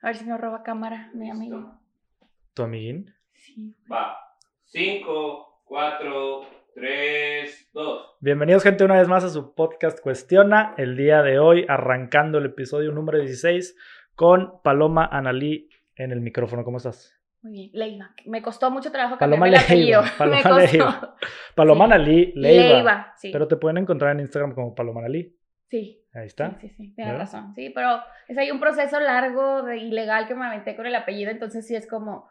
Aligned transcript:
A 0.00 0.08
ver 0.08 0.16
si 0.16 0.24
no 0.26 0.38
roba 0.38 0.62
cámara, 0.62 1.10
mi 1.12 1.28
amigo. 1.28 1.72
¿Tu 2.54 2.62
amiguín? 2.62 3.12
Sí. 3.32 3.74
Va. 3.90 4.16
5, 4.66 5.62
4, 5.64 6.40
3, 6.74 7.70
2. 7.72 8.16
Bienvenidos, 8.20 8.62
gente, 8.62 8.84
una 8.84 8.96
vez 8.96 9.08
más 9.08 9.24
a 9.24 9.28
su 9.28 9.56
podcast 9.56 9.98
Cuestiona. 10.00 10.72
El 10.76 10.96
día 10.96 11.22
de 11.22 11.40
hoy, 11.40 11.66
arrancando 11.68 12.38
el 12.38 12.46
episodio 12.46 12.92
número 12.92 13.18
16 13.18 13.76
con 14.14 14.62
Paloma 14.62 15.04
Analí 15.04 15.68
en 15.96 16.12
el 16.12 16.20
micrófono. 16.20 16.62
¿Cómo 16.62 16.76
estás? 16.76 17.20
Muy 17.42 17.52
bien. 17.52 17.70
Leiva. 17.72 18.14
Me 18.24 18.40
costó 18.40 18.70
mucho 18.70 18.92
trabajo 18.92 19.18
Paloma 19.18 19.46
cambiarme 19.46 19.56
el 19.56 19.64
apellido. 19.64 20.02
Paloma 20.16 20.36
Me 20.36 20.42
costó. 20.44 20.76
Leiva. 20.76 21.16
Paloma 21.56 21.86
Sí. 21.86 21.92
Analí 21.92 22.32
Leiva. 22.36 22.68
Leiva, 22.68 23.14
sí. 23.16 23.30
Pero 23.32 23.48
te 23.48 23.56
pueden 23.56 23.78
encontrar 23.78 24.12
en 24.12 24.20
Instagram 24.20 24.54
como 24.54 24.76
Paloma 24.76 25.00
Analí. 25.00 25.34
Sí. 25.70 26.00
Ahí 26.14 26.26
está. 26.26 26.58
Sí, 26.60 26.68
sí, 26.68 26.74
sí, 26.76 26.94
tienes 26.94 27.12
¿Verdad? 27.14 27.18
razón. 27.18 27.54
Sí, 27.54 27.70
pero 27.74 28.00
es 28.26 28.38
ahí 28.38 28.50
un 28.50 28.60
proceso 28.60 28.98
largo 29.00 29.62
de 29.62 29.76
ilegal 29.78 30.26
que 30.26 30.34
me 30.34 30.46
aventé 30.46 30.74
con 30.76 30.86
el 30.86 30.94
apellido, 30.94 31.30
entonces 31.30 31.66
sí 31.66 31.74
es 31.76 31.86
como, 31.88 32.28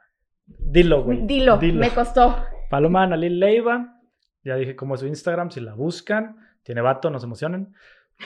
Dilo, 0.47 1.03
güey. 1.03 1.25
dilo, 1.27 1.59
me 1.59 1.89
costó. 1.91 2.43
Paloma 2.69 3.03
Analí 3.03 3.29
Leiva. 3.29 3.93
Ya 4.43 4.55
dije 4.55 4.75
cómo 4.75 4.95
es 4.95 5.01
su 5.01 5.07
Instagram, 5.07 5.51
si 5.51 5.59
la 5.59 5.73
buscan. 5.73 6.37
Tiene 6.63 6.81
vato, 6.81 7.09
no 7.09 7.19
se 7.19 7.25
emocionen. 7.25 7.73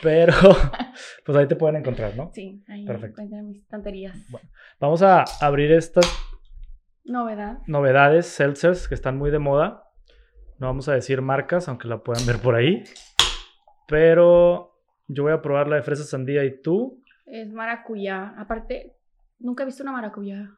Pero, 0.02 0.34
pues 1.26 1.38
ahí 1.38 1.48
te 1.48 1.56
pueden 1.56 1.78
encontrar, 1.78 2.16
¿no? 2.16 2.30
Sí, 2.34 2.64
ahí 2.68 2.86
Perfecto. 2.86 3.22
encuentran 3.22 3.48
mis 3.50 3.68
tonterías. 3.68 4.16
Bueno. 4.30 4.48
Vamos 4.80 5.02
a 5.02 5.24
abrir 5.42 5.72
estas 5.72 6.06
Novedad. 7.04 7.58
novedades, 7.68 8.28
seltzers, 8.28 8.88
que 8.88 8.94
están 8.96 9.18
muy 9.18 9.32
de 9.32 9.40
moda. 9.40 9.84
No 10.60 10.68
vamos 10.68 10.88
a 10.88 10.94
decir 10.94 11.22
marcas, 11.22 11.68
aunque 11.68 11.88
la 11.88 12.04
puedan 12.04 12.26
ver 12.26 12.38
por 12.38 12.56
ahí. 12.56 12.84
Pero 13.88 14.71
yo 15.14 15.24
voy 15.24 15.34
a 15.34 15.42
probar 15.42 15.68
la 15.68 15.76
de 15.78 15.82
fresa 15.84 16.04
sandía 16.04 16.44
y 16.46 16.62
tú. 16.62 17.02
Es 17.26 17.52
maracuyá. 17.52 18.34
Aparte, 18.38 18.96
nunca 19.40 19.64
he 19.64 19.66
visto 19.66 19.84
una 19.84 19.92
maracuyá, 19.92 20.50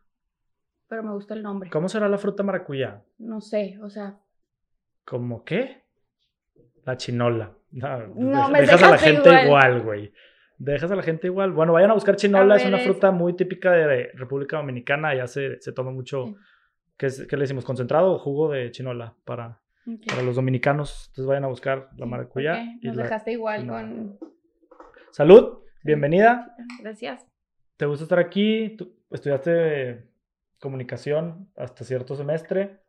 pero 0.87 1.03
me 1.03 1.11
gusta 1.13 1.33
el 1.33 1.43
nombre. 1.43 1.69
¿Cómo 1.69 1.89
será 1.89 2.07
la 2.09 2.17
fruta 2.17 2.43
maracuyá? 2.43 3.01
No 3.17 3.41
sé, 3.41 3.77
o 3.81 3.89
sea, 3.89 4.17
¿Cómo 5.05 5.43
qué? 5.43 5.83
La 6.85 6.95
chinola. 6.97 7.51
No, 7.71 8.07
No, 8.15 8.49
me 8.49 8.61
dejas 8.61 8.81
a 8.83 8.91
la 8.91 8.97
gente 8.97 9.29
igual. 9.29 9.45
igual, 9.45 9.81
güey. 9.81 10.13
Dejas 10.57 10.91
a 10.91 10.95
la 10.95 11.03
gente 11.03 11.27
igual. 11.27 11.51
Bueno, 11.51 11.73
vayan 11.73 11.91
a 11.91 11.93
buscar 11.95 12.15
chinola, 12.15 12.53
A 12.53 12.57
es 12.57 12.65
una 12.65 12.77
es- 12.77 12.85
fruta 12.85 13.11
muy 13.11 13.35
típica 13.35 13.71
de 13.71 14.11
República 14.13 14.57
Dominicana. 14.57 15.13
Ya 15.15 15.27
se, 15.27 15.59
se 15.59 15.73
toma 15.73 15.91
mucho. 15.91 16.27
Sí. 16.27 16.35
¿Qué, 16.97 17.05
es- 17.07 17.27
qué 17.27 17.35
le 17.35 17.41
decimos? 17.41 17.65
¿Concentrado 17.65 18.13
o 18.13 18.19
jugo 18.19 18.51
de 18.51 18.71
chinola? 18.71 19.13
Para, 19.25 19.59
para 20.07 20.21
los 20.21 20.35
dominicanos. 20.37 21.07
Entonces 21.09 21.25
vayan 21.25 21.43
a 21.45 21.47
buscar 21.47 21.89
la 21.97 22.05
maracuyá. 22.05 22.53
ok, 22.53 22.59
y 22.81 22.87
Nos 22.87 22.95
la- 22.95 23.03
dejaste 23.03 23.31
igual 23.33 23.67
con... 23.67 24.17
Salud, 25.13 25.59
bienvenida. 25.83 26.55
Gracias. 26.81 27.23
¿Te 27.77 27.85
gusta 27.85 28.05
estar 28.05 28.17
aquí? 28.17 28.75
¿Tú 28.75 28.95
estudiaste 29.11 30.09
comunicación 30.59 31.51
hasta 31.55 31.83
cierto 31.83 32.15
semestre. 32.15 32.79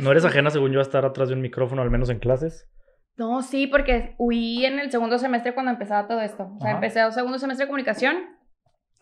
No 0.00 0.10
eres 0.10 0.24
Este, 0.24 0.26
ajena, 0.26 0.50
según 0.50 0.72
yo, 0.72 0.80
a 0.80 0.82
estar 0.82 1.04
atrás 1.04 1.28
de 1.28 1.36
un 1.36 1.40
micrófono, 1.40 1.82
al 1.82 1.90
menos 1.92 2.10
en 2.10 2.18
clases. 2.18 2.68
No, 3.16 3.42
sí, 3.42 3.68
porque 3.68 4.16
huí 4.18 4.66
en 4.66 4.80
el 4.80 4.90
segundo 4.90 5.20
semestre 5.20 5.54
cuando 5.54 5.70
empezaba 5.70 6.08
todo 6.08 6.20
esto. 6.20 6.50
O 6.56 6.60
sea, 6.60 6.70
Ajá. 6.70 6.78
empecé 6.78 7.00
el 7.00 7.12
segundo 7.12 7.38
semestre 7.38 7.66
de 7.66 7.68
comunicación 7.68 8.16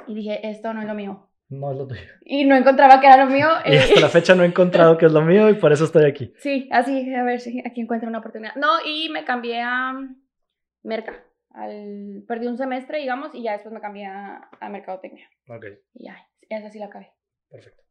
y 0.06 0.14
dije, 0.14 0.46
esto 0.46 0.74
no 0.74 0.82
es 0.82 0.86
lo 0.86 0.92
mío. 0.92 1.30
No 1.48 1.70
es 1.70 1.78
lo 1.78 1.86
tuyo. 1.86 2.02
Y 2.26 2.44
no 2.44 2.56
encontraba 2.56 3.00
que 3.00 3.06
era 3.06 3.24
lo 3.24 3.30
mío. 3.30 3.48
Y 3.64 3.72
eh, 3.72 3.78
hasta 3.78 4.00
la 4.00 4.10
fecha 4.10 4.34
no 4.34 4.42
he 4.42 4.46
encontrado 4.46 4.98
que 4.98 5.06
es 5.06 5.12
lo 5.12 5.22
mío 5.22 5.48
y 5.48 5.54
por 5.54 5.72
eso 5.72 5.86
estoy 5.86 6.04
aquí. 6.04 6.34
Sí, 6.40 6.68
así, 6.72 7.14
a 7.14 7.22
ver 7.22 7.40
si 7.40 7.62
aquí 7.66 7.80
encuentro 7.80 8.06
una 8.10 8.18
oportunidad. 8.18 8.54
No, 8.56 8.68
y 8.84 9.08
me 9.08 9.24
cambié 9.24 9.62
a 9.62 9.94
Merca. 10.82 11.24
Al, 11.54 12.24
perdí 12.26 12.46
un 12.46 12.56
semestre, 12.56 12.98
digamos, 12.98 13.34
y 13.34 13.42
ya 13.42 13.52
después 13.52 13.72
me 13.74 13.80
cambié 13.80 14.06
a, 14.06 14.48
a 14.60 14.68
Mercadotecnia. 14.68 15.28
Ok, 15.48 15.66
Y 15.94 16.06
ya, 16.06 16.16
esa 16.48 16.70
sí 16.70 16.78
la 16.78 16.86
acabé. 16.86 17.12
perfecto. 17.50 17.82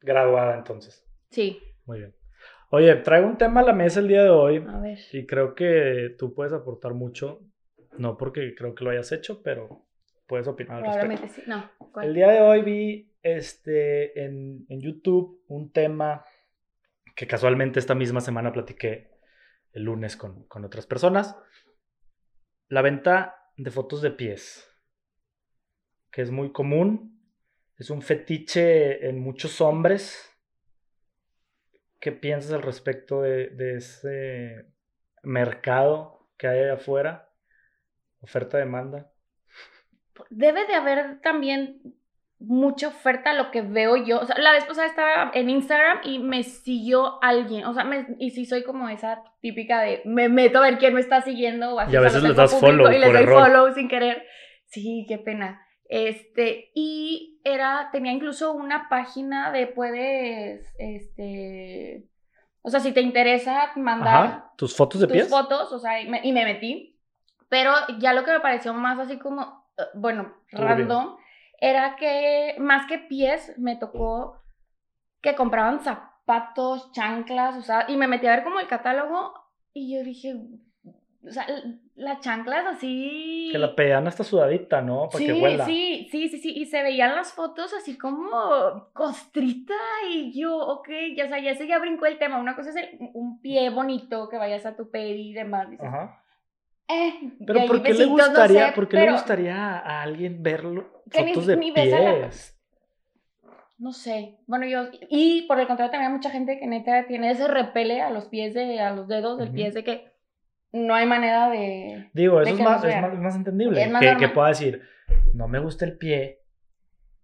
Graduada 0.00 0.56
entonces. 0.56 1.06
Sí, 1.30 1.60
Muy 1.84 1.98
bien. 1.98 2.14
Oye, 2.70 2.94
traigo 2.96 3.26
un 3.26 3.36
tema 3.36 3.60
a 3.60 3.64
la 3.64 3.72
mesa 3.72 4.00
el 4.00 4.08
día 4.08 4.22
de 4.22 4.30
hoy 4.30 4.64
a 4.66 4.78
ver. 4.80 4.98
y 5.12 5.26
creo 5.26 5.54
que 5.54 6.14
tú 6.18 6.34
puedes 6.34 6.52
aportar 6.52 6.94
mucho. 6.94 7.40
No 7.98 8.16
porque 8.16 8.54
creo 8.54 8.74
que 8.74 8.84
lo 8.84 8.90
hayas 8.90 9.10
hecho, 9.12 9.42
pero 9.42 9.86
puedes 10.26 10.46
opinar 10.46 10.76
al 10.76 10.82
respecto. 10.84 11.00
Probablemente 11.06 11.34
sí. 11.34 11.42
No, 11.48 11.68
¿cuál? 11.92 12.06
El 12.06 12.14
día 12.14 12.30
de 12.30 12.40
hoy 12.40 12.62
vi 12.62 13.12
este, 13.22 14.24
en, 14.24 14.64
en 14.68 14.80
YouTube 14.80 15.42
un 15.48 15.72
tema 15.72 16.24
que 17.16 17.26
casualmente 17.26 17.78
esta 17.80 17.94
misma 17.96 18.20
semana 18.20 18.52
platiqué 18.52 19.10
el 19.72 19.82
lunes 19.82 20.16
con, 20.16 20.44
con 20.44 20.64
otras 20.64 20.86
personas. 20.86 21.36
La 22.70 22.82
venta 22.82 23.50
de 23.56 23.72
fotos 23.72 24.00
de 24.00 24.12
pies, 24.12 24.64
que 26.12 26.22
es 26.22 26.30
muy 26.30 26.52
común. 26.52 27.20
Es 27.76 27.90
un 27.90 28.00
fetiche 28.00 29.08
en 29.08 29.18
muchos 29.18 29.60
hombres. 29.60 30.38
¿Qué 31.98 32.12
piensas 32.12 32.52
al 32.52 32.62
respecto 32.62 33.22
de, 33.22 33.74
ese 33.76 34.72
mercado 35.24 36.30
que 36.38 36.46
hay 36.46 36.60
allá 36.60 36.74
afuera? 36.74 37.34
Oferta-demanda. 38.20 39.12
Debe 40.28 40.64
de 40.68 40.74
haber 40.74 41.20
también 41.22 41.99
mucha 42.40 42.88
oferta 42.88 43.32
lo 43.34 43.50
que 43.50 43.60
veo 43.62 43.96
yo. 43.96 44.20
O 44.20 44.24
sea, 44.24 44.36
la 44.38 44.52
vez 44.52 44.64
pasada 44.64 44.86
estaba 44.86 45.30
en 45.34 45.50
Instagram 45.50 45.98
y 46.04 46.18
me 46.20 46.42
siguió 46.42 47.22
alguien. 47.22 47.64
O 47.66 47.74
sea, 47.74 47.84
me- 47.84 48.06
y 48.18 48.30
sí 48.30 48.46
soy 48.46 48.64
como 48.64 48.88
esa 48.88 49.22
típica 49.40 49.80
de 49.82 50.00
me 50.06 50.28
meto 50.28 50.58
a 50.58 50.62
ver 50.62 50.78
quién 50.78 50.94
me 50.94 51.00
está 51.00 51.20
siguiendo. 51.20 51.74
O 51.74 51.78
así, 51.80 51.92
Y 51.92 51.96
a 51.96 52.00
veces 52.00 52.22
les 52.22 52.34
das 52.36 52.58
follow 52.58 52.90
Y 52.90 52.98
les 52.98 53.04
por 53.04 53.12
doy 53.12 53.22
error. 53.22 53.44
follow 53.46 53.74
sin 53.74 53.88
querer. 53.88 54.24
Sí, 54.66 55.04
qué 55.08 55.18
pena. 55.18 55.60
Este, 55.88 56.70
y 56.74 57.40
era, 57.44 57.88
tenía 57.92 58.12
incluso 58.12 58.52
una 58.52 58.88
página 58.88 59.50
de 59.50 59.66
puedes, 59.66 60.64
este, 60.78 62.06
o 62.62 62.70
sea, 62.70 62.80
si 62.80 62.92
te 62.92 63.00
interesa 63.00 63.72
mandar 63.76 64.24
Ajá. 64.24 64.52
¿Tus 64.56 64.76
fotos 64.76 65.00
de 65.00 65.06
tus 65.08 65.12
pies? 65.14 65.28
fotos, 65.28 65.72
o 65.72 65.78
sea, 65.78 66.00
y 66.00 66.08
me, 66.08 66.20
y 66.22 66.32
me 66.32 66.44
metí. 66.44 66.98
Pero 67.48 67.72
ya 67.98 68.12
lo 68.12 68.22
que 68.24 68.30
me 68.32 68.40
pareció 68.40 68.72
más 68.74 68.98
así 69.00 69.18
como, 69.18 69.68
eh, 69.76 69.82
bueno, 69.94 70.32
random, 70.52 71.16
era 71.60 71.96
que 71.96 72.56
más 72.58 72.86
que 72.86 72.98
pies, 72.98 73.54
me 73.58 73.76
tocó 73.76 74.40
que 75.20 75.34
compraban 75.34 75.80
zapatos, 75.80 76.90
chanclas, 76.92 77.56
o 77.56 77.62
sea, 77.62 77.84
y 77.88 77.96
me 77.96 78.08
metí 78.08 78.26
a 78.26 78.30
ver 78.36 78.44
como 78.44 78.58
el 78.60 78.66
catálogo 78.66 79.34
y 79.74 79.94
yo 79.94 80.02
dije, 80.02 80.34
o 81.22 81.30
sea, 81.30 81.46
la 81.96 82.18
chancla 82.20 82.60
es 82.60 82.66
así. 82.66 83.48
Que 83.52 83.58
la 83.58 83.74
pedían 83.76 84.06
hasta 84.06 84.24
sudadita, 84.24 84.80
¿no? 84.80 85.08
Para 85.10 85.18
Sí, 85.18 85.26
que 85.26 85.32
huela. 85.34 85.66
sí, 85.66 86.08
sí, 86.10 86.28
sí, 86.28 86.38
sí, 86.38 86.52
y 86.56 86.64
se 86.66 86.82
veían 86.82 87.14
las 87.14 87.32
fotos 87.34 87.74
así 87.74 87.98
como 87.98 88.88
costrita 88.94 89.74
y 90.10 90.32
yo, 90.40 90.56
ok, 90.56 90.88
ya, 91.16 91.26
o 91.26 91.28
sea, 91.28 91.38
ya 91.40 91.54
se 91.54 91.66
ya 91.66 91.78
brincó 91.78 92.06
el 92.06 92.18
tema, 92.18 92.38
una 92.38 92.56
cosa 92.56 92.70
es 92.70 92.76
el- 92.76 92.98
un 93.12 93.40
pie 93.42 93.68
bonito 93.70 94.28
que 94.30 94.38
vayas 94.38 94.64
a 94.64 94.76
tu 94.76 94.90
pedi 94.90 95.30
y 95.30 95.34
demás, 95.34 95.68
dices, 95.68 95.86
Ajá. 95.86 96.19
Eh, 96.90 97.32
Pero 97.46 97.66
¿por 97.66 97.82
qué 97.82 97.94
le 97.94 98.06
no 98.06 98.12
gustaría, 98.12 98.66
sé, 98.68 98.72
por 98.72 98.88
qué 98.88 98.96
le 98.98 99.12
gustaría 99.12 99.78
a 99.78 100.02
alguien 100.02 100.42
verlo 100.42 101.02
fotos 101.10 101.46
de 101.46 101.56
ni 101.56 101.70
la- 101.70 101.82
pies? 101.82 102.56
No 103.78 103.92
sé, 103.94 104.36
bueno, 104.46 104.66
yo, 104.66 104.88
y 105.08 105.42
por 105.48 105.58
el 105.58 105.66
contrario 105.66 105.90
también 105.90 106.10
hay 106.10 106.16
mucha 106.18 106.30
gente 106.30 106.58
que 106.58 106.66
neta 106.66 107.06
tiene 107.06 107.30
ese 107.30 107.48
repele 107.48 108.02
a 108.02 108.10
los 108.10 108.26
pies 108.26 108.52
de, 108.52 108.78
a 108.78 108.90
los 108.94 109.08
dedos 109.08 109.38
del 109.38 109.48
Ujú. 109.48 109.56
pie 109.56 109.70
de 109.70 109.84
que 109.84 110.12
no 110.72 110.94
hay 110.94 111.06
manera 111.06 111.48
de... 111.48 112.10
Digo, 112.12 112.36
de 112.38 112.42
eso 112.42 112.52
es 112.54 112.58
no 112.58 112.64
más, 112.64 112.84
es 112.84 112.90
sea. 112.92 113.08
más, 113.08 113.34
entendible. 113.36 113.82
Es 113.82 113.90
más 113.90 114.02
que, 114.02 114.16
que 114.18 114.28
pueda 114.28 114.48
decir, 114.48 114.82
no 115.32 115.48
me 115.48 115.60
gusta 115.60 115.86
el 115.86 115.96
pie, 115.96 116.42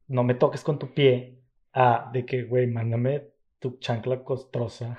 no 0.09 0.25
me 0.25 0.34
toques 0.34 0.65
con 0.65 0.78
tu 0.78 0.94
pie. 0.94 1.43
Ah, 1.75 2.09
de 2.10 2.25
que, 2.25 2.44
güey, 2.44 2.66
mándame 2.66 3.28
tu 3.59 3.78
chancla 3.78 4.25
costrosa 4.25 4.99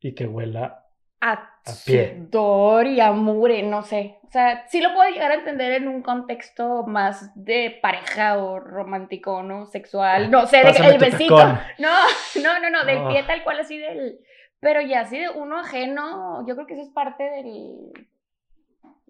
y 0.00 0.14
que 0.14 0.26
huela. 0.26 0.86
A, 1.20 1.60
pie. 1.84 2.16
sudor 2.30 2.86
y 2.86 3.00
a 3.00 3.12
mugre, 3.12 3.62
no 3.62 3.82
sé. 3.82 4.18
O 4.22 4.30
sea, 4.30 4.66
sí 4.68 4.80
lo 4.80 4.94
puedo 4.94 5.10
llegar 5.10 5.32
a 5.32 5.34
entender 5.34 5.72
en 5.72 5.88
un 5.88 6.02
contexto 6.02 6.84
más 6.86 7.32
de 7.34 7.78
pareja 7.82 8.38
o 8.38 8.60
romántico, 8.60 9.42
¿no? 9.42 9.66
Sexual, 9.66 10.30
no 10.30 10.46
sé, 10.46 10.62
Pásame 10.62 10.90
el 10.90 10.98
besito. 10.98 11.36
tacón. 11.36 11.58
No, 11.78 11.90
no, 12.42 12.60
no, 12.60 12.70
no, 12.70 12.84
del 12.84 12.98
Oh. 12.98 13.08
pie 13.08 13.22
tal 13.24 13.42
cual 13.42 13.60
así 13.60 13.78
del... 13.78 14.20
Pero 14.60 14.82
ya 14.82 15.00
así 15.00 15.18
de 15.18 15.30
uno 15.30 15.58
ajeno, 15.58 16.46
yo 16.46 16.54
creo 16.54 16.66
que 16.66 16.74
eso 16.74 16.82
es 16.82 16.90
parte 16.90 17.24
del... 17.24 17.92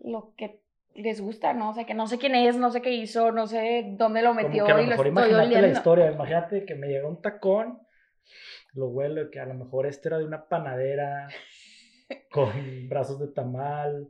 Lo 0.02 0.32
que 0.36 0.60
les 0.94 1.20
gusta, 1.20 1.52
¿no? 1.52 1.70
O 1.70 1.74
sea, 1.74 1.84
que 1.84 1.94
no 1.94 2.06
sé 2.06 2.18
quién 2.18 2.34
es, 2.34 2.56
no 2.56 2.70
sé 2.70 2.80
qué 2.82 2.90
hizo, 2.92 3.32
no 3.32 3.46
sé 3.46 3.84
dónde 3.96 4.22
lo 4.22 4.30
Como 4.30 4.42
metió 4.42 4.64
que 4.64 4.72
a 4.72 4.76
lo 4.76 4.82
y 4.82 4.86
lo 4.86 4.94
estoy 4.94 5.08
imagínate 5.08 5.62
la 5.62 5.68
historia, 5.68 6.10
imagínate 6.10 6.64
que 6.64 6.74
me 6.74 6.88
llega 6.88 7.08
un 7.08 7.20
tacón, 7.20 7.80
lo 8.74 8.88
huelo, 8.88 9.30
que 9.30 9.40
a 9.40 9.46
lo 9.46 9.54
mejor 9.54 9.86
este 9.86 10.08
era 10.08 10.18
de 10.18 10.24
una 10.24 10.48
panadera 10.48 11.28
con 12.32 12.88
brazos 12.88 13.18
de 13.20 13.28
tamal. 13.28 14.08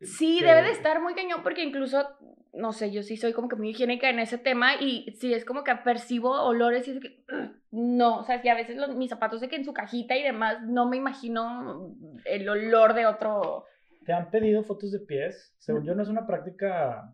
Sí, 0.00 0.38
que- 0.38 0.46
debe 0.46 0.62
de 0.62 0.70
estar 0.72 1.00
muy 1.02 1.14
cañón 1.14 1.42
porque 1.42 1.62
incluso, 1.64 2.06
no 2.52 2.72
sé, 2.72 2.90
yo 2.92 3.02
sí 3.02 3.16
soy 3.16 3.32
como 3.32 3.48
que 3.48 3.56
muy 3.56 3.70
higiénica 3.70 4.08
en 4.10 4.20
ese 4.20 4.38
tema 4.38 4.76
y 4.80 5.10
sí 5.18 5.34
es 5.34 5.44
como 5.44 5.64
que 5.64 5.74
percibo 5.76 6.30
olores 6.42 6.86
y 6.86 6.92
es 6.92 7.00
que, 7.00 7.24
no, 7.72 8.18
o 8.20 8.24
sea, 8.24 8.40
si 8.40 8.48
a 8.48 8.54
veces 8.54 8.76
los- 8.76 8.94
mis 8.94 9.10
zapatos 9.10 9.40
de 9.40 9.48
que 9.48 9.56
en 9.56 9.64
su 9.64 9.72
cajita 9.72 10.16
y 10.16 10.22
demás, 10.22 10.62
no 10.62 10.88
me 10.88 10.96
imagino 10.96 11.94
el 12.24 12.48
olor 12.48 12.94
de 12.94 13.06
otro. 13.06 13.64
¿Te 14.06 14.12
han 14.12 14.30
pedido 14.30 14.62
fotos 14.62 14.92
de 14.92 15.00
pies? 15.00 15.54
Según 15.58 15.84
yo 15.84 15.94
no 15.94 16.02
es 16.02 16.08
una 16.08 16.26
práctica 16.26 17.12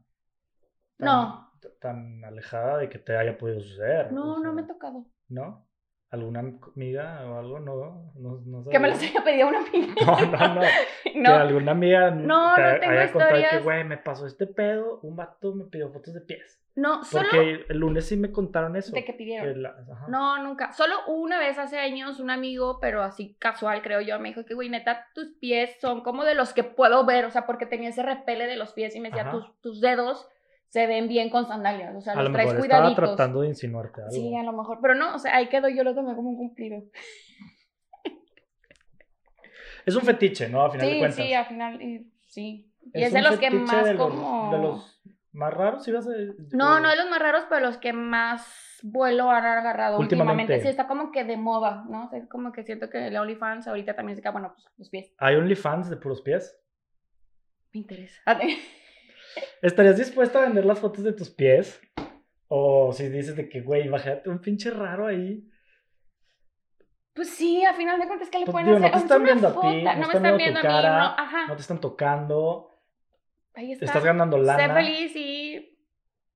tan, 0.98 1.06
No. 1.06 1.50
tan 1.80 2.24
alejada 2.24 2.78
de 2.78 2.88
que 2.88 2.98
te 2.98 3.16
haya 3.16 3.36
podido 3.36 3.60
suceder. 3.60 4.12
No, 4.12 4.34
o 4.34 4.38
no 4.40 4.52
me 4.52 4.62
ha 4.62 4.66
tocado. 4.66 5.06
¿No? 5.28 5.66
¿Alguna 6.14 6.40
amiga 6.40 7.22
o 7.26 7.38
algo? 7.38 7.58
No, 7.60 8.12
no, 8.16 8.40
no 8.46 8.70
Que 8.70 8.78
me 8.78 8.92
sabía. 8.94 9.08
haya 9.10 9.24
pedido 9.24 9.48
una 9.48 9.58
amiga. 9.58 9.94
No, 10.06 10.20
no, 10.26 10.54
no. 10.54 10.60
Que 11.14 11.26
alguna 11.26 11.72
amiga 11.72 12.10
No, 12.10 12.54
te 12.54 12.62
no 12.62 12.80
tengo 12.80 12.92
haya 12.92 13.12
contado 13.12 13.30
de 13.34 13.36
que, 13.36 13.40
historias. 13.42 13.64
güey, 13.64 13.84
me 13.84 13.98
pasó 13.98 14.26
este 14.26 14.46
pedo, 14.46 14.98
un 15.02 15.16
vato 15.16 15.54
me 15.54 15.64
pidió 15.64 15.90
fotos 15.90 16.12
de 16.14 16.20
pies. 16.22 16.60
no, 16.74 17.04
solo 17.04 17.28
Porque 17.30 17.66
el 17.68 17.78
lunes 17.78 18.06
sí 18.06 18.16
me 18.16 18.32
contaron 18.32 18.74
eso. 18.76 18.92
de 18.92 19.04
que 19.04 19.12
pidieron. 19.12 19.54
que 19.54 19.60
la- 19.60 19.70
ajá. 19.92 20.06
No, 20.08 20.42
nunca. 20.42 20.72
Solo 20.72 20.94
una 21.06 21.38
vez 21.38 21.56
hace 21.58 21.78
años 21.78 22.18
un 22.20 22.30
amigo, 22.30 22.78
pero 22.80 23.02
así 23.02 23.36
casual, 23.38 23.80
creo 23.82 24.00
yo, 24.00 24.18
me 24.18 24.28
dijo 24.30 24.44
que, 24.44 24.54
güey, 24.54 24.68
neta, 24.68 25.06
tus 25.14 25.28
pies 25.40 25.76
son 25.80 26.02
como 26.02 26.24
de 26.24 26.34
los 26.34 26.52
que 26.52 26.64
puedo 26.64 27.04
ver, 27.04 27.24
o 27.26 27.30
sea, 27.30 27.46
porque 27.46 27.66
tenía 27.66 27.90
ese 27.90 28.02
repele 28.02 28.46
de 28.46 28.56
los 28.56 28.72
pies 28.72 28.94
y 28.96 29.00
me 29.00 29.10
decía, 29.10 29.30
tus, 29.30 29.60
tus 29.60 29.80
dedos 29.80 30.28
se 30.68 30.86
ven 30.86 31.06
bien 31.08 31.30
con 31.30 31.46
sandalias, 31.46 31.94
o 31.94 32.00
sea, 32.00 32.14
a 32.14 32.16
los 32.16 32.24
lo 32.26 32.32
traes 32.32 32.48
mejor 32.52 32.64
estaba 32.64 32.82
cuidaditos. 32.82 33.16
tratando 33.16 33.40
de 33.42 33.48
insinuarte 33.48 34.00
algo. 34.00 34.12
Sí, 34.12 34.34
a 34.34 34.42
lo 34.42 34.52
mejor, 34.52 34.78
pero 34.82 34.94
no, 34.94 35.14
o 35.14 35.18
sea, 35.18 35.36
ahí 35.36 35.48
quedó, 35.48 35.68
yo 35.68 35.84
lo 35.84 35.94
tomé 35.94 36.14
como 36.16 36.30
un 36.30 36.36
cumplido. 36.36 36.82
Es 39.86 39.94
un 39.96 40.02
fetiche, 40.02 40.48
¿no? 40.48 40.64
A 40.64 40.70
final 40.70 40.86
de 40.86 40.92
Sí, 40.94 40.98
cuentas. 40.98 41.16
sí, 41.26 41.32
al 41.34 41.46
final, 41.46 41.82
y- 41.82 42.10
sí. 42.26 42.72
Y 42.94 43.02
es, 43.02 43.12
un 43.12 43.16
de 43.16 43.22
los 43.22 43.38
que 43.38 43.50
más 43.50 43.84
de 43.84 43.94
los- 43.94 44.02
como... 44.08 44.50
De 44.50 44.58
los 44.58 45.02
más 45.32 45.52
raros, 45.52 45.86
ibas 45.88 46.06
a 46.06 46.10
No, 46.52 46.80
no 46.80 46.88
de 46.88 46.96
los 46.96 47.10
más 47.10 47.18
raros, 47.20 47.44
pero 47.48 47.66
los 47.66 47.76
que 47.78 47.92
más 47.92 48.78
vuelo 48.82 49.30
han 49.30 49.44
agarrado 49.44 49.98
últimamente. 49.98 50.42
Últimamente. 50.54 50.62
Sí, 50.62 50.68
está 50.68 50.86
como 50.86 51.10
que 51.12 51.24
de 51.24 51.36
moda, 51.36 51.84
¿no? 51.88 52.06
O 52.06 52.08
sea, 52.08 52.18
es 52.18 52.26
como 52.28 52.52
que 52.52 52.62
siento 52.64 52.88
que 52.88 53.08
el 53.08 53.16
OnlyFans 53.16 53.66
ahorita 53.68 53.94
también 53.96 54.16
se 54.16 54.22
queda, 54.22 54.30
bueno, 54.32 54.52
pues 54.54 54.66
los 54.78 54.88
pies. 54.90 55.12
¿Hay 55.18 55.34
OnlyFans 55.36 55.90
de 55.90 55.96
puros 55.96 56.22
pies? 56.22 56.56
Me 57.72 57.80
interesa. 57.80 58.20
¿Estarías 59.62 59.96
dispuesta 59.96 60.38
a 60.40 60.42
vender 60.42 60.64
las 60.64 60.78
fotos 60.78 61.04
de 61.04 61.12
tus 61.12 61.30
pies? 61.30 61.80
O 62.48 62.92
si 62.92 63.08
dices 63.08 63.36
de 63.36 63.48
que, 63.48 63.60
güey, 63.62 63.86
imagínate 63.86 64.28
un 64.28 64.40
pinche 64.40 64.70
raro 64.70 65.06
ahí. 65.06 65.48
Pues 67.14 67.30
sí, 67.30 67.64
a 67.64 67.74
final 67.74 67.98
de 68.00 68.06
cuentas, 68.06 68.28
¿qué 68.28 68.40
le 68.40 68.44
Pues, 68.44 68.52
pueden 68.52 68.66
digo, 68.66 68.78
no 68.80 68.86
hacer? 68.86 68.92
te 68.92 68.98
Es 68.98 69.02
están 69.04 69.22
viendo 69.24 69.48
a 69.48 69.52
ti, 69.60 69.82
no 69.82 70.08
me 70.08 70.14
están 70.14 70.36
viendo 70.36 70.60
tu 70.60 70.66
a 70.66 70.70
mí, 70.70 70.76
cara, 70.76 70.98
no, 70.98 71.04
ajá. 71.16 71.46
No 71.46 71.54
te 71.56 71.60
están 71.62 71.80
tocando, 71.80 72.70
Ahí 73.54 73.68
te 73.68 73.72
está. 73.74 73.84
estás 73.86 74.04
ganando 74.04 74.36
Sé 74.38 74.44
lana. 74.44 74.74
feliz 74.74 75.14
y 75.14 75.78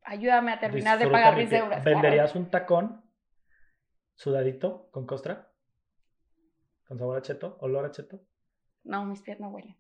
ayúdame 0.05 0.53
a 0.53 0.61
terminar 0.61 0.99
de 0.99 1.09
pagar 1.09 1.35
mi 1.35 1.41
mis 1.43 1.51
deudas. 1.51 1.83
claro. 1.83 2.01
¿Venderías 2.01 2.35
un 2.37 2.49
tacón 2.51 3.03
sudadito 4.15 4.89
con 4.93 5.05
costra? 5.07 5.51
¿Con 6.87 6.99
sabor 6.99 7.19
a 7.19 7.23
cheto? 7.23 7.59
¿Olor 7.61 7.85
a 7.85 7.91
cheto? 7.91 8.21
No, 8.85 9.05
mis 9.05 9.21
pies 9.21 9.41
no 9.41 9.49
huelen. 9.51 9.77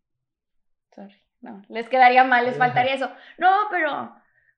Sorry. 0.94 1.14
No, 1.40 1.62
les 1.68 1.88
quedaría 1.88 2.24
mal, 2.24 2.44
les 2.46 2.56
faltaría 2.58 2.94
eso. 2.94 3.10
No, 3.38 3.48
pero 3.70 4.14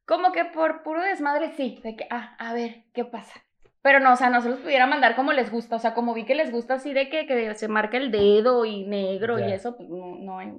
como 0.06 0.32
que 0.32 0.44
por 0.46 0.82
puro 0.82 1.02
desmadre 1.02 1.52
sí, 1.56 1.80
de 1.82 1.96
que, 1.96 2.06
ah, 2.10 2.34
a 2.38 2.54
ver, 2.54 2.84
¿qué 2.94 3.04
pasa? 3.04 3.34
Pero 3.82 4.00
no, 4.00 4.12
o 4.12 4.16
sea, 4.16 4.30
no 4.30 4.40
se 4.42 4.50
los 4.50 4.60
pudiera 4.60 4.86
mandar 4.86 5.16
como 5.16 5.32
les 5.32 5.50
gusta, 5.50 5.76
o 5.76 5.78
sea, 5.78 5.94
como 5.94 6.14
vi 6.14 6.24
que 6.26 6.34
les 6.34 6.50
gusta 6.52 6.74
así 6.74 6.92
de 6.92 7.08
que, 7.08 7.26
que 7.26 7.54
se 7.54 7.68
marca 7.68 7.96
el 7.96 8.10
dedo 8.10 8.64
y 8.64 8.84
negro 8.84 9.38
y 9.40 9.50
eso, 9.52 9.76
pues 9.76 9.88
no, 9.88 10.16
no 10.16 10.38
hay... 10.38 10.52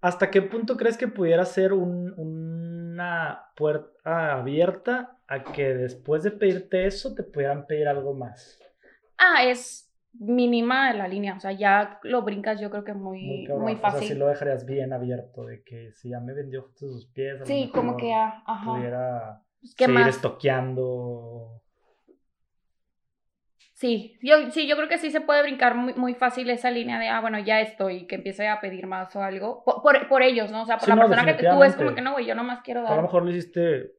¿Hasta 0.00 0.30
qué 0.30 0.42
punto 0.42 0.76
crees 0.76 0.96
que 0.96 1.08
pudiera 1.08 1.44
ser 1.44 1.72
un- 1.72 2.12
una 2.18 3.50
puerta 3.56 4.32
abierta 4.32 5.18
a 5.28 5.44
que 5.52 5.74
después 5.74 6.22
de 6.22 6.30
pedirte 6.30 6.86
eso 6.86 7.14
te 7.14 7.22
pudieran 7.22 7.66
pedir 7.66 7.86
algo 7.88 8.14
más? 8.14 8.58
Ah, 9.18 9.44
es 9.44 9.89
mínima 10.12 10.92
la 10.92 11.06
línea, 11.08 11.34
o 11.36 11.40
sea, 11.40 11.52
ya 11.52 11.98
lo 12.02 12.22
brincas 12.22 12.60
yo 12.60 12.70
creo 12.70 12.84
que 12.84 12.94
muy, 12.94 13.22
muy, 13.22 13.44
cabrón. 13.46 13.78
fácil. 13.78 13.98
O 13.98 14.00
sea, 14.00 14.08
si 14.08 14.14
lo 14.14 14.26
dejarías 14.28 14.66
bien 14.66 14.92
abierto, 14.92 15.44
de 15.46 15.62
que 15.62 15.92
si 15.92 16.10
ya 16.10 16.20
me 16.20 16.34
vendió 16.34 16.62
de 16.62 16.78
sus 16.78 17.06
pies, 17.06 17.36
a 17.36 17.38
lo 17.40 17.46
Sí, 17.46 17.70
como 17.72 17.96
que, 17.96 18.12
ah, 18.12 18.42
ajá. 18.46 18.72
pudiera 18.74 19.42
Pues, 19.60 19.74
¿Qué 19.74 19.84
seguir 19.86 20.00
más? 20.00 20.16
estoqueando. 20.16 21.62
Sí, 23.72 24.18
yo, 24.22 24.50
sí, 24.50 24.66
yo 24.66 24.76
creo 24.76 24.88
que 24.88 24.98
sí 24.98 25.10
se 25.10 25.22
puede 25.22 25.40
brincar 25.42 25.74
muy, 25.74 25.94
muy 25.94 26.12
fácil 26.14 26.50
esa 26.50 26.70
línea 26.70 26.98
de, 26.98 27.08
ah, 27.08 27.20
bueno, 27.22 27.38
ya 27.38 27.60
estoy, 27.62 28.06
que 28.06 28.16
empiece 28.16 28.46
a 28.46 28.60
pedir 28.60 28.86
más 28.86 29.16
o 29.16 29.22
algo. 29.22 29.64
Por, 29.64 29.80
por, 29.80 30.06
por 30.08 30.22
ellos, 30.22 30.50
¿no? 30.50 30.62
O 30.62 30.66
sea, 30.66 30.76
por 30.76 30.84
Sí, 30.84 30.90
la 30.90 30.96
no, 30.96 31.08
persona 31.08 31.24
que 31.36 31.44
tú 31.46 31.62
es 31.62 31.76
como 31.76 31.94
que 31.94 32.02
no, 32.02 32.12
güey, 32.12 32.26
yo 32.26 32.34
nomás 32.34 32.60
quiero 32.60 32.80
A 32.80 32.82
lo 32.82 32.88
dar. 32.90 33.02
mejor 33.02 33.22
lo 33.24 33.30
hiciste 33.30 33.92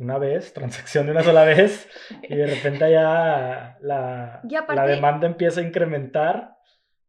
una 0.00 0.18
vez, 0.18 0.52
transacción 0.54 1.06
de 1.06 1.12
una 1.12 1.22
sola 1.22 1.44
vez, 1.44 1.88
y 2.22 2.34
de 2.34 2.46
repente 2.46 2.90
ya 2.90 3.76
la, 3.80 4.40
aparte- 4.42 4.74
la 4.74 4.86
demanda 4.86 5.26
empieza 5.26 5.60
a 5.60 5.64
incrementar. 5.64 6.56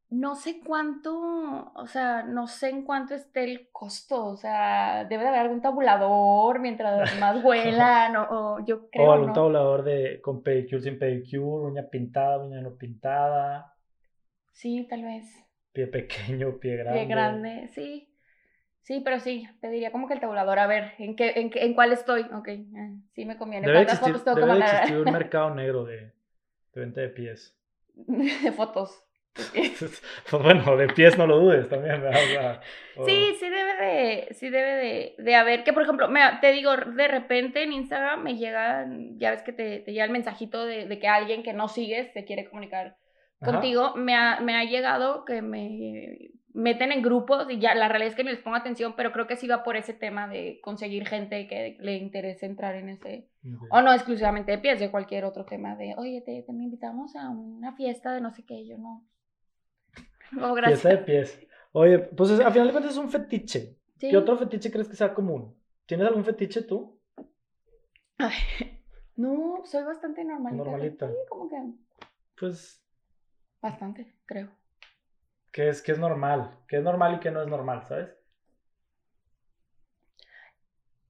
No 0.09 0.35
sé 0.35 0.59
cuánto, 0.59 1.71
o 1.73 1.87
sea, 1.87 2.23
no 2.23 2.45
sé 2.47 2.67
en 2.69 2.83
cuánto 2.83 3.15
esté 3.15 3.45
el 3.45 3.69
costo, 3.71 4.25
o 4.25 4.35
sea, 4.35 5.05
debe 5.05 5.23
de 5.23 5.29
haber 5.29 5.39
algún 5.41 5.61
tabulador 5.61 6.59
mientras 6.59 7.17
más 7.17 7.41
vuelan, 7.43 8.17
o, 8.17 8.27
o 8.55 8.65
yo 8.65 8.89
creo, 8.89 9.07
o 9.07 9.13
algún 9.13 9.27
¿no? 9.29 9.33
tabulador 9.33 9.83
de, 9.83 10.19
con 10.21 10.43
pedicure, 10.43 10.81
sin 10.81 10.99
pedicure, 10.99 11.71
uña 11.71 11.87
pintada, 11.89 12.39
uña 12.43 12.61
no 12.61 12.75
pintada, 12.75 13.73
Sí, 14.51 14.85
tal 14.89 15.03
vez. 15.03 15.25
pie 15.71 15.87
pequeño, 15.87 16.57
pie 16.59 16.75
grande. 16.75 16.99
Pie 16.99 17.07
grande, 17.07 17.67
sí. 17.69 18.10
Sí, 18.83 18.99
pero 19.03 19.19
sí, 19.19 19.47
pediría 19.61 19.91
como 19.91 20.07
que 20.07 20.15
el 20.15 20.19
tabulador, 20.19 20.59
a 20.59 20.67
ver, 20.67 20.93
¿en 20.97 21.15
qué, 21.15 21.33
en, 21.35 21.49
qué- 21.49 21.63
en 21.65 21.73
cuál 21.73 21.91
estoy? 21.93 22.21
Ok, 22.33 22.47
eh, 22.49 22.65
sí 23.13 23.25
me 23.25 23.37
conviene. 23.37 23.67
Debe 23.67 23.73
¿Cuántas 23.73 23.95
existir, 23.95 24.13
fotos 24.13 24.23
tengo 24.23 24.37
que 24.39 24.41
debe 24.41 24.53
de 24.53 24.59
mandar? 24.59 24.71
existir 24.75 24.97
un 24.97 25.09
mercado 25.11 25.53
negro 25.55 25.85
de, 25.85 25.97
de 26.73 26.81
venta 26.81 27.01
de 27.01 27.09
pies. 27.09 27.55
de 28.43 28.51
fotos. 28.51 29.03
Pues 30.29 30.43
bueno, 30.43 30.77
de 30.77 30.87
pies 30.89 31.17
no 31.17 31.27
lo 31.27 31.39
dudes 31.39 31.69
también, 31.69 32.01
¿verdad? 32.01 32.25
O 32.25 32.29
sea, 32.31 32.61
o- 32.95 33.05
Sí, 33.05 33.35
sí 33.39 33.49
debe 33.49 33.73
de, 33.75 34.33
sí 34.35 34.49
debe 34.49 34.71
de, 34.75 35.15
de 35.17 35.35
haber, 35.35 35.63
que 35.63 35.73
por 35.73 35.83
ejemplo, 35.83 36.07
me, 36.09 36.21
te 36.39 36.51
digo, 36.51 36.75
de 36.75 37.07
repente 37.07 37.63
en 37.63 37.73
Instagram 37.73 38.21
me 38.23 38.37
llega, 38.37 38.85
ya 39.17 39.31
ves 39.31 39.41
que 39.43 39.53
te, 39.53 39.79
te 39.79 39.91
llega 39.91 40.05
el 40.05 40.11
mensajito 40.11 40.65
de, 40.65 40.85
de 40.87 40.99
que 40.99 41.07
alguien 41.07 41.41
que 41.43 41.53
no 41.53 41.67
sigues 41.67 42.11
se 42.13 42.25
quiere 42.25 42.45
comunicar 42.49 42.97
Ajá. 43.41 43.51
contigo, 43.51 43.95
me 43.95 44.15
ha, 44.15 44.39
me 44.39 44.55
ha 44.55 44.63
llegado 44.63 45.25
que 45.25 45.41
me 45.41 46.29
meten 46.53 46.91
en 46.91 47.01
grupos 47.01 47.49
y 47.49 47.59
ya 47.59 47.73
la 47.75 47.87
realidad 47.87 48.09
es 48.11 48.15
que 48.15 48.23
ni 48.23 48.31
les 48.31 48.39
pongo 48.41 48.57
atención, 48.57 48.93
pero 48.95 49.11
creo 49.11 49.25
que 49.25 49.37
sí 49.37 49.47
va 49.47 49.63
por 49.63 49.77
ese 49.77 49.93
tema 49.93 50.27
de 50.27 50.59
conseguir 50.61 51.07
gente 51.07 51.47
que 51.47 51.77
le 51.79 51.95
interese 51.97 52.45
entrar 52.45 52.75
en 52.75 52.89
ese, 52.89 53.29
o 53.69 53.81
no 53.81 53.93
exclusivamente 53.93 54.51
de 54.51 54.57
pies, 54.57 54.79
de 54.79 54.91
cualquier 54.91 55.23
otro 55.25 55.45
tema 55.45 55.75
de, 55.75 55.95
oye, 55.97 56.21
te, 56.21 56.43
te 56.43 56.53
me 56.53 56.63
invitamos 56.65 57.15
a 57.15 57.29
una 57.29 57.73
fiesta 57.73 58.13
de 58.13 58.21
no 58.21 58.31
sé 58.31 58.43
qué, 58.45 58.65
yo 58.67 58.77
no. 58.77 59.05
No, 60.31 60.53
gracias. 60.53 60.81
Fiesta 60.81 60.99
de 60.99 61.05
pies. 61.05 61.47
Oye, 61.73 61.99
pues 61.99 62.31
es- 62.31 62.39
a 62.41 62.51
final 62.51 62.67
de 62.67 62.73
cuentas 62.73 62.91
es 62.93 62.97
un 62.97 63.09
fetiche. 63.09 63.77
Sí. 63.97 64.09
¿Qué 64.09 64.17
otro 64.17 64.35
fetiche 64.37 64.71
crees 64.71 64.87
que 64.89 64.95
sea 64.95 65.13
común? 65.13 65.55
¿Tienes 65.85 66.07
algún 66.07 66.23
fetiche 66.25 66.63
tú? 66.63 66.99
Ay, 68.17 68.33
no, 69.15 69.61
soy 69.65 69.83
bastante 69.83 70.23
normalita. 70.23 70.63
Normalita. 70.63 71.07
Sí, 71.09 71.15
como 71.29 71.49
que 71.49 71.55
Pues, 72.39 72.80
bastante, 73.61 74.13
creo. 74.25 74.49
¿qué 75.51 75.69
es, 75.69 75.81
qué 75.81 75.91
es 75.93 75.99
normal? 75.99 76.57
¿Qué 76.67 76.77
es 76.77 76.83
normal 76.83 77.15
y 77.15 77.19
qué 77.19 77.31
no 77.31 77.41
es 77.41 77.47
normal, 77.47 77.83
sabes? 77.87 78.09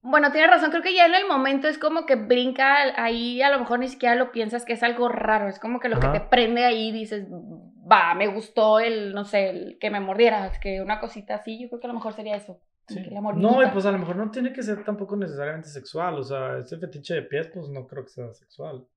Bueno, 0.03 0.31
tienes 0.31 0.49
razón, 0.49 0.71
creo 0.71 0.81
que 0.81 0.95
ya 0.95 1.05
en 1.05 1.13
el 1.13 1.27
momento 1.27 1.67
es 1.67 1.77
como 1.77 2.07
que 2.07 2.15
brinca 2.15 2.75
ahí, 3.01 3.41
a 3.43 3.51
lo 3.51 3.59
mejor 3.59 3.77
ni 3.79 3.87
siquiera 3.87 4.15
lo 4.15 4.31
piensas 4.31 4.65
que 4.65 4.73
es 4.73 4.81
algo 4.81 5.09
raro, 5.09 5.47
es 5.47 5.59
como 5.59 5.79
que 5.79 5.89
lo 5.89 5.97
Ajá. 5.97 6.11
que 6.13 6.19
te 6.19 6.25
prende 6.25 6.65
ahí 6.65 6.91
dices, 6.91 7.27
va, 7.29 8.15
me 8.15 8.27
gustó 8.27 8.79
el, 8.79 9.13
no 9.13 9.25
sé, 9.25 9.49
el 9.49 9.77
que 9.79 9.91
me 9.91 9.99
mordieras, 9.99 10.57
que 10.59 10.81
una 10.81 10.99
cosita 10.99 11.35
así, 11.35 11.61
yo 11.61 11.69
creo 11.69 11.79
que 11.79 11.87
a 11.87 11.89
lo 11.89 11.93
mejor 11.93 12.13
sería 12.13 12.35
eso. 12.35 12.59
como 12.87 12.99
Sí. 12.99 13.09
que 13.09 13.11
la 13.13 13.21
No, 13.21 13.63
y 13.63 13.67
pues 13.67 13.85
a 13.85 13.91
lo 13.91 13.99
mejor 13.99 14.15
no 14.15 14.31
tiene 14.31 14.51
que 14.51 14.63
ser 14.63 14.83
tampoco 14.83 15.15
necesariamente 15.15 15.69
sexual. 15.69 16.15
O 16.17 16.23
sea, 16.23 16.57
ese 16.57 16.77
fetiche 16.77 17.13
de 17.13 17.21
pies, 17.21 17.47
pues 17.53 17.69
no 17.69 17.85
creo 17.87 18.03
que 18.03 18.09
sea 18.09 18.33
sexual. 18.33 18.87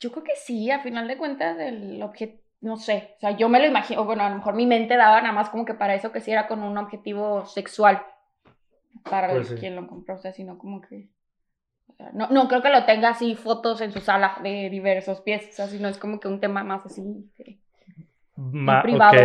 Yo 0.00 0.10
creo 0.12 0.24
que 0.24 0.36
sí, 0.36 0.70
a 0.70 0.80
final 0.80 1.08
de 1.08 1.16
cuentas, 1.18 1.58
el 1.58 2.02
objeto, 2.02 2.40
no 2.60 2.76
sé, 2.76 3.14
o 3.16 3.20
sea, 3.20 3.30
yo 3.36 3.48
me 3.48 3.60
lo 3.60 3.66
imagino, 3.66 4.04
bueno, 4.04 4.22
a 4.24 4.30
lo 4.30 4.36
mejor 4.36 4.54
mi 4.54 4.66
mente 4.66 4.96
daba 4.96 5.20
nada 5.20 5.32
más 5.32 5.50
como 5.50 5.64
que 5.64 5.74
para 5.74 5.94
eso 5.94 6.12
que 6.12 6.20
sí 6.20 6.30
era 6.32 6.46
con 6.48 6.62
un 6.62 6.76
objetivo 6.78 7.46
sexual, 7.46 8.02
para 9.04 9.28
Pues 9.32 9.48
sí. 9.48 9.54
quien 9.56 9.76
lo 9.76 9.86
compró, 9.86 10.14
o 10.16 10.18
sea, 10.18 10.32
sino 10.32 10.58
como 10.58 10.80
que, 10.80 11.08
no, 12.12 12.28
no 12.28 12.48
creo 12.48 12.62
que 12.62 12.70
lo 12.70 12.84
tenga 12.84 13.10
así 13.10 13.34
fotos 13.34 13.80
en 13.80 13.92
su 13.92 14.00
sala 14.00 14.38
de 14.42 14.70
diversos 14.70 15.20
pies, 15.20 15.48
o 15.50 15.52
sea, 15.52 15.66
sino 15.68 15.88
es 15.88 15.98
como 15.98 16.20
que 16.20 16.28
un 16.28 16.40
tema 16.40 16.62
más 16.64 16.84
así. 16.86 17.02
de- 17.38 17.58
Ma- 18.36 18.82
privado. 18.82 19.16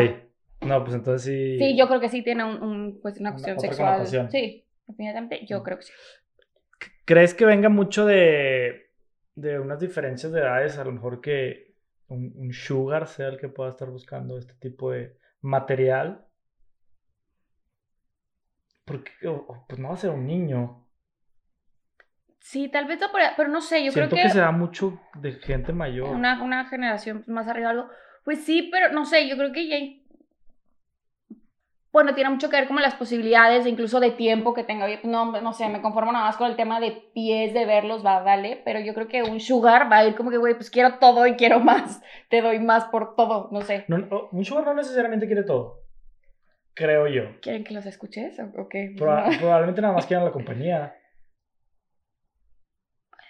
No, 0.61 0.83
pues 0.83 0.95
entonces 0.95 1.23
sí. 1.23 1.57
Sí, 1.59 1.77
yo 1.77 1.87
creo 1.87 1.99
que 1.99 2.09
sí 2.09 2.23
tiene 2.23 2.43
un, 2.45 2.63
un, 2.63 2.99
pues 3.01 3.19
una 3.19 3.31
cuestión 3.31 3.57
otra 3.57 3.69
sexual. 3.69 4.29
Sí, 4.31 4.65
definitivamente, 4.87 5.45
yo 5.45 5.59
Mm. 5.59 5.63
creo 5.63 5.77
que 5.77 5.83
sí. 5.83 5.91
¿Crees 7.05 7.33
que 7.33 7.45
venga 7.45 7.69
mucho 7.69 8.05
de, 8.05 8.87
de 9.35 9.59
unas 9.59 9.79
diferencias 9.79 10.31
de 10.31 10.39
edades? 10.39 10.77
A 10.77 10.83
lo 10.85 10.91
mejor 10.91 11.21
que 11.21 11.75
un, 12.07 12.33
un 12.35 12.53
sugar 12.53 13.07
sea 13.07 13.27
el 13.29 13.37
que 13.39 13.49
pueda 13.49 13.71
estar 13.71 13.89
buscando 13.89 14.37
este 14.37 14.53
tipo 14.55 14.91
de 14.91 15.17
material. 15.41 16.25
Porque, 18.85 19.11
o- 19.27 19.45
o, 19.47 19.65
pues 19.67 19.79
no 19.79 19.89
va 19.89 19.93
a 19.95 19.97
ser 19.97 20.11
un 20.11 20.25
niño. 20.27 20.85
Sí, 22.39 22.67
tal 22.67 22.85
vez, 22.85 22.99
pero 23.37 23.49
no 23.49 23.61
sé, 23.61 23.83
yo 23.85 23.91
Siento 23.91 24.15
creo 24.15 24.23
que... 24.23 24.27
que... 24.27 24.33
se 24.33 24.39
da 24.39 24.51
mucho 24.51 24.99
de 25.15 25.31
gente 25.33 25.71
mayor. 25.71 26.09
una, 26.09 26.43
una 26.43 26.65
generación 26.65 27.23
más 27.27 27.47
arriba 27.47 27.69
algo. 27.69 27.89
Pues 28.25 28.43
sí, 28.43 28.69
pero 28.71 28.91
no 28.91 29.05
sé, 29.05 29.27
yo 29.29 29.37
creo 29.37 29.51
que 29.51 29.67
ya. 29.67 29.77
Bueno, 31.93 32.15
tiene 32.15 32.31
mucho 32.31 32.49
que 32.49 32.55
ver 32.57 32.67
como 32.67 32.79
las 32.79 32.95
posibilidades, 32.95 33.67
incluso 33.67 33.99
de 33.99 34.09
tiempo 34.11 34.53
que 34.55 34.63
tenga. 34.63 34.87
Pues, 34.87 35.05
no, 35.05 35.31
no 35.39 35.53
sé, 35.53 35.69
me 35.69 35.81
conformo 35.81 36.11
nada 36.11 36.25
más 36.25 36.35
con 36.37 36.49
el 36.49 36.55
tema 36.57 36.79
de 36.79 36.91
pies, 37.13 37.53
de 37.53 37.65
verlos, 37.65 38.03
va, 38.03 38.21
dale. 38.23 38.61
Pero 38.65 38.79
yo 38.79 38.93
creo 38.95 39.07
que 39.07 39.21
un 39.21 39.39
sugar 39.39 39.91
va 39.91 39.99
a 39.99 40.05
ir 40.07 40.15
como 40.15 40.31
que, 40.31 40.37
güey, 40.37 40.55
pues 40.55 40.71
quiero 40.71 40.97
todo 40.97 41.27
y 41.27 41.35
quiero 41.35 41.59
más. 41.59 42.01
Te 42.29 42.41
doy 42.41 42.59
más 42.59 42.85
por 42.85 43.15
todo, 43.15 43.47
no 43.51 43.61
sé. 43.61 43.85
No, 43.87 43.99
no, 43.99 44.27
un 44.31 44.43
sugar 44.43 44.65
no 44.65 44.73
necesariamente 44.73 45.27
quiere 45.27 45.43
todo. 45.43 45.83
Creo 46.73 47.07
yo. 47.07 47.39
¿Quieren 47.41 47.63
que 47.63 47.75
los 47.75 47.85
escuches 47.85 48.39
o, 48.39 48.67
qué? 48.67 48.95
Proba- 48.97 49.37
probablemente 49.37 49.79
nada 49.79 49.93
más 49.93 50.07
quieran 50.07 50.25
la 50.25 50.31
compañía. 50.31 50.95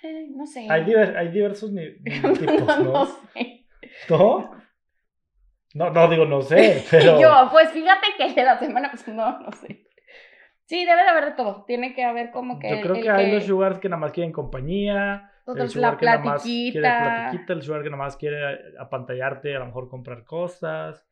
Eh, 0.04 0.28
no 0.34 0.46
sé. 0.46 0.68
Hay, 0.70 0.84
diver- 0.86 1.18
hay 1.18 1.28
diversos 1.30 1.72
tipos, 2.40 2.68
no, 2.80 2.84
¿no? 2.84 2.92
no 2.94 3.06
sé. 3.06 3.66
¿No? 4.10 4.63
No, 5.74 5.90
no 5.90 6.08
digo 6.08 6.26
no 6.26 6.42
sé, 6.42 6.84
pero... 6.92 7.20
Yo, 7.20 7.50
pues 7.52 7.70
fíjate 7.72 8.08
que 8.18 8.34
de 8.34 8.44
la 8.44 8.60
semana, 8.60 8.90
pues 8.92 9.08
no, 9.08 9.40
no 9.40 9.52
sé. 9.52 9.88
Sí, 10.66 10.86
debe 10.86 11.04
de 11.04 11.10
haber 11.10 11.26
de 11.26 11.32
todo. 11.32 11.66
Tiene 11.66 11.94
que 11.94 12.04
haber 12.04 12.32
como 12.32 12.58
que. 12.58 12.70
Yo 12.70 12.82
creo 12.82 12.96
el 12.96 13.04
que 13.04 13.10
hay 13.10 13.32
los 13.32 13.44
sugars 13.44 13.80
que 13.80 13.90
nada 13.90 14.00
más 14.00 14.12
quieren 14.14 14.32
compañía, 14.32 15.30
el 15.46 15.52
otros, 15.52 15.74
sugar 15.74 15.94
la 15.94 16.00
que 16.00 16.06
nada 16.06 16.20
más 16.20 16.44
quiere 16.44 16.80
platiquita. 16.80 17.54
el 17.54 17.62
sugar 17.62 17.84
que 17.84 17.90
nada 17.90 18.04
más 18.04 18.16
quiere 18.16 18.38
apantallarte, 18.80 19.56
a 19.56 19.60
lo 19.60 19.66
mejor 19.66 19.90
comprar 19.90 20.24
cosas, 20.24 21.06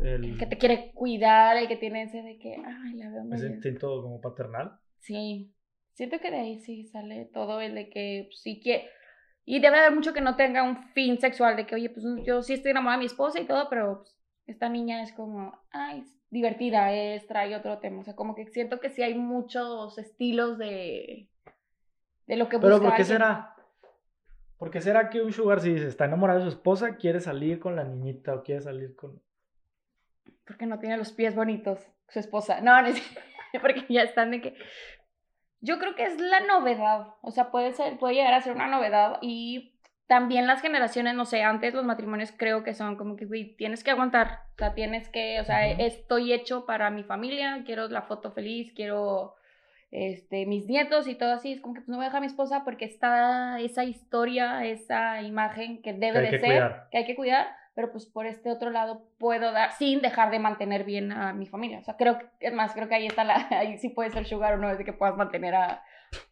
el, 0.00 0.24
El 0.24 0.38
que 0.38 0.46
te 0.46 0.56
quiere 0.56 0.92
cuidar, 0.94 1.56
el 1.56 1.68
que 1.68 1.76
tiene 1.76 2.02
ese 2.04 2.22
de 2.22 2.38
que, 2.38 2.54
ay, 2.54 2.94
la 2.94 3.10
veo 3.10 3.34
ese 3.34 3.46
instinto 3.46 4.02
como 4.02 4.20
paternal. 4.20 4.78
Sí, 5.00 5.52
siento 5.92 6.18
que 6.18 6.30
de 6.30 6.38
ahí 6.38 6.60
sí 6.60 6.84
sale 6.86 7.28
todo 7.32 7.60
el 7.60 7.74
de 7.74 7.90
que 7.90 8.24
pues, 8.28 8.40
sí 8.40 8.60
que... 8.60 8.88
Y 9.44 9.60
debe 9.60 9.78
haber 9.78 9.92
mucho 9.92 10.12
que 10.12 10.20
no 10.20 10.36
tenga 10.36 10.62
un 10.62 10.84
fin 10.92 11.18
sexual, 11.18 11.56
de 11.56 11.66
que, 11.66 11.74
oye, 11.74 11.90
pues 11.90 12.04
yo 12.24 12.42
sí 12.42 12.54
estoy 12.54 12.70
enamorada 12.70 12.98
de 12.98 13.00
mi 13.00 13.06
esposa 13.06 13.40
y 13.40 13.46
todo, 13.46 13.68
pero 13.68 13.98
pues, 13.98 14.16
esta 14.46 14.68
niña 14.68 15.02
es 15.02 15.12
como, 15.12 15.60
ay, 15.70 16.00
es 16.00 16.22
divertida, 16.30 16.92
es, 16.92 17.26
trae 17.26 17.54
otro 17.56 17.78
tema. 17.78 18.00
O 18.00 18.04
sea, 18.04 18.14
como 18.14 18.34
que 18.34 18.46
siento 18.46 18.80
que 18.80 18.90
sí 18.90 19.02
hay 19.02 19.14
muchos 19.14 19.98
estilos 19.98 20.58
de, 20.58 21.28
de 22.26 22.36
lo 22.36 22.48
que 22.48 22.58
Pero 22.58 22.74
busca 22.74 22.88
¿por 22.88 22.96
qué 22.96 23.02
alguien. 23.02 23.18
será? 23.18 23.56
¿Por 24.58 24.70
qué 24.70 24.80
será 24.80 25.10
que 25.10 25.20
un 25.20 25.32
sugar 25.32 25.60
si 25.60 25.74
dice, 25.74 25.88
está 25.88 26.04
enamorado 26.04 26.38
de 26.38 26.44
su 26.44 26.50
esposa, 26.50 26.96
quiere 26.96 27.18
salir 27.18 27.58
con 27.58 27.74
la 27.74 27.82
niñita 27.82 28.34
o 28.34 28.42
quiere 28.44 28.60
salir 28.60 28.94
con... 28.94 29.20
Porque 30.46 30.66
no 30.66 30.78
tiene 30.78 30.96
los 30.96 31.12
pies 31.12 31.34
bonitos, 31.34 31.80
su 32.08 32.20
esposa. 32.20 32.60
No, 32.60 32.80
no 32.80 32.86
es 32.86 33.02
porque 33.60 33.84
ya 33.88 34.02
están 34.02 34.30
de 34.30 34.40
que... 34.40 34.54
Yo 35.62 35.78
creo 35.78 35.94
que 35.94 36.04
es 36.04 36.20
la 36.20 36.40
novedad, 36.40 37.14
o 37.22 37.30
sea, 37.30 37.50
puede 37.50 37.72
ser, 37.72 37.96
puede 37.98 38.14
llegar 38.16 38.34
a 38.34 38.40
ser 38.40 38.52
una 38.52 38.66
novedad 38.66 39.18
y 39.22 39.72
también 40.08 40.46
las 40.46 40.60
generaciones, 40.60 41.14
no 41.14 41.24
sé, 41.24 41.42
antes 41.42 41.72
los 41.72 41.84
matrimonios 41.84 42.34
creo 42.36 42.64
que 42.64 42.74
son 42.74 42.96
como 42.96 43.16
que, 43.16 43.24
güey, 43.26 43.54
tienes 43.56 43.84
que 43.84 43.92
aguantar, 43.92 44.40
o 44.56 44.58
sea, 44.58 44.74
tienes 44.74 45.08
que, 45.08 45.40
o 45.40 45.44
sea, 45.44 45.66
Ujú. 45.66 45.76
estoy 45.78 46.32
hecho 46.32 46.66
para 46.66 46.90
mi 46.90 47.04
familia, 47.04 47.62
quiero 47.64 47.88
la 47.88 48.02
foto 48.02 48.32
feliz, 48.32 48.72
quiero, 48.74 49.36
este, 49.92 50.44
mis 50.44 50.66
nietos 50.66 51.06
y 51.06 51.14
todo 51.14 51.32
así, 51.32 51.52
es 51.52 51.60
como 51.60 51.74
que 51.74 51.80
pues, 51.80 51.88
no 51.88 51.96
voy 51.96 52.04
a 52.04 52.08
dejar 52.08 52.18
a 52.18 52.22
mi 52.22 52.26
esposa 52.26 52.64
porque 52.64 52.84
está 52.84 53.60
esa 53.60 53.84
historia, 53.84 54.64
esa 54.66 55.22
imagen 55.22 55.80
que 55.80 55.92
debe 55.92 56.18
hay 56.18 56.24
de 56.24 56.30
que 56.32 56.38
ser, 56.40 56.50
cuidar. 56.50 56.88
que 56.90 56.98
hay 56.98 57.06
que 57.06 57.16
cuidar, 57.16 57.56
pero 57.74 57.90
pues 57.90 58.06
por 58.06 58.26
este 58.26 58.50
otro 58.50 58.70
lado 58.70 59.08
puedo 59.18 59.52
dar, 59.52 59.72
sin 59.72 60.00
dejar 60.02 60.30
de 60.30 60.38
mantener 60.38 60.84
bien 60.84 61.12
a 61.12 61.32
mi 61.32 61.46
familia. 61.46 61.78
O 61.80 61.84
sea, 61.84 61.96
creo 61.96 62.18
que, 62.18 62.26
es 62.40 62.52
más, 62.52 62.72
creo 62.74 62.88
que 62.88 62.94
ahí 62.94 63.06
está 63.06 63.24
la, 63.24 63.48
ahí 63.50 63.78
sí 63.78 63.88
puede 63.88 64.10
ser 64.10 64.26
sugar 64.26 64.54
o 64.54 64.58
no, 64.58 64.70
es 64.70 64.78
de 64.78 64.84
que 64.84 64.92
puedas 64.92 65.16
mantener 65.16 65.54
a, 65.54 65.82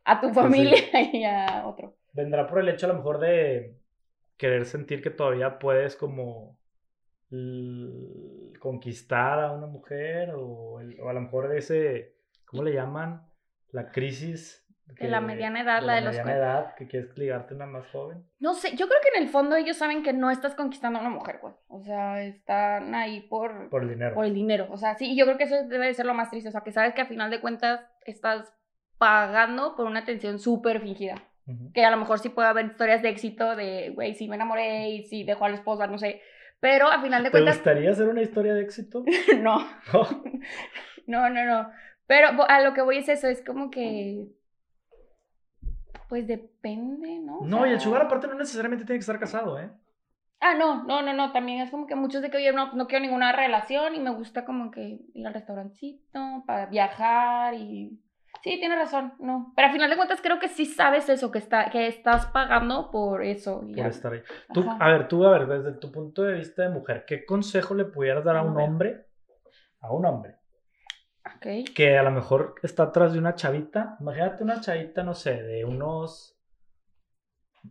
a 0.04 0.20
tu 0.20 0.28
sí. 0.28 0.34
familia 0.34 0.78
y 1.12 1.24
a 1.24 1.66
otro. 1.66 1.94
Vendrá 2.12 2.46
por 2.46 2.58
el 2.60 2.68
hecho 2.68 2.86
a 2.86 2.90
lo 2.90 2.96
mejor 2.96 3.18
de 3.20 3.76
querer 4.36 4.64
sentir 4.66 5.02
que 5.02 5.10
todavía 5.10 5.58
puedes 5.58 5.96
como 5.96 6.58
conquistar 8.58 9.40
a 9.40 9.52
una 9.52 9.66
mujer 9.66 10.32
o, 10.36 10.80
el- 10.80 11.00
o 11.00 11.08
a 11.08 11.12
lo 11.12 11.20
mejor 11.20 11.48
de 11.48 11.58
ese, 11.58 12.14
¿cómo 12.44 12.62
le 12.64 12.72
llaman? 12.74 13.22
La 13.70 13.90
crisis. 13.92 14.66
De 14.98 15.08
la 15.08 15.20
mediana 15.20 15.60
edad, 15.60 15.82
la 15.82 15.94
de 15.94 16.00
los 16.02 16.10
mediana 16.16 16.30
cua- 16.32 16.36
edad, 16.36 16.74
que 16.76 16.86
quieres 16.88 17.16
ligarte 17.18 17.54
una 17.54 17.66
más 17.66 17.86
joven. 17.90 18.24
No 18.38 18.54
sé, 18.54 18.76
yo 18.76 18.86
creo 18.88 19.00
que 19.02 19.16
en 19.18 19.22
el 19.24 19.28
fondo 19.28 19.56
ellos 19.56 19.76
saben 19.76 20.02
que 20.02 20.12
no 20.12 20.30
estás 20.30 20.54
conquistando 20.54 20.98
a 20.98 21.02
una 21.02 21.10
mujer, 21.10 21.38
güey. 21.42 21.54
O 21.68 21.82
sea, 21.82 22.22
están 22.22 22.94
ahí 22.94 23.20
por, 23.28 23.68
Por 23.70 23.82
el 23.82 23.90
dinero. 23.90 24.14
por 24.14 24.24
el 24.24 24.34
dinero. 24.34 24.66
O 24.70 24.76
sea, 24.76 24.94
sí, 24.96 25.12
y 25.12 25.16
yo 25.16 25.24
creo 25.26 25.38
que 25.38 25.44
eso 25.44 25.56
debe 25.68 25.86
de 25.86 25.94
ser 25.94 26.06
lo 26.06 26.14
más 26.14 26.30
triste. 26.30 26.48
O 26.48 26.52
sea, 26.52 26.62
que 26.62 26.72
sabes 26.72 26.94
que 26.94 27.02
a 27.02 27.06
final 27.06 27.30
de 27.30 27.40
cuentas 27.40 27.80
estás 28.04 28.52
pagando 28.98 29.74
por 29.76 29.86
una 29.86 30.00
atención 30.00 30.38
súper 30.38 30.80
fingida. 30.80 31.14
Ujú. 31.46 31.72
que 31.72 31.84
a 31.84 31.90
lo 31.90 31.96
mejor 31.96 32.20
sí 32.20 32.28
puede 32.28 32.46
haber 32.48 32.66
historias 32.66 33.02
de 33.02 33.08
éxito 33.08 33.56
de, 33.56 33.90
güey, 33.94 34.14
sí 34.14 34.28
me 34.28 34.36
enamoré 34.36 34.90
y 34.90 35.02
sí 35.06 35.24
dejó 35.24 35.46
a 35.46 35.48
la 35.48 35.56
esposa, 35.56 35.86
no 35.88 35.98
sé. 35.98 36.20
Pero 36.60 36.86
a 36.86 37.00
final 37.00 37.22
de 37.24 37.30
¿Te 37.30 37.32
cuentas, 37.32 37.56
gustaría 37.56 37.90
hacer 37.90 38.08
una 38.08 38.22
historia 38.22 38.54
de 38.54 38.60
éxito? 38.62 39.02
no, 39.40 39.58
No. 39.92 40.22
no, 41.06 41.30
no, 41.30 41.44
no. 41.46 41.70
Pero 42.06 42.28
a 42.46 42.60
lo 42.60 42.72
que 42.74 42.82
voy 42.82 42.98
es 42.98 43.08
eso, 43.08 43.26
es 43.26 43.42
como 43.44 43.70
que, 43.70 44.26
pues 46.10 46.26
depende, 46.26 47.20
¿no? 47.20 47.38
O 47.38 47.46
No, 47.46 47.66
y 47.66 47.70
el 47.70 47.80
sugar 47.80 48.02
aparte 48.02 48.26
no 48.26 48.34
necesariamente 48.34 48.84
tiene 48.84 48.98
que 48.98 49.02
estar 49.02 49.18
casado, 49.18 49.58
¿eh? 49.58 49.70
Ah, 50.40 50.54
no, 50.54 50.82
no, 50.84 51.02
no, 51.02 51.12
no, 51.12 51.32
también 51.32 51.60
es 51.60 51.70
como 51.70 51.86
que 51.86 51.94
muchos 51.94 52.20
de 52.20 52.30
que, 52.30 52.38
oye, 52.38 52.52
no, 52.52 52.72
no 52.72 52.86
quiero 52.88 53.04
ninguna 53.04 53.30
relación 53.30 53.94
y 53.94 54.00
me 54.00 54.10
gusta 54.10 54.44
como 54.44 54.70
que 54.70 54.98
ir 55.14 55.26
al 55.26 55.32
restaurancito 55.34 56.42
para 56.46 56.66
viajar 56.66 57.54
y... 57.54 58.00
Sí, 58.42 58.58
tienes 58.58 58.78
razón, 58.78 59.12
no. 59.20 59.52
Pero 59.54 59.66
al 59.68 59.72
final 59.72 59.90
de 59.90 59.96
cuentas 59.96 60.20
creo 60.22 60.38
que 60.40 60.48
sí 60.48 60.64
sabes 60.64 61.08
eso, 61.08 61.30
que, 61.30 61.38
está, 61.38 61.70
que 61.70 61.86
estás 61.86 62.26
pagando 62.26 62.90
por 62.90 63.22
eso. 63.22 63.60
y 63.62 63.74
Por 63.74 63.76
ya. 63.76 63.86
estar 63.88 64.12
ahí. 64.12 64.22
Tú, 64.52 64.64
a 64.68 64.88
ver, 64.88 65.08
tú, 65.08 65.24
a 65.26 65.30
ver, 65.38 65.46
desde 65.46 65.78
tu 65.78 65.92
punto 65.92 66.22
de 66.22 66.34
vista 66.34 66.62
de 66.62 66.70
mujer, 66.70 67.04
¿qué 67.06 67.24
consejo 67.24 67.74
le 67.74 67.84
pudieras 67.84 68.24
dar 68.24 68.36
a 68.36 68.42
un 68.42 68.58
hombre? 68.58 69.06
A 69.80 69.92
un 69.92 70.06
hombre. 70.06 70.39
Que 71.40 71.96
a 71.96 72.02
lo 72.02 72.10
mejor 72.10 72.54
está 72.62 72.84
atrás 72.84 73.12
de 73.12 73.18
una 73.18 73.34
chavita. 73.34 73.96
Imagínate 74.00 74.44
una 74.44 74.60
chavita, 74.60 75.02
no 75.02 75.14
sé, 75.14 75.42
de 75.42 75.64
unos 75.64 76.38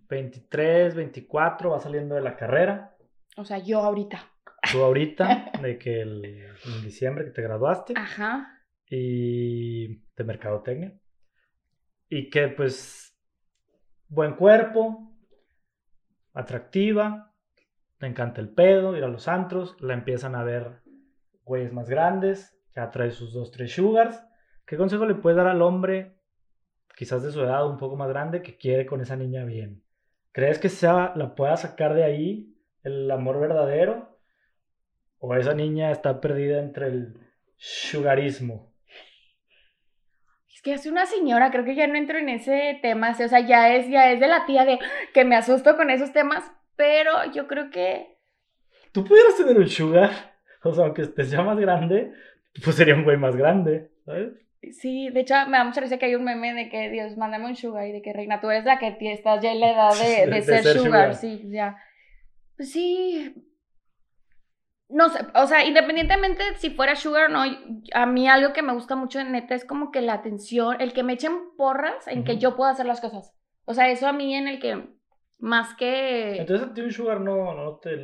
23, 0.10 0.96
24, 0.96 1.70
va 1.70 1.80
saliendo 1.80 2.16
de 2.16 2.22
la 2.22 2.36
carrera. 2.36 2.96
O 3.38 3.46
sea, 3.46 3.60
yo 3.60 3.80
ahorita. 3.80 4.32
Tú 4.72 4.84
ahorita, 4.84 5.52
de 5.62 5.78
que 5.78 6.02
el, 6.02 6.26
en 6.26 6.82
diciembre 6.84 7.26
que 7.26 7.32
te 7.32 7.42
graduaste, 7.42 7.94
Ajá. 7.96 8.48
y 8.90 10.00
de 10.16 10.24
mercadotecnia. 10.24 11.00
Y 12.10 12.30
que 12.30 12.48
pues, 12.48 13.16
buen 14.08 14.34
cuerpo, 14.34 15.16
atractiva, 16.34 17.36
le 18.00 18.08
encanta 18.08 18.42
el 18.42 18.50
pedo, 18.50 18.98
ir 18.98 19.04
a 19.04 19.08
los 19.08 19.28
antros, 19.28 19.76
la 19.80 19.94
empiezan 19.94 20.36
a 20.36 20.44
ver 20.44 20.82
güeyes 21.44 21.72
más 21.72 21.90
grandes, 21.90 22.59
ya 22.80 22.92
trae 22.92 23.12
sus 23.12 23.34
dos, 23.34 23.52
tres 23.52 23.74
sugars. 23.74 24.24
¿Qué 24.66 24.78
consejo 24.78 25.06
le 25.06 25.16
puedes 25.16 25.38
dar 25.38 25.48
al 25.48 25.62
hombre, 25.62 26.16
quizás 26.96 27.24
de 27.24 27.32
su 27.32 27.42
edad, 27.42 27.68
un 27.68 27.78
poco 27.78 27.96
más 27.96 28.10
grande, 28.10 28.42
que 28.42 28.58
quiere 28.58 28.86
con 28.86 29.02
esa 29.02 29.16
niña 29.16 29.44
bien? 29.44 29.84
¿Crees 30.32 30.60
que 30.60 30.70
sea, 30.70 31.14
la 31.16 31.36
pueda 31.36 31.58
sacar 31.58 31.94
de 31.94 32.04
ahí 32.04 32.56
el 32.84 33.10
amor 33.12 33.40
verdadero? 33.40 34.18
¿O 35.18 35.36
esa 35.36 35.54
niña 35.54 35.92
está 35.92 36.22
perdida 36.22 36.60
entre 36.60 36.88
el 36.88 37.18
sugarismo? 37.58 38.74
Es 40.54 40.62
que 40.62 40.74
hace 40.74 40.90
una 40.90 41.06
señora, 41.06 41.52
creo 41.52 41.66
que 41.66 41.76
ya 41.76 41.88
no 41.88 41.96
entro 41.96 42.18
en 42.18 42.30
ese 42.30 42.80
tema, 42.82 43.12
o 43.12 43.14
sea, 43.14 43.40
ya 43.40 43.74
es, 43.74 43.90
ya 43.90 44.12
es 44.12 44.20
de 44.20 44.28
la 44.28 44.46
tía 44.46 44.66
de 44.66 44.80
que 45.14 45.26
me 45.26 45.36
asusto 45.36 45.76
con 45.76 45.90
esos 45.90 46.14
temas, 46.14 46.44
pero 46.76 47.12
yo 47.34 47.48
creo 47.48 47.70
que 47.70 48.20
Tú 48.92 49.04
pudieras 49.04 49.38
tener 49.38 49.58
un 49.58 49.70
sugar, 49.70 50.12
o 50.64 50.74
sea, 50.74 50.86
aunque 50.86 51.04
estés 51.04 51.30
ya 51.30 51.42
más 51.42 51.60
grande, 51.60 52.14
pues 52.64 52.76
sería 52.76 52.96
un 52.96 53.04
güey 53.04 53.18
más 53.18 53.36
grande, 53.36 53.92
¿sabes? 54.06 54.34
sí, 54.74 55.10
de 55.10 55.22
hecho 55.22 55.36
me 55.48 55.58
da 55.58 55.64
mucha 55.64 55.82
risa 55.82 55.98
que 55.98 56.06
hay 56.08 56.16
un 56.16 56.26
meme 56.26 56.54
de 56.54 56.70
que 56.70 56.90
Dios, 56.90 57.16
mándame 57.18 57.46
un 57.46 57.56
sugar 57.56 57.88
y 57.88 57.92
de 57.94 58.02
que 58.02 58.14
Reina, 58.14 58.42
tú 58.42 58.50
eres 58.50 58.66
la 58.66 58.78
que 58.78 58.98
estás 59.12 59.42
ya 59.42 59.52
en 59.52 59.60
la 59.62 59.72
edad 59.72 59.96
de, 59.98 60.26
de 60.32 60.36
De 60.36 60.42
ser, 60.42 60.64
ser 60.64 60.78
sugar, 60.78 61.14
sugar. 61.14 61.16
sí, 61.16 61.42
ya. 61.50 61.78
Pues 62.58 62.72
sí. 62.72 63.34
No 64.90 65.10
sé, 65.10 65.20
o 65.36 65.46
sea, 65.46 65.66
independientemente 65.66 66.44
si 66.58 66.72
fuera 66.72 66.96
sugar 66.96 67.30
o 67.30 67.30
no, 67.30 67.44
a 67.94 68.06
mí 68.08 68.28
algo 68.28 68.54
que 68.54 68.64
me 68.64 68.74
gusta 68.74 68.96
mucho 68.96 69.20
en 69.20 69.32
neta 69.32 69.54
es 69.54 69.64
como 69.64 69.92
que 69.92 70.02
la 70.02 70.14
atención, 70.14 70.82
el 70.82 70.94
que 70.94 71.04
me 71.04 71.14
echen 71.14 71.56
porras 71.58 72.08
en 72.08 72.24
que 72.24 72.32
Ujú. 72.34 72.42
yo 72.42 72.56
pueda 72.56 72.72
hacer 72.72 72.88
las 72.88 73.00
cosas. 73.00 73.34
O 73.66 73.76
sea, 73.76 73.90
eso 73.90 74.08
a 74.08 74.14
mí 74.14 74.34
en 74.34 74.48
el 74.48 74.60
que 74.60 74.90
más 75.38 75.76
que... 75.76 76.38
Entonces 76.38 76.68
a 76.68 76.74
ti 76.74 76.82
un 76.82 76.92
sugar 76.92 77.22
no, 77.22 77.54
no 77.54 77.78
te 77.78 77.96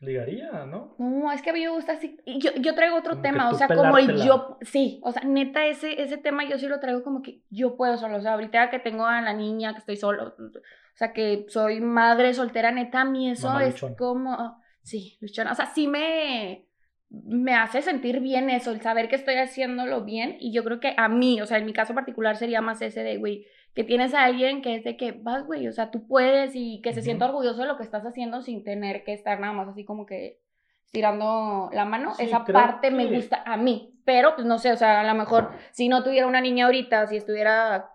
ligaría, 0.00 0.64
¿no? 0.66 0.94
No, 0.98 1.32
es 1.32 1.42
que 1.42 1.50
a 1.50 1.52
mí 1.52 1.60
me 1.60 1.70
gusta 1.70 1.92
así. 1.92 2.18
y 2.24 2.38
Yo, 2.38 2.50
yo 2.56 2.74
traigo 2.74 2.96
otro 2.96 3.12
Como 3.12 3.22
tema, 3.22 3.50
o 3.50 3.54
sea, 3.54 3.66
como 3.68 3.98
el 3.98 4.22
yo. 4.22 4.58
Sí, 4.60 5.00
o 5.02 5.12
sea, 5.12 5.22
neta, 5.24 5.66
ese, 5.66 6.00
ese 6.02 6.16
tema 6.18 6.44
yo 6.44 6.58
sí 6.58 6.66
lo 6.66 6.80
traigo 6.80 7.02
como 7.02 7.22
que 7.22 7.42
yo 7.50 7.76
puedo 7.76 7.96
solo. 7.96 8.16
O 8.16 8.20
sea, 8.20 8.34
ahorita 8.34 8.70
que 8.70 8.78
tengo 8.78 9.06
a 9.06 9.20
la 9.20 9.32
niña, 9.34 9.72
que 9.72 9.78
estoy 9.78 9.96
solo, 9.96 10.34
o 10.38 10.96
sea, 10.96 11.12
que 11.12 11.46
soy 11.48 11.80
madre 11.80 12.34
soltera, 12.34 12.70
neta, 12.70 13.02
a 13.02 13.04
mí 13.04 13.30
eso 13.30 13.48
Mamá 13.48 13.64
es 13.64 13.74
luchona. 13.74 13.96
como. 13.96 14.62
Sí, 14.82 15.18
luchona. 15.20 15.52
O 15.52 15.54
sea, 15.54 15.66
sí 15.66 15.88
me. 15.88 16.64
Me 17.10 17.54
hace 17.54 17.80
sentir 17.80 18.20
bien 18.20 18.50
eso, 18.50 18.70
el 18.70 18.82
saber 18.82 19.08
que 19.08 19.16
estoy 19.16 19.36
haciéndolo 19.36 20.04
bien. 20.04 20.36
Y 20.40 20.52
yo 20.52 20.62
creo 20.62 20.78
que 20.78 20.92
a 20.96 21.08
mí, 21.08 21.40
o 21.40 21.46
sea, 21.46 21.56
en 21.56 21.64
mi 21.64 21.72
caso 21.72 21.94
particular 21.94 22.36
sería 22.36 22.60
más 22.60 22.82
ese 22.82 23.02
de, 23.02 23.16
güey, 23.16 23.46
que 23.78 23.84
tienes 23.84 24.12
a 24.12 24.24
alguien 24.24 24.60
que 24.60 24.74
es 24.74 24.82
de 24.82 24.96
que 24.96 25.12
vas, 25.12 25.46
güey, 25.46 25.68
o 25.68 25.72
sea, 25.72 25.92
tú 25.92 26.04
puedes 26.04 26.50
y 26.56 26.80
que 26.82 26.92
se 26.92 27.00
sienta 27.00 27.26
orgulloso 27.26 27.62
de 27.62 27.68
lo 27.68 27.76
que 27.76 27.84
estás 27.84 28.04
haciendo 28.04 28.42
sin 28.42 28.64
tener 28.64 29.04
que 29.04 29.12
estar 29.12 29.38
nada 29.38 29.52
más 29.52 29.68
así 29.68 29.84
como 29.84 30.04
que 30.04 30.40
estirando 30.86 31.70
la 31.72 31.84
mano. 31.84 32.12
Sí, 32.14 32.24
Esa 32.24 32.44
parte 32.44 32.90
me 32.90 33.06
gusta 33.06 33.40
a 33.46 33.56
mí, 33.56 33.94
pero 34.04 34.34
pues 34.34 34.48
no 34.48 34.58
sé, 34.58 34.72
o 34.72 34.76
sea, 34.76 35.02
a 35.02 35.04
lo 35.04 35.14
mejor 35.14 35.52
si 35.70 35.88
no 35.88 36.02
tuviera 36.02 36.26
una 36.26 36.40
niña 36.40 36.64
ahorita, 36.64 37.06
si 37.06 37.18
estuviera 37.18 37.92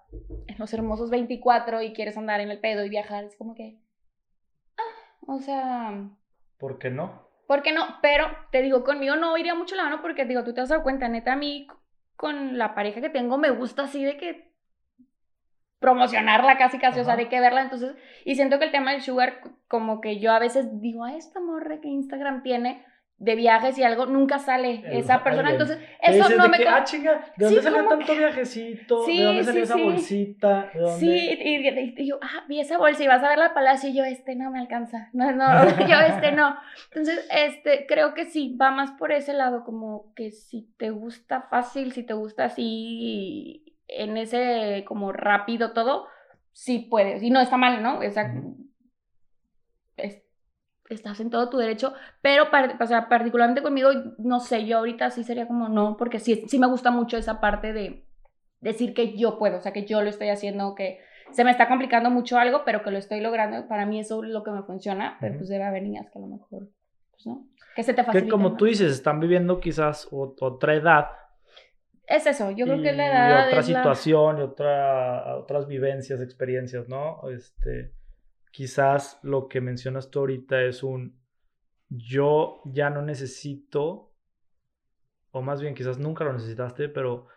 en 0.48 0.56
los 0.58 0.74
hermosos 0.74 1.10
24 1.10 1.82
y 1.82 1.92
quieres 1.92 2.16
andar 2.18 2.40
en 2.40 2.50
el 2.50 2.62
pedo 2.62 2.86
y 2.86 2.90
viajar, 2.90 3.26
es 3.26 3.36
como 3.36 3.54
que, 3.54 3.78
ah, 4.78 5.26
o 5.28 5.40
sea, 5.40 6.12
¿Por 6.60 6.80
qué 6.80 6.92
no? 6.92 7.28
¿por 7.46 7.62
qué 7.62 7.74
no? 7.74 7.98
Pero 8.02 8.28
te 8.54 8.62
digo, 8.62 8.86
conmigo 8.86 9.18
no 9.18 9.38
iría 9.38 9.54
mucho 9.54 9.76
la 9.76 9.84
mano 9.84 10.02
porque 10.02 10.24
digo, 10.24 10.46
tú 10.46 10.54
te 10.54 10.62
has 10.62 10.70
dado 10.70 10.82
cuenta, 10.82 11.10
neta, 11.10 11.34
a 11.34 11.36
mí 11.36 11.68
con 12.16 12.58
la 12.58 12.74
pareja 12.74 13.02
que 13.02 13.10
tengo 13.10 13.38
me 13.38 13.50
gusta 13.50 13.84
así 13.84 14.02
de 14.06 14.16
que 14.16 14.53
promocionarla 15.84 16.58
casi 16.58 16.80
casi, 16.80 17.00
o 17.00 17.04
sea, 17.04 17.14
Ajá. 17.14 17.22
de 17.24 17.30
que 17.30 17.40
verla, 17.40 17.62
entonces, 17.62 17.94
y 18.26 18.36
siento 18.36 18.58
que 18.58 18.66
el 18.66 18.72
tema 18.72 18.92
del 18.94 19.02
sugar, 19.02 19.42
como 19.68 20.00
que 20.02 20.20
yo 20.20 20.32
a 20.32 20.40
veces 20.40 20.82
digo, 20.82 21.04
a 21.04 21.16
esta 21.16 21.40
morra 21.40 21.80
que 21.82 21.90
Instagram 21.90 22.42
tiene 22.42 22.84
de 23.18 23.36
viajes 23.36 23.78
y 23.78 23.84
algo, 23.84 24.06
nunca 24.06 24.38
sale 24.40 24.82
El- 24.86 24.98
esa 25.00 25.24
persona, 25.24 25.50
alguien. 25.50 25.62
entonces, 25.70 25.78
¿Qué 26.04 26.18
eso 26.20 26.30
no 26.36 26.44
de 26.44 26.50
me... 26.50 26.58
que, 26.58 26.68
ah, 26.68 26.84
chinga, 26.84 27.14
¿de 27.14 27.22
Sí, 27.48 27.56
dónde 27.56 27.62
salió 27.62 27.78
como 27.86 27.90
tanto 27.98 28.16
viajecito? 28.16 29.06
Sí, 29.06 29.18
¿De 29.18 29.24
dónde 29.24 29.44
salió 29.44 29.62
sí, 29.66 29.72
esa 29.72 29.76
sí. 29.76 29.84
bolsita? 29.84 30.70
¿De 30.74 30.80
dónde? 30.80 31.00
Sí, 31.00 31.38
y, 31.40 31.56
y- 31.70 31.94
y 31.98 32.08
yo, 32.08 32.20
ah, 32.22 32.44
vi 32.50 32.60
esa 32.60 32.78
bolsa 32.78 33.02
y 33.04 33.08
vas 33.08 33.24
a 33.24 33.30
ver 33.30 33.38
la 33.38 33.54
palacio 33.54 33.90
y 33.90 33.96
yo, 33.96 34.04
este 34.04 34.36
no 34.36 34.52
me 34.52 34.60
alcanza. 34.60 35.10
No, 35.14 35.32
no, 35.32 35.46
yo 35.88 35.96
este 36.10 36.32
no. 36.34 36.58
Entonces, 36.92 37.26
este, 37.32 37.86
creo 37.88 38.14
que 38.14 38.26
sí, 38.26 38.58
va 38.60 38.72
más 38.72 38.92
por 38.92 39.12
ese 39.14 39.34
lado, 39.34 39.64
como 39.64 40.14
que 40.16 40.32
si 40.32 40.64
te 40.78 40.90
gusta 40.90 41.44
fácil, 41.44 41.94
si 41.94 42.04
te 42.04 42.14
gusta 42.14 42.46
así, 42.46 43.63
en 43.88 44.18
ese 44.18 44.84
como 44.88 45.12
rápido 45.12 45.74
todo, 45.74 46.08
sí 46.52 46.80
puedes. 46.90 47.22
Y 47.24 47.30
no 47.30 47.40
está 47.40 47.58
mal, 47.58 47.82
¿no? 47.84 48.00
O 48.00 48.12
sea, 48.12 48.34
es- 49.98 50.24
estás 50.90 51.20
en 51.20 51.30
todo 51.30 51.50
tu 51.50 51.58
derecho, 51.58 51.94
pero 52.22 52.52
par- 52.52 52.78
o 52.82 52.86
sea, 52.86 53.08
particularmente 53.10 53.62
conmigo, 53.64 53.90
no 54.18 54.40
sé, 54.40 54.66
yo 54.66 54.78
ahorita 54.80 55.10
sí 55.12 55.24
sería 55.24 55.48
como 55.48 55.70
no, 55.70 55.98
porque 55.98 56.20
sí, 56.20 56.44
sí 56.48 56.60
me 56.60 56.68
gusta 56.68 56.92
mucho 56.92 57.18
esa 57.18 57.40
parte 57.40 57.74
de 57.74 58.06
decir 58.60 58.94
que 58.94 59.18
yo 59.18 59.38
puedo, 59.40 59.58
o 59.58 59.62
sea, 59.62 59.74
que 59.74 59.86
yo 59.86 60.02
lo 60.02 60.10
estoy 60.10 60.30
haciendo, 60.30 60.76
que 60.76 61.00
se 61.32 61.44
me 61.44 61.52
está 61.52 61.68
complicando 61.68 62.10
mucho 62.10 62.38
algo, 62.38 62.64
pero 62.66 62.84
que 62.84 62.92
lo 62.92 62.98
estoy 62.98 63.22
logrando, 63.22 63.68
para 63.68 63.86
mí 63.86 64.00
eso 64.00 64.24
es 64.24 64.30
lo 64.30 64.44
que 64.44 64.52
me 64.52 64.64
funciona, 64.64 65.18
pero 65.20 65.38
pues 65.38 65.50
debe 65.50 65.64
haber 65.64 65.84
niñas 65.84 66.10
que 66.12 66.20
a 66.20 66.22
lo 66.22 66.28
mejor, 66.28 66.68
pues 67.12 67.26
no, 67.26 67.48
que 67.76 67.84
se 67.84 67.94
te 67.94 68.04
facilite. 68.04 68.26
Que 68.28 68.32
como 68.32 68.56
tú 68.56 68.66
dices, 68.66 68.92
están 68.92 69.20
viviendo 69.20 69.60
quizás 69.60 70.10
ot- 70.12 70.36
otra 70.42 70.76
edad. 70.76 71.08
Es 72.06 72.26
eso, 72.28 72.52
yo 72.52 72.66
creo 72.66 72.82
que 72.82 72.92
y 72.94 72.96
la 72.98 73.08
edad 73.08 73.48
otra 73.48 73.60
es 73.60 73.70
la- 73.70 73.78
situación 73.80 74.38
y 74.40 74.42
otra, 74.42 75.38
otras 75.38 75.68
vivencias, 75.68 76.22
experiencias, 76.22 76.90
¿no? 76.90 77.22
Este, 77.30 77.94
quizás 78.52 79.20
lo 79.24 79.48
que 79.48 79.62
mencionas 79.62 80.12
tú 80.12 80.20
ahorita 80.20 80.62
es 80.64 80.84
un 80.84 81.22
yo 81.90 82.62
ya 82.66 82.90
no 82.90 83.02
necesito, 83.04 84.12
o 85.32 85.42
más 85.42 85.62
bien 85.62 85.76
quizás 85.76 85.98
nunca 86.00 86.24
lo 86.24 86.34
necesitaste, 86.34 86.90
pero 86.90 87.28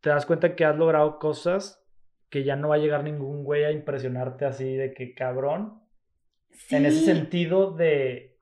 te 0.00 0.08
das 0.10 0.24
cuenta 0.26 0.56
que 0.56 0.64
has 0.64 0.76
logrado 0.76 1.18
cosas 1.18 1.84
que 2.30 2.42
ya 2.44 2.56
no 2.56 2.68
va 2.68 2.76
a 2.76 2.78
llegar 2.78 3.04
ningún 3.04 3.44
güey 3.44 3.64
a 3.64 3.70
impresionarte 3.70 4.46
así 4.46 4.74
de 4.76 4.94
que 4.94 5.14
cabrón. 5.14 5.82
En 6.70 6.86
ese 6.86 7.04
sentido 7.04 7.72
de 7.72 8.38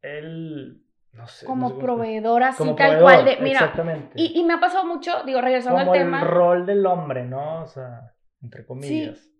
él, 0.00 0.85
no 1.16 1.26
sé. 1.26 1.46
no 1.46 1.46
sé 1.46 1.46
como 1.46 1.68
cómo 1.68 1.68
explicar. 1.68 1.96
proveedora, 1.96 2.48
así 2.48 2.58
Como 2.58 2.74
tal 2.76 2.98
proveedor, 2.98 3.02
cual 3.02 3.24
de, 3.24 3.36
mira, 3.42 3.60
Exactamente. 3.60 4.12
y, 4.16 4.38
y 4.40 4.44
me 4.44 4.54
ha 4.54 4.60
pasado 4.60 4.84
mucho, 4.86 5.22
digo, 5.24 5.40
regresando 5.40 5.78
como 5.80 5.92
al 5.92 5.98
el 5.98 6.04
tema. 6.04 6.20
rol 6.24 6.66
del 6.66 6.86
hombre, 6.86 7.24
¿no? 7.24 7.62
O 7.62 7.66
sea, 7.66 8.12
entre 8.42 8.66
comillas. 8.66 9.30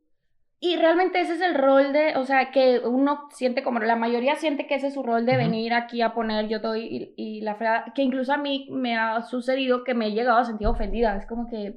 Y 0.59 0.77
realmente 0.77 1.21
ese 1.21 1.35
es 1.35 1.43
el 1.43 1.55
rol 1.55 1.93
de, 1.93 2.17
o 2.17 2.25
sea, 2.25 2.51
que 2.51 2.81
uno 2.81 3.29
siente 3.31 3.63
como, 3.63 3.79
la 3.81 3.95
mayoría 3.95 4.37
siente 4.37 4.67
que 4.67 4.77
ese 4.77 4.87
es 4.89 4.95
su 4.95 5.03
rol 5.03 5.27
de 5.27 5.37
venir 5.37 5.75
aquí 5.75 6.01
a 6.01 6.15
poner 6.15 6.49
yo 6.49 6.61
doy 6.61 6.87
y, 6.91 7.15
y 7.17 7.41
la 7.43 7.57
fregada, 7.57 7.93
que 7.95 8.03
incluso 8.03 8.33
a 8.33 8.39
mí 8.39 8.67
me 8.71 8.97
ha 8.97 9.21
sucedido 9.23 9.85
que 9.85 9.93
me 9.95 10.07
he 10.07 10.13
llegado 10.13 10.39
a 10.39 10.45
sentir 10.45 10.67
ofendida, 10.67 11.15
es 11.17 11.27
como 11.27 11.47
que, 11.47 11.75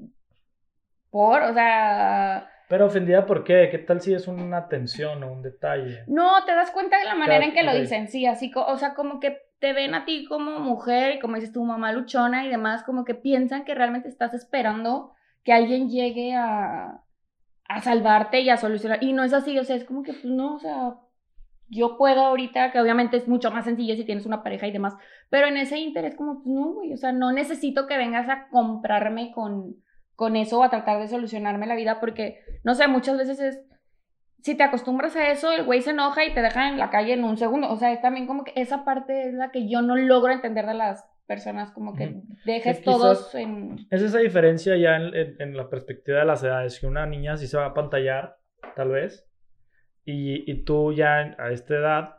por, 1.12 1.42
o 1.42 1.54
sea, 1.54 2.50
Pero 2.70 2.86
ofendida, 2.86 3.26
¿por 3.26 3.44
qué? 3.44 3.68
¿Qué 3.70 3.80
tal 3.80 4.00
si 4.00 4.14
es 4.14 4.28
una 4.28 4.58
atención 4.58 5.24
o 5.24 5.32
un 5.34 5.42
detalle? 5.42 6.04
no, 6.08 6.44
te 6.46 6.54
das 6.56 6.72
cuenta 6.72 6.98
de 7.00 7.06
la 7.06 7.16
manera 7.16 7.44
en 7.46 7.54
que 7.54 7.64
lo 7.64 7.74
dicen, 7.74 8.08
sí, 8.08 8.26
así, 8.28 8.50
o 8.56 8.78
sea, 8.78 8.94
como 8.94 9.20
que 9.20 9.38
te 9.60 9.74
ven 9.74 9.94
a 9.94 10.06
ti 10.06 10.26
como 10.26 10.60
mujer 10.60 11.16
y 11.16 11.20
como 11.20 11.36
dices 11.36 11.52
tu 11.52 11.64
mamá 11.64 11.92
luchona 11.92 12.46
y 12.46 12.50
demás, 12.50 12.84
como 12.84 13.06
que 13.06 13.16
piensan 13.16 13.66
que 13.66 13.76
realmente 13.76 14.08
estás 14.10 14.34
esperando 14.34 15.14
que 15.44 15.54
alguien 15.54 15.90
llegue 15.90 16.34
a, 16.34 17.04
a 17.68 17.82
salvarte 17.82 18.42
y 18.42 18.50
a 18.50 18.58
solucionar. 18.58 19.04
Y 19.04 19.14
no 19.14 19.24
es 19.24 19.34
así, 19.34 19.58
o 19.60 19.64
sea, 19.64 19.76
es 19.76 19.86
como 19.86 20.04
que, 20.04 20.14
pues 20.14 20.26
no, 20.26 20.56
o 20.56 20.60
sea, 20.60 20.96
yo 21.70 21.98
puedo 21.98 22.22
ahorita, 22.22 22.72
que 22.72 22.80
obviamente 22.80 23.18
es 23.18 23.28
mucho 23.28 23.52
más 23.52 23.66
sencillo 23.66 23.96
si 23.96 24.04
tienes 24.04 24.26
una 24.26 24.44
pareja 24.44 24.68
y 24.68 24.72
demás, 24.72 24.96
pero 25.30 25.48
en 25.48 25.58
ese 25.58 25.78
interés 25.78 26.16
como, 26.16 26.42
pues 26.42 26.48
no, 26.48 26.74
güey, 26.74 26.94
o 26.94 26.98
sea, 26.98 27.12
no 27.12 27.32
necesito 27.32 27.86
que 27.86 27.98
vengas 27.98 28.28
a 28.28 28.48
comprarme 28.50 29.32
con, 29.32 29.76
con 30.16 30.36
eso 30.36 30.60
o 30.60 30.64
a 30.64 30.70
tratar 30.70 31.00
de 31.00 31.08
solucionarme 31.08 31.68
la 31.68 31.76
vida 31.76 32.00
porque, 32.00 32.40
no 32.64 32.74
sé, 32.76 32.88
muchas 32.88 33.18
veces 33.18 33.40
es, 33.40 33.60
si 34.42 34.56
te 34.56 34.64
acostumbras 34.64 35.16
a 35.16 35.32
eso, 35.32 35.52
el 35.52 35.66
güey 35.66 35.82
se 35.82 35.92
enoja 35.92 36.26
y 36.26 36.34
te 36.34 36.42
deja 36.42 36.70
en 36.70 36.78
la 36.78 36.90
calle 36.90 37.14
en 37.14 37.24
un 37.24 37.38
segundo, 37.38 37.70
o 37.70 37.76
sea, 37.78 37.92
es 37.92 38.02
también 38.02 38.28
como 38.28 38.44
que 38.44 38.54
esa 38.56 38.84
parte 38.86 39.28
es 39.28 39.34
la 39.34 39.52
que 39.52 39.70
yo 39.70 39.82
no 39.82 39.96
logro 39.96 40.32
entender 40.32 40.66
de 40.66 40.74
las 40.76 41.06
personas, 41.28 41.72
como 41.72 41.94
que 41.96 42.22
dejes 42.46 42.80
quizás- 42.80 42.84
todos 42.98 43.36
en... 43.36 43.78
Es 43.92 44.02
esa 44.02 44.18
diferencia 44.20 44.76
ya 44.78 44.96
en, 44.96 45.14
en- 45.16 45.36
en 45.42 45.58
la 45.58 45.70
perspectiva 45.70 46.20
de 46.20 46.26
las 46.26 46.44
edades, 46.44 46.80
que 46.80 46.88
una 46.88 47.06
niña 47.06 47.38
sí 47.38 47.48
se 47.48 47.58
va 47.58 47.66
a 47.68 47.74
pantallar, 47.74 48.38
tal 48.76 48.90
vez, 48.90 49.30
y, 50.06 50.50
y 50.52 50.64
tú 50.64 50.92
ya 50.94 51.36
a 51.38 51.52
esta 51.52 51.76
edad, 51.76 52.10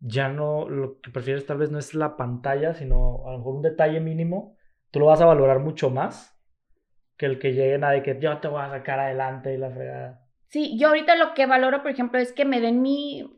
ya 0.00 0.28
no, 0.28 0.68
lo 0.68 1.00
que 1.00 1.10
prefieres 1.10 1.46
tal 1.46 1.58
vez 1.58 1.70
no 1.70 1.78
es 1.78 1.94
la 1.94 2.16
pantalla, 2.16 2.74
sino 2.74 3.26
a 3.26 3.32
lo 3.32 3.38
mejor 3.38 3.54
un 3.56 3.62
detalle 3.62 4.00
mínimo, 4.00 4.56
tú 4.90 4.98
lo 5.00 5.06
vas 5.06 5.20
a 5.20 5.26
valorar 5.26 5.60
mucho 5.60 5.90
más 5.90 6.36
que 7.16 7.26
el 7.26 7.38
que 7.38 7.52
lleguen 7.52 7.84
a 7.84 7.90
de 7.92 8.02
que 8.02 8.18
yo 8.20 8.36
te 8.38 8.48
voy 8.48 8.62
a 8.62 8.68
sacar 8.70 8.98
adelante 8.98 9.54
y 9.54 9.58
la 9.58 9.70
fregada. 9.70 10.25
Sí, 10.48 10.78
yo 10.78 10.88
ahorita 10.88 11.16
lo 11.16 11.34
que 11.34 11.46
valoro, 11.46 11.82
por 11.82 11.90
ejemplo, 11.90 12.18
es 12.18 12.32
que 12.32 12.44
me 12.44 12.60
den 12.60 12.82
mi... 12.82 13.28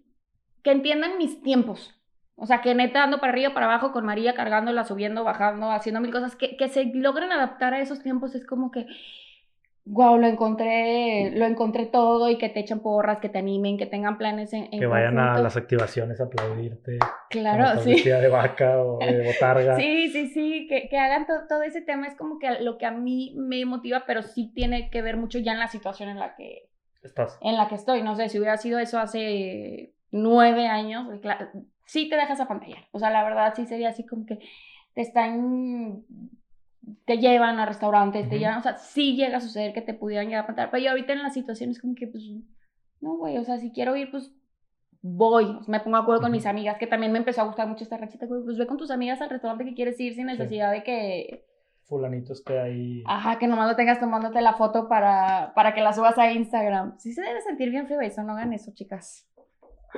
que 0.63 0.71
entiendan 0.73 1.19
mis 1.19 1.43
tiempos. 1.43 1.95
O 2.37 2.47
sea, 2.47 2.61
que 2.61 2.75
neta 2.75 3.03
ando 3.03 3.19
para 3.19 3.33
arriba, 3.33 3.53
para 3.55 3.67
abajo 3.67 3.91
con 3.93 4.05
María, 4.07 4.35
cargándola, 4.35 4.85
subiendo, 4.85 5.25
bajando, 5.25 5.73
haciendo 5.73 6.01
mil 6.01 6.13
cosas, 6.13 6.37
que, 6.37 6.57
que 6.57 6.69
se 6.69 6.85
logren 6.95 7.33
adaptar 7.33 7.75
a 7.75 7.81
esos 7.81 8.01
tiempos 8.03 8.35
es 8.37 8.47
como 8.47 8.71
que, 8.71 8.87
wow, 9.87 10.19
lo 10.19 10.27
encontré, 10.27 11.33
lo 11.35 11.47
encontré 11.47 11.87
todo 11.87 12.29
y 12.31 12.39
que 12.39 12.49
te 12.49 12.61
echen 12.61 12.79
porras, 12.81 13.19
que 13.19 13.29
te 13.29 13.39
animen, 13.39 13.77
que 13.79 13.87
tengan 13.87 14.19
planes 14.19 14.53
en, 14.53 14.69
en 14.71 14.79
Que 14.79 14.87
vayan 14.87 15.19
a 15.19 15.39
las 15.41 15.57
activaciones 15.57 16.21
a 16.21 16.25
aplaudirte. 16.25 16.99
Claro, 17.31 17.81
sí. 17.83 18.01
de 18.03 18.29
vaca 18.29 18.83
o 18.83 18.99
de 18.99 19.23
botarga. 19.27 19.77
Sí, 19.77 20.09
sí, 20.09 20.29
sí, 20.29 20.67
que, 20.69 20.89
que 20.89 20.99
hagan 20.99 21.27
to- 21.27 21.47
todo 21.49 21.63
ese 21.63 21.81
tema 21.81 22.07
es 22.07 22.15
como 22.15 22.39
que 22.39 22.61
lo 22.61 22.79
que 22.79 22.87
a 22.87 22.93
mí 22.93 23.35
me 23.37 23.65
motiva, 23.65 24.05
pero 24.07 24.23
sí 24.23 24.53
tiene 24.55 24.91
que 24.91 25.03
ver 25.03 25.17
mucho 25.17 25.39
ya 25.39 25.53
en 25.53 25.59
la 25.59 25.69
situación 25.69 26.09
en 26.09 26.19
la 26.21 26.37
que, 26.37 26.69
Estás. 27.09 27.39
en 27.41 27.57
la 27.57 27.69
que 27.69 27.75
estoy. 27.75 28.03
No 28.03 28.17
sé, 28.17 28.29
si 28.29 28.39
hubiera 28.39 28.57
sido 28.57 28.79
eso 28.79 28.99
hace 28.99 29.95
nueve 30.11 30.67
años, 30.67 31.07
pues, 31.07 31.21
sí 31.85 32.09
te 32.09 32.17
dejas 32.17 32.41
apantallar. 32.41 32.87
O 32.93 32.99
sea, 32.99 33.11
la 33.11 33.25
verdad 33.25 33.55
sí 33.57 33.67
sería 33.67 33.89
así 33.89 34.07
como 34.07 34.27
que 34.27 34.39
te 34.95 35.03
están, 35.03 36.05
te 37.05 37.19
llevan 37.19 37.59
a 37.59 37.67
restaurantes, 37.67 38.29
te 38.29 38.39
llevan, 38.39 38.59
o 38.59 38.63
sea, 38.63 38.77
sí 38.77 39.17
llega 39.17 39.39
a 39.39 39.41
suceder 39.41 39.73
que 39.73 39.83
te 39.83 39.95
pudieran 39.95 40.27
llegar 40.27 40.41
a 40.41 40.45
apantallar. 40.45 40.71
Pero 40.71 40.85
yo 40.85 40.91
ahorita 40.91 41.13
en 41.13 41.23
la 41.23 41.31
situación 41.31 41.71
es 41.71 41.81
como 41.81 41.95
que, 41.95 42.07
pues, 42.07 42.25
no, 43.01 43.17
güey, 43.17 43.39
o 43.39 43.45
sea, 43.45 43.59
si 43.59 43.73
quiero 43.73 43.97
ir, 43.97 44.11
pues 44.11 44.33
voy, 45.01 45.59
me 45.67 45.81
pongo 45.81 45.97
de 45.97 46.03
acuerdo 46.03 46.23
con 46.23 46.33
mis 46.33 46.47
amigas, 46.47 46.77
que 46.79 46.87
también 46.87 47.13
me 47.13 47.19
empezó 47.19 47.43
a 47.43 47.47
gustar 47.47 47.69
mucho 47.69 47.85
esta 47.85 47.97
rachita, 47.97 48.27
pues 48.27 48.59
ve 48.59 48.67
con 48.67 48.77
tus 48.77 48.91
amigas 48.91 49.21
al 49.21 49.31
restaurante 49.31 49.65
que 49.65 49.75
quieres 49.75 49.99
ir 50.01 50.15
sin 50.15 50.27
necesidad 50.27 50.73
de 50.73 50.83
que, 50.83 51.47
Fulanito 51.89 52.33
esté 52.35 52.61
ahí. 52.61 53.03
ajá, 53.07 53.39
que 53.39 53.47
nomás 53.49 53.69
lo 53.71 53.77
tengas 53.77 53.99
tomándote 53.99 54.41
la 54.43 54.53
foto 54.55 54.89
para, 54.89 55.53
para 55.55 55.75
que 55.75 55.81
la 55.81 55.93
subas 55.93 56.19
a 56.19 56.31
Instagram. 56.31 56.99
Sí 56.99 57.13
se 57.15 57.23
debe 57.23 57.41
sentir 57.41 57.71
bien 57.71 57.87
feo 57.89 58.01
eso, 58.01 58.23
no 58.23 58.33
hagan 58.35 58.53
eso, 58.53 58.71
chicas. 58.75 59.27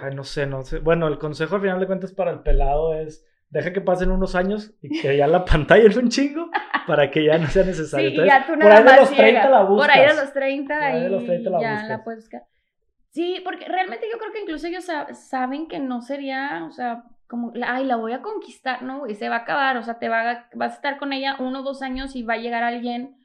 Ay, 0.01 0.15
no 0.15 0.23
sé, 0.23 0.47
no 0.47 0.63
sé. 0.63 0.79
Bueno, 0.79 1.09
el 1.09 1.19
consejo 1.19 1.57
al 1.57 1.63
final 1.63 1.81
de 1.81 1.87
cuentas 1.89 2.13
para 2.13 2.31
el 2.31 2.41
pelado 2.41 2.95
es 2.95 3.27
deja 3.49 3.73
que 3.73 3.81
pasen 3.81 4.13
unos 4.13 4.37
años 4.37 4.73
y 4.81 5.01
que 5.01 5.17
ya 5.17 5.27
la 5.27 5.45
pantalla 5.45 5.83
es 5.89 5.97
un 5.97 6.09
chingo 6.09 6.49
para 6.87 7.11
que 7.11 7.25
ya 7.25 7.37
no 7.39 7.49
sea 7.49 7.65
necesario. 7.65 8.11
Sí, 8.11 8.15
y 8.15 8.19
Entonces, 8.21 8.33
ya 8.41 8.47
tú 8.47 8.53
por 8.53 8.59
nada 8.59 8.77
ahí 8.77 8.85
de 8.85 8.91
más 8.91 9.01
los 9.01 9.09
30 9.11 9.27
llega. 9.27 9.51
la 9.51 9.63
buscas. 9.65 9.87
Por 9.89 9.97
ahí 9.99 10.07
de 10.09 10.15
los 10.23 10.33
30, 10.33 10.75
Por 10.75 10.83
ahí 10.85 11.03
de 11.03 11.09
los 11.11 11.25
30 11.25 11.51
la 11.51 11.61
ya 11.61 11.71
buscas. 11.73 11.89
la 11.89 12.05
puedes 12.05 12.21
buscar. 12.21 12.43
Sí, 13.11 13.41
porque 13.45 13.65
realmente 13.65 14.07
yo 14.13 14.17
creo 14.19 14.33
que 14.33 14.43
incluso 14.43 14.69
ellos 14.69 14.85
sa- 14.85 15.13
saben 15.15 15.67
que 15.67 15.81
no 15.81 16.01
sería, 16.03 16.65
o 16.65 16.71
sea, 16.71 17.03
como, 17.31 17.53
ay, 17.65 17.87
la 17.87 17.97
voy 17.97 18.13
a 18.13 18.21
conquistar, 18.21 18.83
¿no? 18.83 19.07
Y 19.07 19.15
se 19.15 19.29
va 19.31 19.37
a 19.37 19.39
acabar, 19.41 19.77
o 19.79 19.83
sea, 19.83 19.99
te 19.99 20.09
va 20.11 20.31
a, 20.31 20.49
vas 20.55 20.73
a 20.73 20.75
estar 20.77 20.99
con 20.99 21.13
ella 21.15 21.37
uno 21.39 21.61
o 21.61 21.63
dos 21.63 21.81
años 21.81 22.15
y 22.17 22.23
va 22.25 22.35
a 22.35 22.39
llegar 22.39 22.65
alguien 22.65 23.17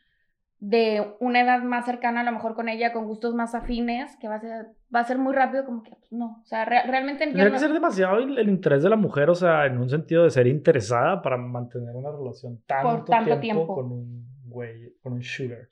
de 0.59 1.15
una 1.19 1.41
edad 1.41 1.61
más 1.63 1.85
cercana, 1.85 2.21
a 2.21 2.23
lo 2.23 2.31
mejor 2.31 2.55
con 2.55 2.69
ella, 2.69 2.93
con 2.93 3.05
gustos 3.05 3.35
más 3.35 3.53
afines, 3.55 4.15
que 4.17 4.27
va 4.29 4.35
a 4.35 4.39
ser, 4.39 4.67
va 4.95 5.01
a 5.01 5.03
ser 5.03 5.17
muy 5.17 5.33
rápido, 5.33 5.65
como 5.65 5.83
que, 5.83 5.91
pues, 5.91 6.11
no, 6.13 6.39
o 6.41 6.45
sea, 6.45 6.63
re- 6.65 6.83
realmente 6.87 7.25
Tendría 7.25 7.45
no- 7.45 7.51
que 7.51 7.59
ser 7.59 7.73
demasiado 7.73 8.17
el, 8.19 8.37
el 8.37 8.47
interés 8.49 8.81
de 8.81 8.89
la 8.89 8.95
mujer, 8.95 9.29
o 9.29 9.35
sea, 9.35 9.65
en 9.65 9.77
un 9.77 9.89
sentido 9.89 10.23
de 10.23 10.29
ser 10.31 10.47
interesada 10.47 11.21
para 11.21 11.35
mantener 11.37 11.93
una 11.95 12.09
relación 12.11 12.61
tanto, 12.65 13.03
tanto 13.05 13.39
tiempo, 13.39 13.41
tiempo. 13.41 13.75
con 13.75 13.91
un 13.91 14.25
güey, 14.45 14.93
con 15.03 15.13
un 15.13 15.21
sugar. 15.23 15.67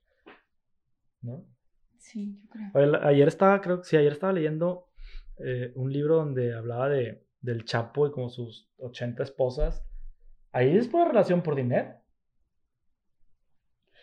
¿No? 1.22 1.46
Sí, 1.98 2.38
yo 2.44 2.50
creo. 2.50 2.70
Oye, 2.74 3.08
Ayer 3.08 3.28
estaba, 3.30 3.62
creo 3.62 3.78
que 3.80 3.86
sí, 3.86 3.96
ayer 3.96 4.12
estaba 4.12 4.34
leyendo 4.34 4.90
eh, 5.38 5.72
un 5.76 5.92
libro 5.92 6.18
donde 6.18 6.54
hablaba 6.54 6.90
de, 6.90 7.24
del 7.44 7.66
Chapo 7.66 8.08
y 8.08 8.12
como 8.12 8.30
sus 8.30 8.72
80 8.78 9.22
esposas. 9.22 9.86
Ahí 10.52 10.76
es 10.76 10.88
pura 10.88 11.06
relación 11.06 11.44
por 11.44 11.56
dinero. 11.56 11.96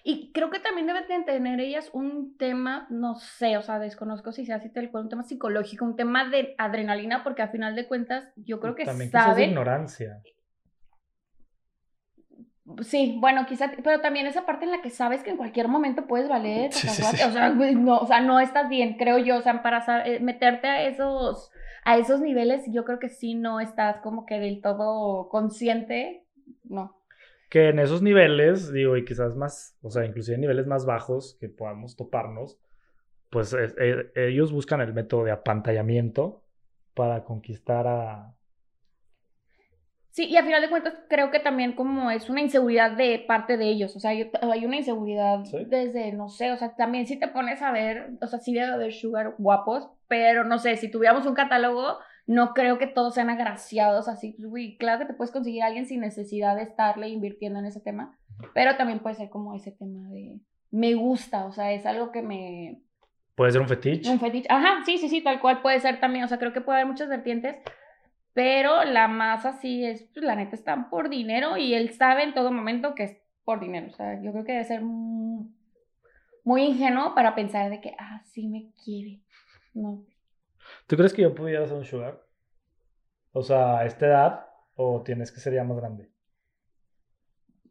Y 0.03 0.33
creo 0.33 0.51
que 0.51 0.61
también 0.61 0.87
deben 0.87 1.07
de 1.09 1.25
tener 1.25 1.61
ellas 1.61 1.91
un 1.93 2.37
tema, 2.39 2.87
no 2.91 3.17
sé, 3.17 3.59
o 3.59 3.63
sea, 3.63 3.79
desconozco 3.79 4.33
si 4.33 4.47
sea 4.47 4.57
así 4.57 4.71
tal 4.71 4.91
cual, 4.91 5.05
un 5.05 5.11
tema 5.11 5.23
psicológico, 5.25 5.85
un 5.85 5.97
tema 5.97 6.29
de 6.29 6.55
adrenalina, 6.57 7.23
porque 7.23 7.43
a 7.43 7.49
final 7.49 7.77
de 7.77 7.87
cuentas 7.87 8.33
yo 8.37 8.61
creo 8.61 8.75
que 8.75 8.85
También 8.85 9.11
quizás 9.11 9.27
de 9.27 9.31
saben. 9.33 9.51
ignorancia. 9.51 10.23
Sí, 12.83 13.17
bueno, 13.21 13.47
quizás, 13.47 13.71
pero 13.83 14.01
también 14.01 14.27
esa 14.27 14.47
parte 14.47 14.65
en 14.65 14.71
la 14.71 14.81
que 14.83 14.91
sabes 14.91 15.23
que 15.23 15.31
en 15.31 15.37
cualquier 15.37 15.69
momento 15.69 16.07
puedes 16.07 16.29
valer, 16.29 16.73
Sí, 16.73 16.89
sí, 16.89 17.03
sí. 17.03 17.23
o 17.23 17.31
sea, 17.33 17.49
no, 17.51 17.99
o 17.99 18.07
sea, 18.07 18.21
no 18.21 18.41
estás 18.41 18.69
bien, 18.69 18.97
creo 18.97 19.19
yo, 19.19 19.39
o 19.39 19.43
sea, 19.43 19.63
para 19.63 19.81
sa- 19.83 20.07
eh, 20.07 20.21
meterte 20.21 20.67
a 20.69 20.85
esos, 20.87 21.51
a 21.85 21.99
esos 21.99 22.21
niveles, 22.21 22.65
yo 22.73 22.85
creo 22.85 22.99
que 22.99 23.09
sí 23.09 23.35
no 23.35 23.61
estás 23.61 23.99
como 24.01 24.27
que 24.27 24.39
del 24.39 24.61
todo 24.63 25.29
consciente, 25.29 26.25
no. 26.65 26.97
Que 27.49 27.71
en 27.71 27.79
esos 27.81 28.01
niveles, 28.03 28.73
digo, 28.73 28.97
y 28.97 29.05
quizás 29.05 29.35
más, 29.37 29.77
o 29.83 29.91
sea, 29.91 30.05
inclusive 30.05 30.37
en 30.37 30.41
niveles 30.43 30.67
más 30.67 30.87
bajos 30.87 31.37
que 31.41 31.49
podamos 31.49 31.97
toparnos, 31.97 32.59
pues 33.31 33.53
es- 33.53 33.75
eh, 33.79 34.11
ellos 34.15 34.53
buscan 34.53 34.81
el 34.81 34.93
método 34.95 35.25
de 35.25 35.33
apantallamiento 35.33 36.43
para 36.95 37.25
conquistar 37.25 37.87
a... 37.87 38.35
Sí, 40.13 40.25
y 40.27 40.37
a 40.37 40.43
final 40.43 40.61
de 40.61 40.69
cuentas 40.71 40.95
creo 41.09 41.31
que 41.31 41.39
también 41.39 41.73
como 41.75 42.11
es 42.11 42.29
una 42.29 42.41
inseguridad 42.41 42.91
de 42.97 43.25
parte 43.29 43.57
de 43.57 43.67
ellos, 43.69 43.95
o 43.95 44.01
sea, 44.01 44.11
hay 44.11 44.65
una 44.65 44.77
inseguridad 44.77 45.45
Sí. 45.45 45.65
desde, 45.67 46.13
no 46.13 46.29
sé, 46.29 46.51
o 46.51 46.57
sea, 46.57 46.75
también 46.75 47.07
si 47.07 47.17
te 47.19 47.29
pones 47.29 47.63
a 47.63 47.71
ver, 47.71 48.11
o 48.21 48.27
sea, 48.27 48.41
sí 48.41 48.53
debe 48.53 48.67
haber 48.73 48.93
sugar 48.93 49.35
guapos, 49.39 49.89
pero 50.09 50.43
no 50.45 50.59
sé, 50.59 50.77
si 50.77 50.91
tuviéramos 50.91 51.27
un 51.27 51.35
catálogo, 51.35 51.99
no 52.27 52.55
creo 52.55 52.79
que 52.79 52.89
todos 52.89 53.15
sean 53.15 53.31
agraciados 53.31 54.09
así, 54.09 54.33
pues, 54.33 54.49
güey, 54.49 54.77
claro 54.79 54.99
que 54.99 55.07
te 55.07 55.15
puedes 55.15 55.31
conseguir 55.33 55.63
a 55.63 55.67
alguien 55.67 55.87
sin 55.87 56.01
necesidad 56.01 56.57
de 56.57 56.63
estarle 56.63 57.09
invirtiendo 57.09 57.61
en 57.61 57.67
ese 57.67 57.81
tema, 57.81 58.19
pero 58.53 58.77
también 58.77 58.99
puede 58.99 59.15
ser 59.15 59.31
como 59.31 59.55
ese 59.55 59.71
tema 59.71 60.09
de, 60.11 60.41
me 60.73 60.95
gusta, 60.95 61.47
o 61.47 61.53
sea, 61.53 61.73
es 61.73 61.87
algo 61.87 62.11
que 62.11 62.23
me, 62.23 62.81
Puede 63.37 63.53
ser 63.53 63.61
un 63.63 63.69
fetiche. 63.69 64.11
un 64.11 64.21
fetiche. 64.21 64.49
Ajá, 64.51 64.83
sí, 64.85 64.99
sí, 64.99 65.09
sí, 65.09 65.23
tal 65.23 65.41
cual 65.41 65.63
puede 65.63 65.81
ser 65.81 65.99
también. 65.99 66.25
O 66.25 66.29
sea, 66.29 66.37
creo 66.39 66.53
que 66.53 66.61
puede 66.61 66.81
haber 66.81 66.89
muchas 66.93 67.09
vertientes. 67.09 67.57
Pero 68.33 68.85
la 68.85 69.09
más 69.09 69.45
así 69.45 69.85
es, 69.85 70.09
pues 70.15 70.25
la 70.25 70.37
neta 70.37 70.55
están 70.55 70.89
por 70.89 71.09
dinero 71.09 71.57
y 71.57 71.75
él 71.75 71.93
sabe 71.93 72.23
en 72.23 72.35
todo 72.35 72.53
momento 72.53 72.95
que 72.95 73.05
es 73.05 73.17
por 73.45 73.61
dinero. 73.61 73.89
O 73.89 73.95
sea, 73.95 74.21
yo 74.23 74.33
creo 74.33 74.45
que 74.45 74.53
debe 74.53 74.65
ser 74.65 74.83
muy, 74.83 75.53
muy 76.45 76.63
ingenuo 76.63 77.15
para 77.15 77.35
pensar 77.35 77.71
de 77.71 77.81
que, 77.81 77.95
ah, 77.99 78.23
sí 78.25 78.49
me 78.49 78.71
quiere. 78.85 79.21
No. 79.75 80.05
¿Tú 80.87 80.97
crees 80.97 81.13
que 81.13 81.23
yo 81.23 81.35
pudiera 81.35 81.67
ser 81.67 81.77
un 81.77 81.85
sugar? 81.85 82.23
O 83.33 83.43
sea, 83.43 83.79
a 83.79 83.87
esta 83.87 84.07
edad, 84.07 84.47
o 84.75 85.03
tienes 85.03 85.33
que 85.33 85.41
ser 85.41 85.55
ya 85.55 85.65
más 85.65 85.77
grande. 85.77 86.11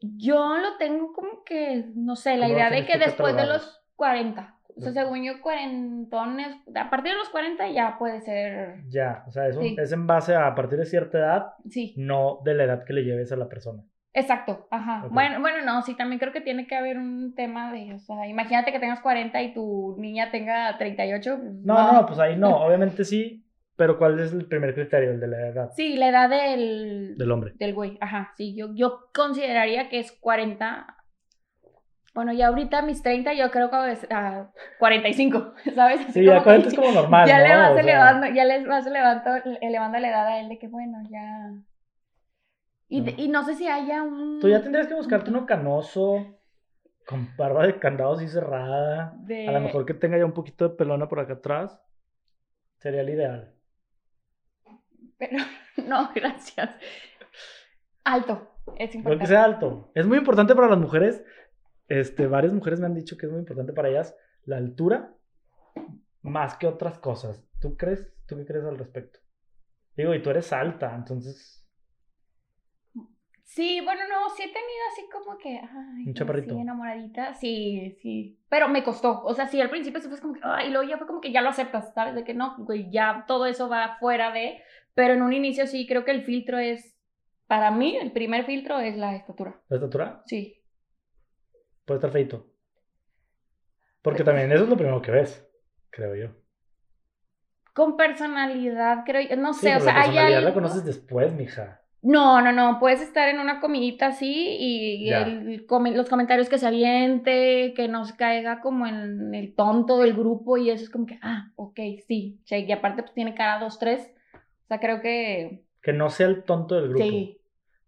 Yo 0.01 0.57
lo 0.57 0.77
tengo 0.77 1.13
como 1.13 1.43
que, 1.43 1.91
no 1.95 2.15
sé, 2.15 2.37
la 2.37 2.45
¿Cómo 2.45 2.57
idea 2.57 2.69
de 2.69 2.85
que 2.85 2.97
después 2.97 3.35
de 3.35 3.45
los 3.45 3.81
40. 3.95 4.58
O 4.79 4.91
sea, 4.91 5.03
según 5.03 5.23
yo, 5.23 5.41
cuarentones, 5.41 6.47
a 6.75 6.89
partir 6.89 7.11
de 7.13 7.17
los 7.17 7.29
40 7.29 7.69
ya 7.71 7.97
puede 7.97 8.21
ser, 8.21 8.83
Ya, 8.89 9.23
o 9.27 9.31
sea, 9.31 9.47
es, 9.47 9.55
un- 9.57 9.63
Sí. 9.63 9.75
es 9.79 9.91
en 9.91 10.07
base 10.07 10.35
a, 10.35 10.47
a 10.47 10.55
partir 10.55 10.79
de 10.79 10.85
cierta 10.85 11.17
edad, 11.17 11.45
sí. 11.69 11.93
no 11.97 12.39
de 12.43 12.53
la 12.53 12.63
edad 12.63 12.83
que 12.85 12.93
le 12.93 13.03
lleves 13.03 13.31
a 13.31 13.35
la 13.35 13.47
persona. 13.49 13.83
Exacto, 14.13 14.67
ajá. 14.71 15.07
Bueno, 15.11 15.39
bueno, 15.39 15.63
no, 15.63 15.81
sí, 15.83 15.95
también 15.95 16.19
creo 16.19 16.33
que 16.33 16.41
tiene 16.41 16.65
que 16.65 16.75
haber 16.75 16.97
un 16.97 17.35
tema 17.35 17.71
de, 17.71 17.93
o 17.93 17.99
sea, 17.99 18.27
imagínate 18.27 18.71
que 18.71 18.79
tengas 18.79 19.01
40 19.01 19.41
y 19.43 19.53
tu 19.53 19.95
niña 19.99 20.31
tenga 20.31 20.77
38. 20.77 21.37
pues, 21.39 21.53
No, 21.63 21.93
no, 21.93 22.05
pues 22.07 22.17
ahí 22.19 22.35
no, 22.35 22.57
obviamente 22.65 23.05
sí, 23.05 23.45
pero 23.75 23.97
¿cuál 23.99 24.19
es 24.19 24.33
el 24.33 24.45
primer 24.47 24.73
criterio? 24.73 25.11
El 25.11 25.19
de 25.19 25.27
la 25.27 25.47
edad 25.47 25.69
Sí, 25.75 25.95
la 25.95 26.09
edad 26.09 26.27
del, 26.29 27.15
del 27.17 27.31
hombre. 27.31 27.53
del 27.55 27.73
güey, 27.75 27.97
ajá, 28.01 28.33
sí, 28.35 28.55
yo, 28.57 28.69
yo 28.73 29.09
consideraría 29.13 29.89
que 29.89 29.99
es 29.99 30.11
40. 30.11 30.95
Bueno, 32.13 32.33
ya 32.33 32.47
ahorita 32.47 32.81
mis 32.81 33.01
30 33.03 33.33
yo 33.33 33.51
creo 33.51 33.69
que 33.69 33.91
es 33.91 34.07
ah, 34.11 34.49
45, 34.79 35.53
¿sabes? 35.75 36.01
Así 36.01 36.11
Sí, 36.11 36.25
ya 36.25 36.41
como 36.41 36.43
40 36.43 36.63
que 36.63 36.75
es 36.75 36.79
como 36.79 36.91
normal, 36.91 37.27
Ya 37.27 37.37
¿no? 37.39 37.43
le 37.47 37.55
vas 37.55 37.69
O 37.69 37.73
sea, 37.73 37.83
elevando, 37.83 38.27
ya 38.27 38.45
les 38.45 38.67
vas 38.67 38.87
elevando, 38.87 39.29
elevando 39.61 39.99
la 39.99 40.09
edad 40.09 40.27
a 40.27 40.39
él 40.39 40.49
de 40.49 40.57
que, 40.59 40.67
bueno, 40.67 40.97
ya... 41.09 41.53
Y, 42.87 43.01
Ujú. 43.01 43.11
y 43.17 43.27
no 43.27 43.43
sé 43.43 43.53
si 43.55 43.67
haya 43.67 44.01
un... 44.01 44.39
Tú 44.39 44.49
ya 44.49 44.61
tendrías 44.63 44.87
que 44.87 44.95
buscarte 44.95 45.29
uno 45.29 45.45
canoso, 45.45 46.25
con 47.05 47.29
barba 47.37 47.67
de 47.67 47.77
candado 47.79 48.13
así 48.13 48.27
cerrada. 48.27 49.13
de... 49.19 49.47
A 49.47 49.51
lo 49.51 49.59
mejor 49.61 49.85
que 49.85 49.93
tenga 49.93 50.17
ya 50.17 50.25
un 50.25 50.33
poquito 50.33 50.67
de 50.67 50.75
pelona 50.75 51.07
por 51.07 51.19
acá 51.19 51.33
atrás. 51.33 51.79
Sería 52.77 53.01
el 53.01 53.09
ideal. 53.09 53.53
Pero 55.19 55.37
no, 55.87 56.09
gracias. 56.15 56.69
Alto, 58.03 58.49
es 58.77 58.95
importante. 58.95 59.23
que 59.23 59.27
sea 59.27 59.43
alto. 59.43 59.91
Es 59.93 60.07
muy 60.07 60.17
importante 60.17 60.55
para 60.55 60.69
las 60.69 60.79
mujeres. 60.79 61.23
Este, 61.89 62.27
varias 62.27 62.53
mujeres 62.53 62.79
me 62.79 62.85
han 62.85 62.93
dicho 62.95 63.17
que 63.17 63.25
es 63.25 63.31
muy 63.31 63.39
importante 63.41 63.73
para 63.73 63.89
ellas 63.89 64.15
la 64.45 64.57
altura 64.57 65.13
más 66.21 66.55
que 66.57 66.67
otras 66.67 66.99
cosas. 66.99 67.43
¿Tú 67.59 67.75
crees? 67.75 68.07
¿Tú 68.27 68.37
qué 68.37 68.45
crees 68.45 68.63
al 68.65 68.77
respecto? 68.77 69.19
Digo, 69.97 70.13
y 70.13 70.21
tú 70.21 70.29
eres 70.29 70.53
alta, 70.53 70.95
entonces. 70.95 71.65
Sí, 73.43 73.81
bueno, 73.83 74.01
no, 74.07 74.29
sí 74.29 74.43
he 74.43 74.47
tenido 74.47 74.83
así 74.91 75.01
como 75.11 75.37
que, 75.37 75.57
ay, 75.59 76.03
Un 76.05 76.13
chaparrito. 76.13 76.53
así 76.53 76.61
enamoradita, 76.61 77.33
sí, 77.33 77.97
sí, 77.99 78.39
pero 78.47 78.69
me 78.69 78.83
costó, 78.83 79.23
o 79.23 79.33
sea, 79.33 79.47
sí, 79.47 79.59
al 79.59 79.71
principio 79.71 79.99
sí 79.99 80.07
fue 80.07 80.19
como 80.19 80.35
que, 80.35 80.39
ay, 80.43 80.67
y 80.67 80.71
luego 80.71 80.87
ya 80.87 80.99
fue 80.99 81.07
como 81.07 81.19
que 81.19 81.31
ya 81.31 81.41
lo 81.41 81.49
aceptas, 81.49 81.91
¿sabes? 81.95 82.13
De 82.13 82.23
que 82.23 82.35
no, 82.35 82.55
güey, 82.59 82.91
ya 82.91 83.25
todo 83.27 83.47
eso 83.47 83.67
va 83.67 83.97
fuera 83.99 84.31
de, 84.31 84.61
pero 84.93 85.15
en 85.15 85.23
un 85.23 85.33
inicio 85.33 85.65
sí 85.65 85.87
creo 85.87 86.05
que 86.05 86.11
el 86.11 86.23
filtro 86.25 86.59
es, 86.59 86.95
para 87.47 87.71
mí, 87.71 87.97
el 87.97 88.11
primer 88.11 88.45
filtro 88.45 88.79
es 88.79 88.95
la 88.95 89.15
estatura, 89.15 89.59
¿La 89.67 89.77
estatura? 89.77 90.23
sí. 90.27 90.55
Puede 91.89 91.97
estar 91.97 92.11
feito. 92.11 92.45
Porque 94.03 94.23
también 94.23 94.51
eso 94.51 94.65
es 94.65 94.69
lo 94.69 94.77
primero 94.77 95.01
que 95.01 95.09
ves, 95.09 95.43
creo 95.89 96.13
yo. 96.13 96.27
Con 97.73 97.97
personalidad, 97.97 98.99
creo, 99.07 99.27
yo- 99.27 99.35
no 99.37 99.55
Sí, 99.55 99.61
sé, 99.61 99.75
o 99.75 99.79
sea, 99.79 99.93
la 99.93 100.25
hay 100.25 100.43
la 100.43 100.53
conoces 100.53 100.85
después, 100.85 101.33
mija. 101.33 101.81
No, 102.03 102.43
no, 102.43 102.51
no, 102.51 102.77
puedes 102.79 103.01
estar 103.01 103.27
en 103.27 103.39
una 103.39 103.59
comidita 103.59 104.05
así 104.05 104.55
y 104.59 105.09
el 105.11 105.65
los 105.95 106.09
comentarios 106.09 106.47
que 106.47 106.59
se 106.59 106.67
aviente, 106.67 107.73
que 107.75 107.87
nos 107.87 108.13
caiga 108.13 108.61
como 108.61 108.85
en 108.85 109.33
el 109.33 109.55
tonto 109.55 109.97
del 109.97 110.13
grupo 110.13 110.57
y 110.57 110.69
eso 110.69 110.83
es 110.83 110.91
como 110.91 111.07
que, 111.07 111.17
ah, 111.23 111.51
ok, 111.55 111.79
sí, 112.07 112.39
che, 112.45 112.59
y 112.59 112.71
aparte 112.71 113.01
pues 113.01 113.15
tiene 113.15 113.33
cara 113.33 113.57
dos, 113.59 113.79
tres, 113.79 114.11
o 114.35 114.67
sea, 114.67 114.79
creo 114.79 115.01
que 115.01 115.63
Que 115.81 115.91
no 115.91 116.11
sea 116.11 116.27
el 116.27 116.43
tonto 116.43 116.75
del 116.75 116.89
grupo, 116.89 117.05
sí, 117.05 117.41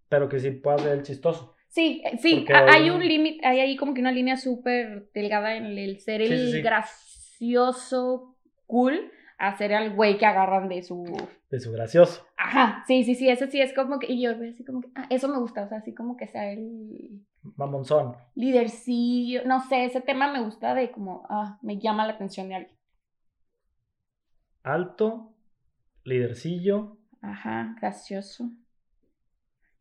pero 0.10 0.28
que 0.28 0.40
sí 0.40 0.50
pueda 0.50 0.80
ser 0.80 0.94
el 0.94 1.04
chistoso. 1.04 1.56
Sí, 1.72 2.02
eh, 2.06 2.18
sí, 2.18 2.46
hay 2.54 2.84
hay 2.84 2.90
un 2.90 3.00
límite, 3.08 3.46
hay 3.46 3.60
ahí 3.60 3.76
como 3.78 3.94
que 3.94 4.02
una 4.02 4.12
línea 4.12 4.38
súper 4.38 5.10
delgada 5.14 5.56
en 5.56 5.66
el 5.78 6.00
ser 6.00 6.22
Sí, 6.22 6.34
el 6.34 6.52
sí, 6.52 6.62
gracioso, 6.62 8.36
cool, 8.68 9.12
a 9.38 9.58
ser 9.58 9.72
el 9.72 9.94
güey 9.96 10.18
que 10.18 10.26
agarran 10.26 10.70
de 10.70 10.84
su 10.84 11.04
De 11.50 11.60
su 11.60 11.72
gracioso. 11.72 12.26
Ajá, 12.38 12.84
sí, 12.88 13.04
sí, 13.04 13.16
sí, 13.16 13.30
eso 13.30 13.48
sí 13.48 13.62
es 13.62 13.74
como 13.74 14.00
que, 14.00 14.12
y 14.12 14.22
yo 14.22 14.38
veo 14.38 14.52
así 14.52 14.64
como 14.66 14.82
que, 14.82 14.90
ah, 14.96 15.08
eso 15.10 15.28
me 15.30 15.40
gusta, 15.40 15.64
o 15.64 15.68
sea, 15.70 15.78
así 15.80 15.94
como 15.94 16.18
que 16.18 16.28
sea 16.28 16.52
el 16.52 17.22
Mamonzón. 17.58 18.16
lidercillo, 18.36 19.44
no 19.46 19.62
sé, 19.68 19.86
ese 19.86 20.02
tema 20.02 20.32
me 20.32 20.42
gusta 20.44 20.74
de 20.74 20.92
como, 20.92 21.26
ah, 21.30 21.58
me 21.62 21.78
llama 21.80 22.06
la 22.08 22.14
atención 22.14 22.50
de 22.50 22.56
alguien. 22.56 22.78
Alto, 24.64 25.36
lidercillo. 26.04 26.98
Ajá, 27.22 27.76
gracioso. 27.80 28.52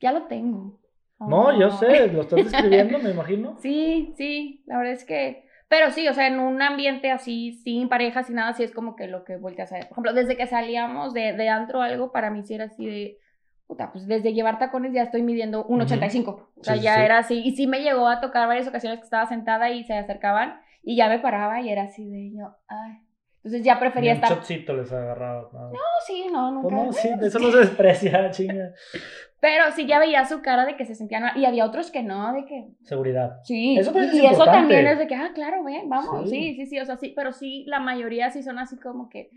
Ya 0.01 0.13
lo 0.13 0.27
tengo. 0.27 0.81
No, 1.29 1.59
yo 1.59 1.69
Oh. 1.69 1.71
sé, 1.73 2.09
lo 2.09 2.23
estás 2.23 2.45
describiendo, 2.45 2.99
me 2.99 3.11
imagino. 3.11 3.57
Sí, 3.61 4.13
sí, 4.17 4.63
la 4.67 4.79
verdad 4.79 4.93
es 4.95 5.05
que, 5.05 5.45
pero 5.69 5.91
sí, 5.91 6.09
o 6.09 6.15
sea, 6.15 6.27
en 6.27 6.41
un 6.41 6.61
ambiente 6.63 7.11
así, 7.11 7.53
sin 7.63 7.89
pareja, 7.89 8.23
sin 8.23 8.37
nada, 8.37 8.53
sí 8.55 8.63
es 8.65 8.73
como 8.73 8.97
que 8.97 9.07
lo 9.07 9.25
que 9.25 9.37
volteas 9.37 9.71
a 9.73 9.77
ver. 9.77 9.85
Por 9.85 9.93
ejemplo, 9.93 10.13
desde 10.15 10.37
que 10.37 10.47
salíamos 10.47 11.13
de, 11.15 11.33
de 11.35 11.49
antro 11.49 11.79
o 11.81 11.83
algo, 11.83 12.11
para 12.13 12.31
mí 12.31 12.43
sí 12.43 12.55
era 12.55 12.65
así 12.65 12.87
de, 12.87 13.19
puta, 13.67 13.93
pues 13.93 14.07
desde 14.09 14.33
llevar 14.33 14.59
tacones 14.59 14.93
ya 14.93 15.03
estoy 15.03 15.23
midiendo 15.23 15.65
1,85. 15.69 16.29
O 16.29 16.65
sea, 16.65 16.75
Sí, 16.75 16.81
ya 16.83 16.95
sí. 16.97 17.01
era 17.03 17.19
así. 17.19 17.43
Y 17.45 17.55
sí 17.55 17.67
me 17.69 17.83
llegó 17.83 18.09
a 18.09 18.21
tocar 18.21 18.49
varias 18.49 18.67
ocasiones 18.67 18.99
que 18.99 19.05
estaba 19.05 19.27
sentada 19.27 19.71
y 19.71 19.85
se 19.85 19.95
acercaban 19.95 20.61
y 20.83 20.97
ya 20.97 21.09
me 21.09 21.19
paraba 21.21 21.61
y 21.61 21.69
era 21.69 21.83
así 21.85 22.09
de 22.11 22.33
yo, 22.37 22.57
ay. 22.67 22.99
Entonces 23.43 23.63
ya 23.65 23.79
prefería 23.79 24.11
un 24.13 24.17
estar. 24.17 24.37
chocito 24.39 24.75
les 24.75 24.93
agarraba. 24.93 25.49
No, 25.53 25.71
No, 25.71 25.79
sí, 26.07 26.27
no, 26.33 26.51
nunca. 26.51 26.75
No, 26.75 26.93
sí, 26.93 27.09
de 27.17 27.27
eso 27.29 27.39
no 27.41 27.51
se 27.53 27.59
desprecia, 27.59 28.31
chinga. 28.33 28.73
Pero 29.41 29.65
sí 29.73 29.87
ya 29.87 29.99
veía 29.99 30.25
su 30.27 30.43
cara 30.43 30.67
de 30.67 30.77
que 30.77 30.85
se 30.85 30.95
sentían 30.95 31.23
mal. 31.23 31.37
Y 31.37 31.47
había 31.47 31.65
otros 31.65 31.91
que 31.91 32.03
no, 32.03 32.33
de 32.35 32.45
que 32.45 32.69
Seguridad. 32.83 33.39
Sí, 33.45 33.77
Eso 33.79 33.91
y 33.95 33.99
es 33.99 34.13
eso 34.13 34.17
importante. 34.25 34.53
también 34.59 34.87
es 34.87 34.99
de 34.99 35.07
que, 35.07 35.15
ah, 35.15 35.31
claro, 35.35 35.65
ven, 35.65 35.89
vamos, 35.89 36.29
Sí. 36.29 36.37
sí, 36.37 36.55
sí, 36.57 36.67
sí, 36.67 36.81
o 36.81 36.85
sea, 36.85 36.97
sí, 36.99 37.13
pero 37.17 37.33
sí, 37.33 37.65
la 37.67 37.81
mayoría 37.81 38.31
sí 38.31 38.43
son 38.43 38.59
así 38.59 38.77
como 38.79 39.09
que, 39.09 39.31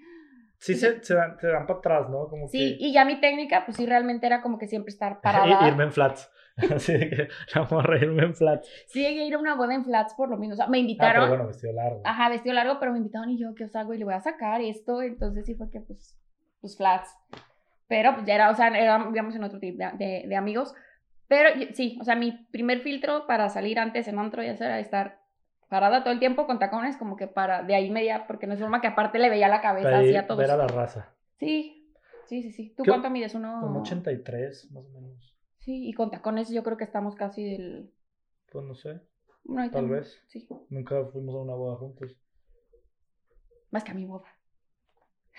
Sí, 0.60 0.76
se, 0.76 1.04
se 1.04 1.14
dan, 1.14 1.38
se 1.40 1.48
dan 1.48 1.68
para 1.68 1.80
atrás, 1.80 2.10
¿no? 2.10 2.30
Como 2.30 2.48
sí, 2.48 2.78
que... 2.80 2.86
y 2.86 2.94
ya 2.94 3.04
mi 3.04 3.20
técnica, 3.20 3.66
pues 3.66 3.76
sí, 3.76 3.86
realmente 3.86 4.26
era 4.28 4.42
como 4.42 4.58
que 4.58 4.68
siempre 4.68 4.92
estar 4.92 5.20
parada. 5.20 5.68
Irme 5.68 5.84
en 5.84 5.92
flats. 5.92 6.32
Así 6.74 6.94
de 6.94 7.10
que 7.10 7.28
la 7.56 7.68
morra 7.70 7.98
irme 7.98 8.24
en 8.24 8.34
flats. 8.36 8.70
Sí, 8.88 9.02
llegué 9.02 9.24
a 9.24 9.26
ir 9.26 9.34
a 9.34 9.40
una 9.40 9.56
boda 9.56 9.74
en 9.74 9.84
flats 9.84 10.14
por 10.14 10.30
lo 10.30 10.38
menos, 10.38 10.54
o 10.54 10.58
sea, 10.58 10.68
me 10.68 10.78
Ah, 10.78 10.82
invitaron, 10.82 11.24
pero 11.24 11.28
bueno, 11.30 11.48
vestido 11.48 11.74
largo. 11.74 12.02
ajá, 12.06 12.30
vestido 12.30 12.54
largo, 12.56 12.78
pero 12.80 12.92
me 12.94 13.00
invitaron 13.00 13.30
y 13.30 13.38
yo, 13.40 13.54
¿qué 13.56 13.66
os 13.66 13.76
hago? 13.76 13.94
Y 13.94 13.98
le 13.98 14.06
voy 14.06 14.14
a 14.14 14.22
sacar 14.22 14.62
esto, 14.62 15.02
entonces 15.02 15.46
sí 15.46 15.56
fue 15.56 15.70
que, 15.72 15.82
pues, 15.82 16.16
pues 16.62 16.78
flats. 16.78 17.10
Pero 17.88 18.14
pues 18.16 18.26
ya 18.26 18.36
era, 18.36 18.50
o 18.50 18.56
sea, 18.56 18.68
era, 18.68 19.06
digamos, 19.10 19.36
en 19.36 19.44
otro 19.44 19.60
tipo 19.60 19.78
de, 19.78 19.92
de, 19.98 20.28
de 20.28 20.36
amigos, 20.36 20.74
Pero 21.28 21.50
sí, 21.74 21.98
o 22.02 22.04
sea, 22.04 22.16
mi 22.16 22.32
primer 22.52 22.82
filtro 22.82 23.26
para 23.28 23.50
salir 23.50 23.80
antes 23.80 24.08
en 24.08 24.20
antro 24.20 24.44
ya 24.44 24.52
era 24.54 24.80
estar 24.80 25.20
parada 25.70 26.04
todo 26.04 26.14
el 26.14 26.20
tiempo 26.20 26.46
con 26.46 26.60
tacones, 26.60 26.98
como 26.98 27.16
que 27.16 27.28
para 27.28 27.64
de 27.64 27.74
ahí 27.76 27.90
media, 27.90 28.28
porque 28.28 28.46
no 28.46 28.54
es 28.54 28.60
forma 28.60 28.82
que 28.82 28.88
aparte 28.88 29.18
le 29.20 29.30
veía 29.30 29.48
la 29.48 29.62
cabeza 29.62 30.00
así 30.00 30.16
a 30.16 30.28
todos. 30.28 30.40
ver 30.40 30.52
a 30.52 30.58
la 30.58 30.68
raza. 30.68 31.14
Sí, 31.40 31.90
sí, 32.28 32.44
sí, 32.44 32.52
sí. 32.52 32.74
¿Tú 32.78 32.84
¿Qué- 32.84 32.92
cuánto 32.92 33.10
mides? 33.10 33.34
Uno. 33.36 33.60
Como 33.62 33.82
83, 33.82 34.72
más 34.72 34.86
o 34.86 34.90
menos. 34.90 35.36
Sí, 35.60 35.88
y 35.90 35.94
con 35.94 36.12
tacones 36.12 36.50
yo 36.50 36.62
creo 36.64 36.78
que 36.78 36.84
estamos 36.84 37.16
casi 37.16 37.44
del. 37.44 37.92
Pues 38.52 38.66
no 38.66 38.76
sé. 38.76 39.02
ahí 39.58 39.70
Tal 39.72 39.90
vez. 39.90 40.22
Sí, 40.28 40.48
Nunca 40.70 41.04
fuimos 41.06 41.34
a 41.36 41.40
una 41.40 41.54
boda 41.56 41.78
juntos. 41.78 42.16
más 43.72 43.84
que 43.84 43.92
a 43.92 43.96
mi 43.96 44.06
boda. 44.06 44.28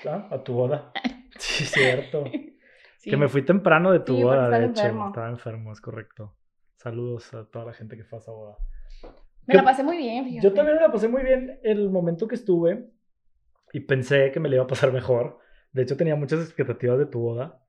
Ah, 0.07 0.27
a 0.31 0.43
tu 0.43 0.55
boda. 0.55 0.93
Sí, 1.39 1.65
cierto. 1.65 2.25
Sí. 2.27 2.51
Que 3.11 3.19
me 3.19 3.29
fui 3.29 3.43
temprano 3.43 3.93
de 3.93 4.01
tu 4.01 4.17
Sí, 4.17 4.23
boda, 4.23 4.49
de 4.49 4.57
hecho. 4.65 4.81
enfermo. 4.81 5.07
Estaba 5.09 5.29
enfermo, 5.29 5.73
es 5.73 5.81
correcto. 5.83 6.35
Saludos 6.77 7.35
a 7.35 7.45
toda 7.45 7.67
la 7.67 7.73
gente 7.75 7.99
que 7.99 8.05
fue 8.05 8.19
a 8.19 8.21
esa 8.23 8.33
boda. 8.33 8.57
Me 9.47 9.53
¿Qué- 9.53 9.57
la 9.59 9.63
pasé 9.65 9.83
muy 9.85 9.99
bien, 9.99 10.25
fíjate. 10.25 10.43
Yo 10.43 10.55
también 10.55 10.77
me 10.77 10.83
la 10.83 10.91
pasé 10.91 11.09
muy 11.09 11.23
bien 11.23 11.61
el 11.63 11.91
momento 11.91 12.27
que 12.27 12.35
estuve 12.35 12.87
y 13.75 13.81
pensé 13.81 14.31
que 14.33 14.41
me 14.41 14.49
la 14.49 14.55
iba 14.55 14.65
a 14.65 14.69
pasar 14.69 14.91
mejor. 14.91 15.39
De 15.73 15.83
hecho, 15.83 15.99
tenía 15.99 16.17
muchas 16.17 16.41
expectativas 16.41 16.99
de 16.99 17.05
tu 17.05 17.21
boda, 17.21 17.61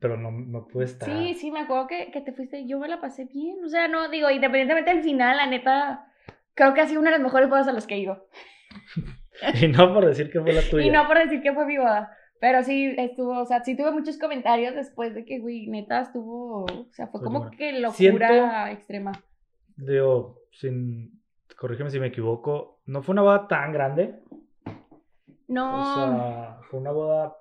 pero 0.00 0.18
no, 0.18 0.30
no 0.30 0.66
pude 0.66 0.84
estar. 0.84 1.08
Sí, 1.08 1.32
sí, 1.34 1.50
me 1.50 1.60
acuerdo 1.60 1.86
que, 1.86 2.10
que 2.10 2.20
te 2.20 2.34
fuiste. 2.34 2.66
Yo 2.68 2.78
me 2.78 2.88
la 2.88 3.00
pasé 3.00 3.24
bien. 3.24 3.56
O 3.64 3.68
sea, 3.70 3.88
no, 3.88 4.10
digo, 4.10 4.28
independientemente 4.30 4.90
del 4.92 5.02
final, 5.02 5.38
la 5.38 5.46
neta, 5.46 6.12
creo 6.52 6.74
que 6.74 6.82
ha 6.82 6.86
sido 6.86 7.00
una 7.00 7.10
de 7.10 7.16
las 7.16 7.24
mejores 7.24 7.48
bodas 7.48 7.68
a 7.68 7.72
las 7.72 7.86
que 7.86 7.94
he 7.94 7.98
ido. 8.00 8.28
Y 9.62 9.68
no 9.68 9.92
por 9.94 10.04
decir 10.06 10.30
que 10.30 10.40
fue 10.40 10.52
la 10.52 10.62
tuya. 10.62 10.86
Y 10.86 10.90
no 10.90 11.06
por 11.06 11.18
decir 11.18 11.42
que 11.42 11.52
fue 11.52 11.66
mi 11.66 11.76
boda. 11.78 12.10
Pero 12.40 12.62
sí 12.62 12.94
estuvo, 12.98 13.38
o 13.40 13.46
sea, 13.46 13.64
sí 13.64 13.76
tuve 13.76 13.90
muchos 13.92 14.18
comentarios 14.18 14.74
después 14.74 15.14
de 15.14 15.24
que, 15.24 15.38
güey, 15.38 15.66
neta 15.68 16.00
estuvo, 16.02 16.64
o 16.64 16.88
sea, 16.92 17.06
fue 17.08 17.22
como 17.22 17.50
que 17.50 17.72
locura 17.72 17.92
Siento- 17.96 18.66
extrema. 18.70 19.12
Digo, 19.76 20.38
sin. 20.52 21.22
Corrígeme 21.58 21.90
si 21.90 21.98
me 21.98 22.08
equivoco. 22.08 22.80
No 22.84 23.02
fue 23.02 23.14
una 23.14 23.22
boda 23.22 23.48
tan 23.48 23.72
grande. 23.72 24.20
No, 25.48 25.80
O 25.80 25.94
sea, 25.94 26.58
fue 26.68 26.80
una 26.80 26.90
boda. 26.92 27.36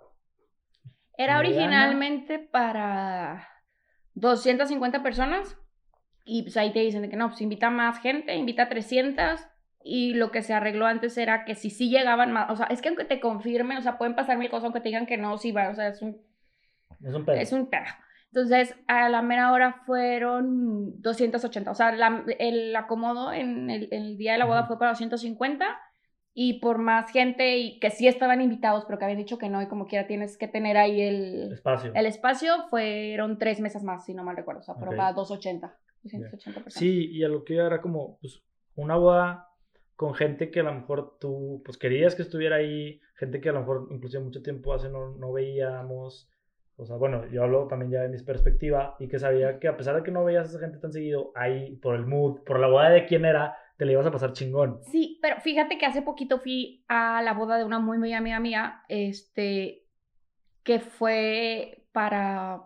era 1.17 1.39
mediana. 1.39 1.39
originalmente 1.39 2.39
para 2.39 3.47
250 4.13 5.03
personas. 5.03 5.57
Y 6.23 6.43
pues 6.43 6.55
ahí 6.57 6.71
te 6.73 6.79
dicen 6.79 7.01
de 7.01 7.09
que 7.09 7.15
no, 7.17 7.27
pues 7.29 7.41
invita 7.41 7.69
más 7.69 7.99
gente, 7.99 8.33
invita 8.35 8.63
a 8.63 8.69
300. 8.69 9.41
Y 9.87 10.15
lo 10.15 10.31
que 10.31 10.41
se 10.41 10.51
arregló 10.53 10.87
antes 10.87 11.15
era 11.15 11.45
que 11.45 11.53
si 11.53 11.69
sí 11.69 11.89
llegaban 11.91 12.31
más, 12.31 12.49
o 12.49 12.55
sea, 12.55 12.65
es 12.67 12.81
que 12.81 12.89
aunque 12.89 13.05
te 13.05 13.19
confirmen, 13.19 13.77
o 13.77 13.81
sea, 13.83 13.99
pueden 13.99 14.15
pasar 14.15 14.35
mil 14.39 14.49
cosas, 14.49 14.63
aunque 14.63 14.79
te 14.81 14.89
digan 14.89 15.05
que 15.05 15.17
no, 15.17 15.37
sí 15.37 15.51
va, 15.51 15.69
o 15.69 15.75
sea, 15.75 15.89
es 15.89 16.01
un 16.01 16.17
Es 17.05 17.13
un 17.13 17.23
pedo. 17.23 17.35
Es 17.35 17.51
un 17.53 17.69
pedo. 17.69 17.83
Entonces, 18.33 18.75
a 18.87 19.07
la 19.09 19.21
mera 19.21 19.51
hora 19.53 19.83
fueron 19.85 20.99
280. 21.01 21.69
O 21.71 21.75
sea, 21.75 21.91
la- 21.91 22.25
el 22.39 22.75
acomodo 22.75 23.31
en 23.31 23.69
el, 23.69 23.87
en 23.91 24.03
el 24.03 24.17
día 24.17 24.31
de 24.33 24.39
la 24.39 24.45
boda 24.45 24.65
fue 24.65 24.79
para 24.79 24.91
250. 24.91 25.65
Y 26.37 26.59
por 26.59 26.79
más 26.79 27.11
gente 27.11 27.57
y 27.59 27.79
que 27.79 27.91
sí 27.91 28.07
estaban 28.09 28.41
invitados, 28.41 28.83
pero 28.85 28.97
que 28.97 29.05
habían 29.05 29.19
dicho 29.19 29.37
que 29.37 29.47
no, 29.49 29.61
y 29.61 29.67
como 29.67 29.85
quiera 29.87 30.05
tienes 30.05 30.35
que 30.37 30.49
tener 30.49 30.75
ahí 30.75 30.99
el, 30.99 31.53
Espacio. 31.53 31.91
el 31.95 32.05
espacio, 32.07 32.67
fueron 32.69 33.37
tres 33.37 33.61
mesas 33.61 33.83
más, 33.83 34.03
si 34.03 34.13
no 34.13 34.23
mal 34.25 34.35
recuerdo. 34.35 34.59
O 34.59 34.63
sea, 34.63 34.73
fueron 34.75 34.95
Ok. 34.95 34.97
para 34.97 35.13
280. 35.13 35.77
280 36.03 36.61
personas. 36.61 36.73
Sí, 36.79 37.09
y 37.11 37.23
a 37.23 37.29
lo 37.29 37.45
que 37.45 37.55
era 37.55 37.79
como 37.79 38.17
pues, 38.19 38.43
una 38.75 38.97
boda 38.97 39.47
con 39.95 40.13
gente 40.13 40.51
que 40.51 40.59
a 40.59 40.63
lo 40.63 40.73
mejor 40.73 41.17
tú 41.19 41.61
pues 41.63 41.77
querías 41.77 42.15
que 42.15 42.21
estuviera 42.21 42.57
ahí, 42.57 43.01
gente 43.15 43.39
que 43.39 43.49
a 43.49 43.53
lo 43.53 43.61
mejor 43.61 43.87
inclusive 43.91 44.23
mucho 44.23 44.41
tiempo 44.41 44.73
hace 44.73 44.89
no, 44.89 45.15
no 45.15 45.31
veíamos. 45.31 46.29
O 46.77 46.85
sea, 46.85 46.97
bueno, 46.97 47.25
yo 47.31 47.43
hablo 47.43 47.67
también 47.67 47.91
ya 47.91 48.01
de 48.01 48.09
mi 48.09 48.21
perspectiva 48.21 48.97
y 48.99 49.07
que 49.07 49.17
sabía 49.17 49.59
que 49.59 49.69
a 49.69 49.77
pesar 49.77 49.95
de 49.95 50.03
que 50.03 50.11
no 50.11 50.25
veías 50.25 50.47
a 50.47 50.49
esa 50.49 50.59
gente 50.59 50.77
tan 50.77 50.91
seguido, 50.91 51.31
ahí 51.33 51.77
por 51.77 51.95
el 51.95 52.05
mood, 52.05 52.41
por 52.43 52.59
la 52.59 52.67
boda 52.67 52.89
de 52.89 53.05
quién 53.05 53.23
era, 53.23 53.55
te 53.77 53.85
la 53.85 53.93
ibas 53.93 54.05
a 54.05 54.11
pasar 54.11 54.33
chingón. 54.33 54.81
Sí, 54.83 55.17
pero 55.21 55.39
fíjate 55.39 55.77
que 55.77 55.85
hace 55.85 56.01
poquito 56.01 56.39
fui 56.39 56.83
a 56.89 57.21
la 57.21 57.33
boda 57.33 57.57
de 57.57 57.63
una 57.63 57.79
muy, 57.79 57.97
muy 57.97 58.13
amiga 58.13 58.39
mía, 58.41 58.83
este, 58.89 59.85
que 60.63 60.79
fue 60.79 61.85
para 61.93 62.63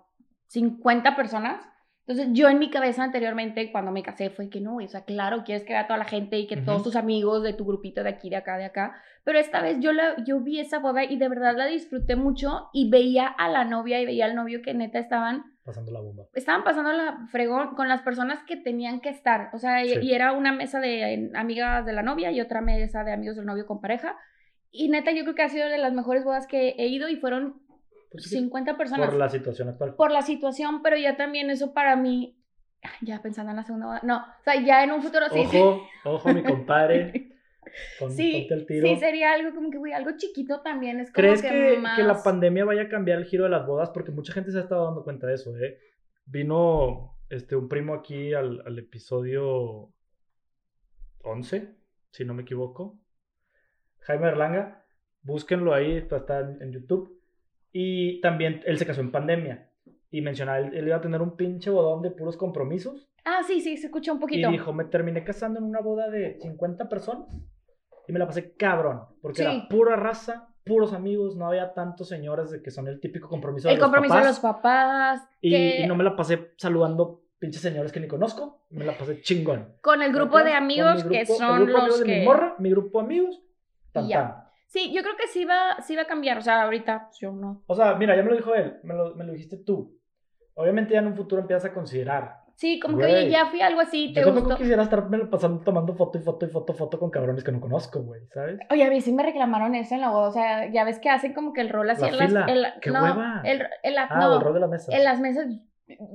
50 0.47 1.15
personas. 1.15 1.63
Entonces, 2.09 2.33
yo 2.33 2.49
en 2.49 2.57
mi 2.57 2.71
cabeza 2.71 3.03
anteriormente, 3.03 3.71
cuando 3.71 3.91
me 3.91 4.01
casé, 4.01 4.31
fue 4.31 4.49
que 4.49 4.59
no, 4.59 4.77
o 4.77 4.87
sea, 4.87 5.03
claro, 5.05 5.43
quieres 5.43 5.63
que 5.63 5.73
vea 5.73 5.81
a 5.81 5.87
toda 5.87 5.99
la 5.99 6.05
gente 6.05 6.39
y 6.39 6.47
que 6.47 6.57
todos 6.57 6.81
tus 6.81 6.95
amigos 6.95 7.43
de 7.43 7.53
tu 7.53 7.65
grupito 7.65 8.01
de 8.01 8.09
aquí, 8.09 8.31
de 8.31 8.35
acá, 8.37 8.57
de 8.57 8.65
acá. 8.65 8.95
Pero 9.23 9.37
esta 9.37 9.61
vez 9.61 9.77
yo, 9.79 9.93
la, 9.93 10.15
yo 10.25 10.39
vi 10.39 10.59
esa 10.59 10.79
boda 10.79 11.03
y 11.03 11.17
de 11.19 11.29
verdad 11.29 11.55
la 11.55 11.67
disfruté 11.67 12.15
mucho 12.15 12.69
y 12.73 12.89
veía 12.89 13.27
a 13.27 13.47
la 13.47 13.63
novia 13.63 14.01
y 14.01 14.07
veía 14.07 14.25
al 14.25 14.33
novio 14.33 14.63
que 14.63 14.73
neta 14.73 14.97
estaban 14.97 15.43
Pasando 15.63 15.91
la 15.91 15.99
bomba. 15.99 16.23
estaban 16.33 16.63
pasando 16.63 16.91
la 16.93 17.27
fregón 17.31 17.75
con 17.75 17.87
las 17.87 18.01
personas 18.01 18.41
que 18.41 18.57
tenían 18.57 19.01
que 19.01 19.09
estar. 19.09 19.51
O 19.53 19.59
sea, 19.59 19.85
y- 19.85 19.89
Sí. 19.89 19.99
y 20.01 20.13
era 20.13 20.31
una 20.31 20.51
mesa 20.51 20.79
de 20.79 21.29
amigas 21.35 21.85
de 21.85 21.93
la 21.93 22.01
novia 22.01 22.31
y 22.31 22.41
otra 22.41 22.61
mesa 22.61 23.03
de 23.03 23.11
amigos 23.13 23.35
del 23.35 23.45
novio 23.45 23.67
con 23.67 23.81
pareja. 23.81 24.17
Y 24.71 24.89
neta, 24.89 25.11
yo 25.11 25.21
creo 25.25 25.35
que 25.35 25.43
ha 25.43 25.49
sido 25.49 25.67
de 25.69 25.77
las 25.77 25.93
mejores 25.93 26.23
bodas 26.23 26.47
que 26.47 26.69
he 26.79 26.87
ido 26.87 27.07
y 27.07 27.17
fueron 27.17 27.61
Pues 28.11 28.23
sí, 28.25 28.37
50 28.37 28.77
personas. 28.77 29.07
por 29.09 29.17
la 29.17 29.29
situación 29.29 29.69
actual. 29.69 29.95
Por 29.95 30.11
la 30.11 30.21
situación, 30.21 30.81
pero 30.81 30.97
ya 30.97 31.15
también 31.15 31.49
eso 31.49 31.73
para 31.73 31.95
mí, 31.95 32.37
ya 33.01 33.21
pensando 33.21 33.51
en 33.51 33.57
la 33.57 33.63
segunda 33.63 33.85
boda, 33.87 33.99
no, 34.03 34.17
o 34.17 34.43
sea, 34.43 34.55
ya 34.63 34.83
en 34.83 34.91
un 34.91 35.01
futuro 35.03 35.25
sí. 35.31 35.39
Ojo, 35.39 35.87
ojo, 36.05 36.33
mi 36.33 36.41
compadre. 36.43 37.27
Pon- 37.99 38.11
Sí, 38.11 38.47
el 38.49 38.65
tiro. 38.65 38.87
sí, 38.87 38.95
sería 38.95 39.31
algo 39.33 39.53
como 39.53 39.69
que, 39.69 39.77
güey, 39.77 39.93
algo 39.93 40.11
chiquito 40.17 40.61
también 40.61 40.99
es 40.99 41.11
como 41.11 41.21
¿Crees 41.21 41.41
que, 41.43 41.49
que, 41.49 41.77
más... 41.77 41.95
que 41.97 42.03
la 42.03 42.23
pandemia 42.23 42.65
vaya 42.65 42.83
a 42.83 42.89
cambiar 42.89 43.19
el 43.19 43.25
giro 43.25 43.43
de 43.43 43.51
las 43.51 43.67
bodas? 43.67 43.91
Porque 43.91 44.09
mucha 44.11 44.33
gente 44.33 44.51
se 44.51 44.57
ha 44.57 44.61
estado 44.61 44.85
dando 44.85 45.03
cuenta 45.03 45.27
de 45.27 45.35
eso, 45.35 45.55
¿eh? 45.57 45.77
Vino 46.25 47.15
este, 47.29 47.55
un 47.55 47.69
primo 47.69 47.93
aquí 47.93 48.33
al, 48.33 48.63
al 48.65 48.79
episodio 48.79 49.93
11, 51.23 51.75
si 52.11 52.25
no 52.25 52.33
me 52.33 52.41
equivoco. 52.41 52.99
Jaime 54.01 54.25
Berlanga. 54.25 54.83
Búsquenlo 55.21 55.73
ahí, 55.73 55.97
está 55.97 56.39
en, 56.39 56.61
en 56.61 56.71
YouTube. 56.71 57.18
Y 57.71 58.19
también 58.21 58.61
él 58.65 58.77
se 58.77 58.85
casó 58.85 59.01
en 59.01 59.11
pandemia. 59.11 59.69
Y 60.11 60.21
mencionaba, 60.21 60.59
él, 60.59 60.71
él 60.75 60.87
iba 60.87 60.97
a 60.97 61.01
tener 61.01 61.21
un 61.21 61.35
pinche 61.35 61.69
bodón 61.69 62.01
de 62.01 62.09
puros 62.11 62.35
compromisos. 62.35 63.07
Ah, 63.25 63.41
sí, 63.45 63.61
sí, 63.61 63.77
se 63.77 63.87
escucha 63.87 64.11
un 64.11 64.17
Y 64.17 64.21
poquito. 64.21 64.49
dijo, 64.49 64.73
me 64.73 64.85
terminé 64.85 65.23
casando 65.23 65.59
en 65.59 65.65
una 65.65 65.81
boda 65.81 66.09
de 66.09 66.39
50 66.41 66.89
personas. 66.89 67.27
Y 68.07 68.11
me 68.11 68.17
la 68.19 68.25
pasé 68.25 68.55
cabrón. 68.55 69.01
Porque 69.21 69.43
Sí. 69.43 69.47
era 69.47 69.67
pura 69.69 69.95
raza, 69.95 70.47
puros 70.65 70.93
amigos. 70.93 71.35
No 71.35 71.45
había 71.47 71.73
tantos 71.75 72.07
señores 72.07 72.49
de 72.49 72.63
que 72.63 72.71
son 72.71 72.87
el 72.87 72.99
típico 72.99 73.29
compromiso 73.29 73.67
de 73.67 73.75
el 73.75 73.79
los 73.79 73.85
compromiso 73.85 74.13
papás. 74.15 74.23
de 74.25 74.29
los 74.31 74.39
papás. 74.39 75.29
Y, 75.41 75.49
que- 75.51 75.81
y 75.83 75.87
no 75.87 75.95
me 75.95 76.03
la 76.03 76.15
pasé 76.15 76.53
saludando 76.57 77.21
pinches 77.37 77.61
señores 77.61 77.91
que 77.91 77.99
ni 77.99 78.07
conozco. 78.07 78.63
Me 78.71 78.83
la 78.85 78.97
pasé 78.97 79.21
chingón. 79.21 79.75
Con 79.81 80.01
el 80.01 80.11
grupo 80.11 80.39
de 80.43 80.53
amigos 80.53 81.03
que 81.03 81.09
grupo- 81.09 81.19
el 81.19 81.27
son 81.27 81.65
grupo 81.65 81.77
amigos 81.77 81.87
los 81.87 81.99
de 81.99 82.05
que... 82.05 82.19
mi 82.19 82.25
morra, 82.25 82.55
mi 82.57 82.71
grupo 82.71 82.99
de 82.99 83.05
amigos. 83.05 83.41
Tan, 83.91 84.05
Y 84.05 84.13
tan. 84.13 84.38
Sí, 84.69 84.93
yo 84.93 85.01
creo 85.01 85.15
que 85.17 85.27
sí 85.27 85.45
va, 85.45 85.81
sí 85.81 85.95
va 85.95 86.03
a 86.03 86.07
cambiar. 86.07 86.37
O 86.37 86.41
sea, 86.41 86.61
ahorita 86.63 87.07
pues, 87.07 87.17
yo 87.19 87.31
no. 87.31 87.63
O 87.67 87.75
sea, 87.75 87.95
mira, 87.95 88.15
ya 88.15 88.21
me 88.23 88.29
lo 88.29 88.35
dijo 88.35 88.53
él. 88.53 88.77
Me 88.83 88.93
lo, 88.93 89.15
me 89.15 89.23
lo 89.25 89.33
dijiste 89.33 89.57
tú. 89.57 89.97
Obviamente 90.53 90.93
ya 90.93 90.99
en 90.99 91.07
un 91.07 91.15
futuro 91.15 91.41
empiezas 91.41 91.71
a 91.71 91.73
considerar. 91.73 92.35
Sí, 92.55 92.77
como 92.79 92.97
que 92.97 93.05
oye, 93.05 93.29
ya 93.29 93.45
fui 93.45 93.61
algo 93.61 93.79
así, 93.79 94.11
te 94.13 94.19
Yo 94.19 94.33
gustó. 94.33 94.57
quisiera 94.57 94.83
estarme 94.83 95.17
pasando 95.27 95.63
tomando 95.63 95.93
foto 95.95 96.17
y 96.17 96.21
foto 96.21 96.45
y 96.45 96.49
foto, 96.49 96.73
foto 96.73 96.99
con 96.99 97.09
cabrones 97.09 97.41
que 97.45 97.53
no 97.53 97.61
conozco, 97.61 98.01
güey, 98.03 98.27
¿sabes? 98.33 98.59
Oye, 98.69 98.83
a 98.83 98.89
mí 98.89 98.99
sí 98.99 99.13
me 99.13 99.23
reclamaron 99.23 99.75
eso 99.75 99.95
en 99.95 100.01
la 100.01 100.09
boda. 100.09 100.27
O 100.27 100.31
sea, 100.33 100.69
ya 100.69 100.83
ves 100.83 100.99
que 100.99 101.09
hacen 101.09 101.33
como 101.33 101.53
que 101.53 101.61
el 101.61 101.69
rol 101.69 101.89
así 101.89 102.01
La 102.01 102.07
en 102.09 102.17
las. 102.17 102.27
fila. 102.27 102.45
en 102.49 102.61
la- 102.61 102.79
¡Qué 102.81 102.91
no, 102.91 103.01
hueva! 103.01 103.41
El, 103.45 103.65
en 103.81 103.95
la- 103.95 104.07
Ah, 104.09 104.19
no, 104.19 104.35
el 104.35 104.41
rol 104.41 104.53
de 104.53 104.59
la 104.59 104.67
mesa. 104.67 104.95
en 104.95 105.03
las 105.05 105.19
mesas. 105.21 105.47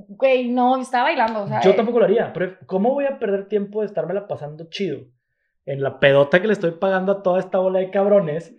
Güey, 0.09 0.51
no, 0.51 0.77
estaba 0.77 1.05
bailando. 1.05 1.43
O 1.45 1.49
sea, 1.49 1.61
Yo 1.63 1.71
eh, 1.71 1.75
tampoco 1.75 1.99
lo 1.99 2.05
haría, 2.05 2.33
pero 2.33 2.57
¿cómo 2.67 2.93
voy 2.93 3.07
a 3.07 3.19
perder 3.19 3.49
tiempo 3.49 3.81
de 3.81 3.87
estármela 3.87 4.29
pasando 4.29 4.67
chido 4.69 5.07
en 5.67 5.83
la 5.83 5.99
pedota 6.01 6.41
que 6.41 6.47
le 6.47 6.53
estoy 6.53 6.73
pagando 6.73 7.13
a 7.13 7.23
toda 7.23 7.41
esta 7.41 7.59
bola 7.59 7.79
de 7.79 7.91
cabrones 7.91 8.55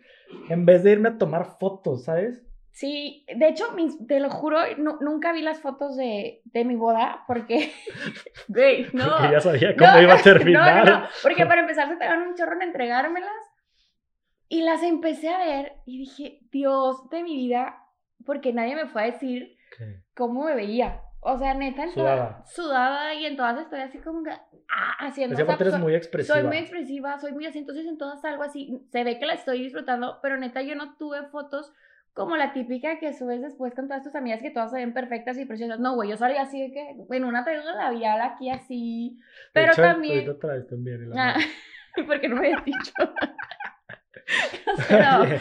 en 0.49 0.65
vez 0.65 0.83
de 0.83 0.91
irme 0.93 1.09
a 1.09 1.17
tomar 1.17 1.57
fotos, 1.59 2.05
¿sabes? 2.05 2.43
Sí, 2.71 3.25
de 3.33 3.47
hecho, 3.47 3.65
te 4.07 4.19
lo 4.19 4.29
juro, 4.29 4.57
nu- 4.77 4.97
nunca 4.99 5.31
vi 5.31 5.41
las 5.41 5.61
fotos 5.61 5.95
de, 5.95 6.41
de 6.43 6.65
mi 6.65 6.75
boda 6.75 7.23
porque. 7.27 7.71
Güey, 8.49 8.87
no. 8.91 9.05
Porque 9.17 9.31
ya 9.31 9.39
sabía 9.39 9.75
cómo 9.77 9.91
No, 9.91 10.01
iba 10.01 10.13
a 10.15 10.21
terminar. 10.21 10.75
No, 10.85 10.91
no, 10.91 10.99
no, 11.01 11.07
porque 11.23 11.45
para 11.45 11.61
empezar 11.61 11.87
se 11.87 11.95
tardaron 11.95 12.27
un 12.27 12.35
chorro 12.35 12.55
en 12.55 12.63
entregármelas 12.63 13.31
y 14.49 14.61
las 14.61 14.83
empecé 14.83 15.29
a 15.29 15.37
ver 15.37 15.73
y 15.85 15.99
dije, 15.99 16.39
Dios 16.51 17.09
de 17.09 17.23
mi 17.23 17.35
vida, 17.35 17.77
porque 18.25 18.51
nadie 18.51 18.75
me 18.75 18.87
fue 18.87 19.03
a 19.03 19.05
decir 19.05 19.55
¿Qué? 19.77 20.01
cómo 20.13 20.43
me 20.43 20.55
veía. 20.55 21.01
O 21.27 21.39
sea, 21.39 21.55
neta, 21.55 21.87
Sudada. 21.87 22.27
todas- 22.29 22.53
sudada 22.53 23.13
y 23.15 23.25
en 23.25 23.35
todas 23.35 23.59
estoy 23.59 23.79
así 23.79 23.97
como 23.97 24.23
que, 24.23 24.29
ah, 24.29 24.93
haciendo. 24.99 25.33
Esa 25.33 25.41
o 25.41 25.45
sea, 25.47 25.57
parte 25.57 25.63
eres 25.69 25.79
muy 25.79 25.95
expresiva. 25.95 26.35
soy 26.37 26.43
muy 26.47 26.57
expresiva, 26.57 27.17
soy 27.17 27.31
muy 27.31 27.47
así, 27.47 27.57
entonces 27.57 27.87
en 27.87 27.97
todas 27.97 28.23
algo 28.25 28.43
así, 28.43 28.79
se 28.91 29.03
ve 29.03 29.17
que 29.17 29.25
la 29.25 29.33
estoy 29.33 29.63
disfrutando, 29.63 30.19
pero 30.21 30.37
neta 30.37 30.61
yo 30.61 30.75
no 30.75 30.95
tuve 30.97 31.23
fotos 31.29 31.73
como 32.13 32.37
la 32.37 32.53
típica 32.53 32.99
que 32.99 33.11
subes 33.13 33.41
después 33.41 33.73
con 33.73 33.87
todas 33.87 34.03
tus 34.03 34.13
amigas 34.13 34.39
que 34.41 34.51
todas 34.51 34.69
se 34.69 34.77
ven 34.77 34.93
perfectas 34.93 35.39
y 35.39 35.45
preciosas. 35.45 35.79
No, 35.79 35.95
güey, 35.95 36.11
yo 36.11 36.15
salí 36.15 36.37
así 36.37 36.61
de 36.61 36.71
que, 36.71 36.95
en 37.09 37.25
una 37.25 37.43
traigo 37.43 37.63
labial 37.71 38.21
aquí 38.21 38.51
así, 38.51 39.17
De 39.17 39.21
pero 39.51 39.73
hecho, 39.73 39.81
también... 39.81 40.19
ahorita 40.27 40.39
traes 40.39 40.67
también. 40.67 41.09
Ah, 41.17 41.35
porque 42.07 42.29
no 42.29 42.35
me 42.35 42.47
habías 42.49 42.63
dicho. 42.65 42.93
Pero- 44.89 45.39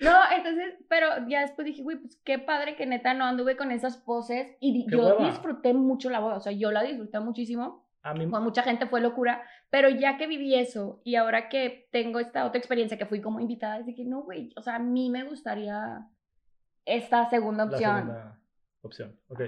no, 0.00 0.16
entonces 0.34 0.74
pero 0.88 1.08
ya 1.28 1.40
después 1.42 1.66
dije, 1.66 1.82
güey, 1.82 1.98
pues 1.98 2.20
qué 2.24 2.38
padre 2.38 2.76
que 2.76 2.86
neta 2.86 3.14
no 3.14 3.24
anduve 3.24 3.56
con 3.56 3.70
esas 3.70 3.96
poses 3.98 4.56
y 4.60 4.86
yo 4.90 5.06
hueva. 5.16 5.26
disfruté 5.28 5.74
mucho 5.74 6.08
la 6.08 6.20
boda, 6.20 6.36
o 6.36 6.40
sea, 6.40 6.52
yo 6.52 6.70
la 6.70 6.82
disfruté 6.84 7.18
muchísimo, 7.20 7.88
A 8.02 8.14
mí, 8.14 8.28
con 8.30 8.42
mucha 8.44 8.62
gente 8.62 8.86
fue 8.86 9.00
locura, 9.00 9.42
pero 9.70 9.88
ya 9.88 10.16
que 10.16 10.26
viví 10.26 10.54
eso 10.54 11.00
y 11.04 11.16
ahora 11.16 11.48
que 11.48 11.88
tengo 11.90 12.20
esta 12.20 12.46
otra 12.46 12.58
experiencia 12.58 12.96
que 12.96 13.06
fui 13.06 13.20
como 13.20 13.40
invitada, 13.40 13.82
dije, 13.82 14.04
no, 14.04 14.22
güey, 14.22 14.52
o 14.56 14.62
sea, 14.62 14.76
a 14.76 14.78
mí 14.78 15.10
me 15.10 15.24
gustaría 15.24 16.06
esta 16.84 17.28
segunda 17.28 17.64
la 17.66 17.70
opción. 17.72 17.96
segunda 17.96 18.40
opción. 18.82 19.20
Ok. 19.28 19.40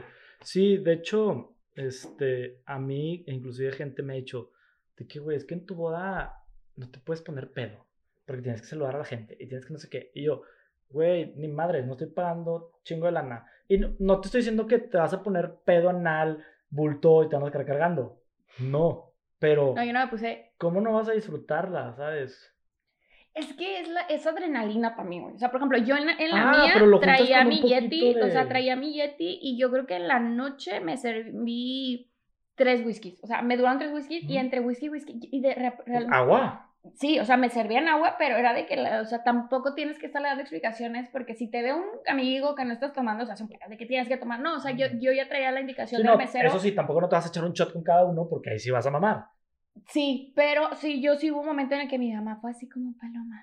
Sí, 0.42 0.78
de 0.78 0.94
hecho, 0.94 1.56
este, 1.74 2.60
a 2.66 2.78
mí, 2.78 3.24
inclusive 3.26 3.72
gente 3.72 4.02
me 4.02 4.14
ha 4.14 4.16
dicho, 4.16 4.50
de 4.96 5.06
que, 5.06 5.20
güey, 5.20 5.36
es 5.36 5.44
que 5.44 5.54
en 5.54 5.64
tu 5.64 5.74
boda 5.76 6.34
no 6.76 6.90
te 6.90 6.98
puedes 6.98 7.22
poner 7.22 7.52
pedo, 7.52 7.86
porque 8.30 8.42
tienes 8.42 8.60
que 8.62 8.68
saludar 8.68 8.94
a 8.94 8.98
la 8.98 9.04
gente 9.04 9.36
y 9.40 9.48
tienes 9.48 9.66
que 9.66 9.72
no 9.72 9.78
sé 9.80 9.88
qué. 9.90 10.12
Y 10.14 10.24
yo, 10.26 10.42
güey, 10.88 11.34
ni 11.34 11.48
madre, 11.48 11.82
no 11.82 11.92
estoy 11.92 12.06
pagando 12.06 12.78
chingo 12.84 13.06
de 13.06 13.12
lana. 13.12 13.44
Y 13.66 13.78
no, 13.78 13.90
no 13.98 14.20
te 14.20 14.28
estoy 14.28 14.38
diciendo 14.42 14.68
que 14.68 14.78
te 14.78 14.98
vas 14.98 15.12
a 15.12 15.22
poner 15.24 15.56
pedo 15.64 15.88
anal, 15.90 16.44
bulto 16.68 17.24
y 17.24 17.28
te 17.28 17.36
vas 17.36 17.48
a 17.48 17.64
cargando. 17.64 18.20
No, 18.60 19.12
pero 19.40 19.74
No, 19.74 19.82
yo 19.82 19.92
no 19.92 19.98
me 19.98 20.06
puse, 20.06 20.52
¿cómo 20.58 20.80
no 20.80 20.92
vas 20.92 21.08
a 21.08 21.12
disfrutarla, 21.12 21.92
sabes? 21.96 22.54
Es 23.34 23.52
que 23.54 23.80
es, 23.80 23.88
la, 23.88 24.02
es 24.02 24.26
adrenalina 24.26 24.94
para 24.96 25.08
mí, 25.08 25.20
güey. 25.20 25.34
O 25.34 25.38
sea, 25.38 25.50
por 25.50 25.58
ejemplo, 25.58 25.78
yo 25.78 25.96
en 25.96 26.06
la, 26.06 26.12
en 26.12 26.30
la 26.30 26.50
Ah, 26.50 26.74
mía 26.78 27.00
traía 27.00 27.44
mi 27.44 27.60
Yeti, 27.62 28.14
o 28.16 28.28
sea, 28.28 28.42
de- 28.44 28.48
traía 28.48 28.76
mi 28.76 28.92
Yeti 28.92 29.40
y 29.42 29.58
yo 29.58 29.70
creo 29.72 29.86
que 29.86 29.96
en 29.96 30.06
la 30.08 30.20
noche 30.20 30.80
me 30.80 30.96
serví 30.96 32.10
tres 32.54 32.84
whiskies. 32.84 33.18
O 33.22 33.26
sea, 33.26 33.42
me 33.42 33.56
duraron 33.56 33.78
tres 33.78 33.92
whiskies 33.92 34.22
y 34.24 34.34
Ujú. 34.36 34.38
entre 34.40 34.60
whisky 34.60 34.86
y 34.86 34.88
whisky 34.90 35.18
y 35.22 35.40
de 35.40 35.54
re- 35.54 35.78
real- 35.86 36.06
Agua. 36.10 36.69
Sí, 36.94 37.18
o 37.18 37.24
sea, 37.24 37.36
me 37.36 37.50
servían 37.50 37.88
agua, 37.88 38.16
pero 38.18 38.36
era 38.36 38.54
de 38.54 38.66
que, 38.66 38.76
la- 38.76 39.02
o 39.02 39.04
sea, 39.04 39.22
tampoco 39.22 39.74
tienes 39.74 39.98
que 39.98 40.06
estarle 40.06 40.28
dando 40.28 40.42
explicaciones 40.42 41.08
porque 41.10 41.34
si 41.34 41.50
te 41.50 41.62
ve 41.62 41.74
un 41.74 41.84
amigo 42.08 42.54
que 42.54 42.64
no 42.64 42.72
estás 42.72 42.92
tomando, 42.92 43.24
o 43.24 43.26
sea, 43.26 43.36
son 43.36 43.48
de 43.48 43.76
que 43.76 43.86
tienes 43.86 44.08
que 44.08 44.16
tomar. 44.16 44.40
No, 44.40 44.56
o 44.56 44.60
sea, 44.60 44.72
yo, 44.72 44.86
yo 44.98 45.12
ya 45.12 45.28
traía 45.28 45.50
la 45.52 45.60
indicación 45.60 45.98
Sí, 46.00 46.02
del 46.06 46.12
no, 46.12 46.18
mesero. 46.18 46.48
eso 46.48 46.58
sí, 46.58 46.72
tampoco 46.72 47.00
no 47.02 47.08
te 47.08 47.16
vas 47.16 47.26
a 47.26 47.28
echar 47.28 47.44
un 47.44 47.52
shot 47.52 47.72
con 47.72 47.82
cada 47.82 48.04
uno 48.06 48.26
porque 48.28 48.50
ahí 48.50 48.58
sí 48.58 48.70
vas 48.70 48.86
a 48.86 48.90
mamar. 48.90 49.26
Sí, 49.88 50.32
pero 50.34 50.74
sí, 50.76 51.00
yo 51.02 51.16
sí 51.16 51.30
hubo 51.30 51.40
un 51.40 51.46
momento 51.46 51.74
en 51.74 51.82
el 51.82 51.88
que 51.88 51.98
mi 51.98 52.12
mamá 52.12 52.38
fue 52.40 52.50
así 52.50 52.68
como 52.68 52.94
paloma. 52.98 53.40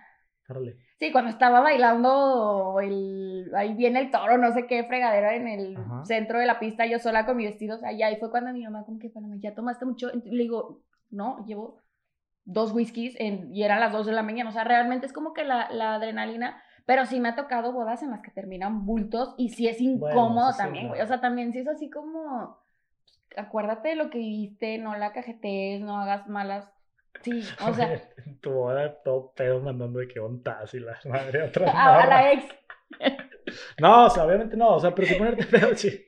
Sí, 0.98 1.12
cuando 1.12 1.30
estaba 1.30 1.60
bailando 1.60 2.80
el, 2.82 3.52
ahí 3.56 3.74
viene 3.74 4.00
el 4.00 4.12
toro, 4.12 4.38
no 4.38 4.52
sé 4.54 4.66
qué 4.66 4.84
fregadera 4.86 5.36
en 5.36 5.48
el 5.48 5.78
Ajá. 5.78 6.06
centro 6.06 6.40
de 6.40 6.46
la 6.46 6.58
pista, 6.58 6.86
yo 6.86 7.00
sola 7.00 7.26
con 7.26 7.36
mi 7.38 7.46
vestido, 7.46 7.76
o 7.76 7.80
sea, 7.80 7.92
y 7.92 8.02
ahí 8.02 8.16
fue 8.16 8.32
cuando 8.32 8.54
mi 8.54 8.64
mamá 8.64 8.86
como 8.86 8.98
que, 8.98 9.10
Paloma, 9.10 9.36
ya 9.40 9.54
tomaste 9.54 9.86
mucho, 9.86 10.10
le 10.14 10.44
digo, 10.44 10.82
no, 11.12 11.46
llevo 11.46 11.80
dos 12.48 12.72
whiskies 12.72 13.16
en- 13.20 13.54
y 13.54 13.64
eran 13.64 13.80
las 13.80 13.92
dos 13.92 14.06
de 14.08 14.14
la 14.14 14.24
mañana, 14.24 14.50
o 14.50 14.54
sea, 14.54 14.64
realmente 14.64 15.06
es 15.06 15.14
como 15.14 15.34
que 15.34 15.44
la, 15.44 15.70
la 15.70 15.96
adrenalina, 15.96 16.62
pero 16.86 17.06
sí 17.06 17.20
me 17.20 17.30
ha 17.30 17.36
tocado 17.36 17.74
bodas 17.74 18.02
en 18.02 18.12
las 18.12 18.22
que 18.22 18.32
terminan 18.32 18.86
bultos 18.86 19.36
y 19.38 19.50
sí 19.50 19.68
es 19.68 19.80
incómodo 19.82 20.52
sí, 20.54 20.58
también, 20.58 20.88
güey, 20.88 21.02
o 21.02 21.06
sea, 21.06 21.20
también 21.22 21.52
sí 21.52 21.60
es 21.60 21.68
así 21.68 21.90
como, 21.90 22.58
acuérdate 23.36 23.90
de 23.90 23.96
lo 23.96 24.10
que 24.10 24.18
viviste, 24.18 24.78
no 24.78 24.96
la 24.96 25.12
cajetees, 25.12 25.82
no 25.82 26.00
hagas 26.00 26.28
malas, 26.28 26.70
sí, 27.22 27.44
o 27.68 27.74
sea, 27.74 28.02
en 28.26 28.40
tu 28.40 28.52
boda 28.52 29.02
todo 29.04 29.34
pedo 29.36 29.60
mandando 29.60 30.00
de 30.00 30.08
que 30.08 30.20
ontas 30.22 30.74
y 30.74 30.80
la 30.80 30.98
madre 31.06 31.44
otra 31.44 31.70
a, 31.70 32.02
a 32.04 32.08
la 32.08 32.32
ex. 32.34 32.46
No, 33.80 34.06
o 34.08 34.10
sea, 34.10 34.26
obviamente 34.26 34.58
no, 34.58 34.76
o 34.76 34.80
sea, 34.80 34.94
pero 34.94 35.08
sí 35.08 35.16
ponerte 35.16 35.46
pedo 35.46 35.74
chido. 35.74 36.00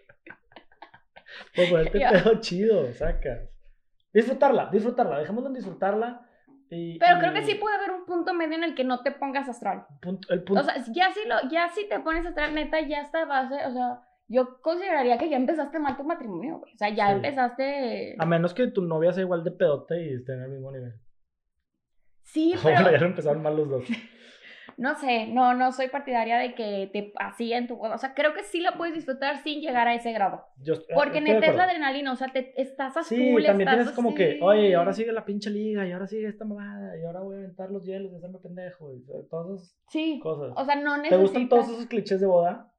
Pues 1.55 1.69
ponerte 1.69 1.99
pedo 1.99 2.39
chido, 2.41 2.91
sacas. 2.93 3.49
Disfrutarla, 4.13 4.69
disfrutarla, 4.71 5.19
dejémoslo 5.19 5.49
en 5.49 5.55
disfrutarla. 5.55 6.27
Y, 6.71 6.99
Pero 6.99 7.15
y 7.17 7.19
creo 7.19 7.33
que 7.33 7.43
sí 7.43 7.55
puede 7.55 7.75
haber 7.77 7.91
un 7.91 8.05
punto 8.05 8.33
medio 8.33 8.55
en 8.55 8.63
el 8.63 8.75
que 8.75 8.83
no 8.83 9.01
te 9.01 9.11
pongas 9.11 9.49
astral. 9.49 9.85
punto- 10.01 10.31
el 10.33 10.43
punto, 10.43 10.61
O 10.61 10.63
sea, 10.63 10.75
ya 10.91 11.11
si, 11.11 11.27
lo, 11.27 11.35
ya 11.49 11.69
si 11.69 11.87
te 11.89 11.99
pones 11.99 12.25
astral, 12.25 12.53
neta, 12.53 12.79
ya 12.81 13.01
está 13.01 13.25
base, 13.25 13.55
o 13.65 13.71
sea, 13.71 14.01
yo 14.27 14.61
consideraría 14.61 15.17
que 15.17 15.29
ya 15.29 15.37
empezaste 15.37 15.79
mal 15.79 15.97
tu 15.97 16.03
matrimonio, 16.03 16.59
güey. 16.59 16.73
O 16.73 16.77
sea, 16.77 16.89
ya 16.89 17.07
Sí. 17.07 17.13
empezaste... 17.13 18.15
a 18.19 18.25
menos 18.27 18.53
que 18.53 18.67
tu 18.67 18.83
novia 18.83 19.11
sea 19.13 19.23
igual 19.23 19.43
de 19.43 19.51
pedote 19.51 20.03
y 20.03 20.13
esté 20.13 20.33
en 20.33 20.43
el 20.43 20.51
mismo 20.51 20.71
nivel. 20.71 20.93
Sí, 22.23 22.53
O 22.63 22.69
ya 22.69 22.83
pero 22.83 22.99
no 22.99 23.05
empezaron 23.07 23.41
mal 23.41 23.55
los 23.57 23.69
dos. 23.69 23.83
no 24.77 24.95
sé, 24.95 25.27
no, 25.27 25.53
no 25.53 25.71
soy 25.71 25.87
partidaria 25.89 26.37
de 26.37 26.53
que 26.55 26.89
te 26.91 27.13
así 27.17 27.53
en 27.53 27.67
tu 27.67 27.77
boda. 27.77 27.95
O 27.95 27.97
sea, 27.97 28.13
creo 28.13 28.33
que 28.33 28.43
sí 28.43 28.61
la 28.61 28.73
puedes 28.73 28.95
disfrutar 28.95 29.43
sin 29.43 29.61
llegar 29.61 29.87
a 29.87 29.93
ese 29.95 30.11
grado. 30.11 30.45
Yo 30.61 30.73
Porque 30.93 31.19
estoy 31.19 31.33
de 31.33 31.33
neta 31.33 31.47
es 31.47 31.55
la 31.55 31.63
adrenalina, 31.63 32.11
o 32.11 32.15
sea, 32.15 32.27
te, 32.29 32.59
estás 32.61 32.95
a 32.97 33.03
Sí, 33.03 33.17
también 33.45 33.61
estás 33.61 33.75
tienes 33.75 33.91
como 33.91 34.13
que, 34.15 34.39
oye, 34.41 34.75
ahora 34.75 34.93
sigue 34.93 35.11
la 35.11 35.25
pinche 35.25 35.49
liga, 35.49 35.87
y 35.87 35.91
ahora 35.91 36.07
sigue 36.07 36.27
esta 36.27 36.45
mamada, 36.45 36.97
y 36.97 37.03
ahora 37.05 37.21
voy 37.21 37.35
a 37.35 37.39
aventar 37.39 37.71
los 37.71 37.85
hielos 37.85 38.11
y 38.11 38.15
hacerme 38.15 38.39
pendejo, 38.39 38.93
y 38.93 39.03
todas 39.29 39.61
esas 39.61 39.77
Sí, 39.89 40.19
cosas. 40.21 40.53
o 40.55 40.65
sea, 40.65 40.75
no 40.75 40.95
¿Te 40.95 41.01
necesitas... 41.01 41.19
gustan 41.21 41.49
todos 41.49 41.69
esos 41.69 41.85
clichés 41.87 42.19
de 42.21 42.27
boda? 42.27 42.71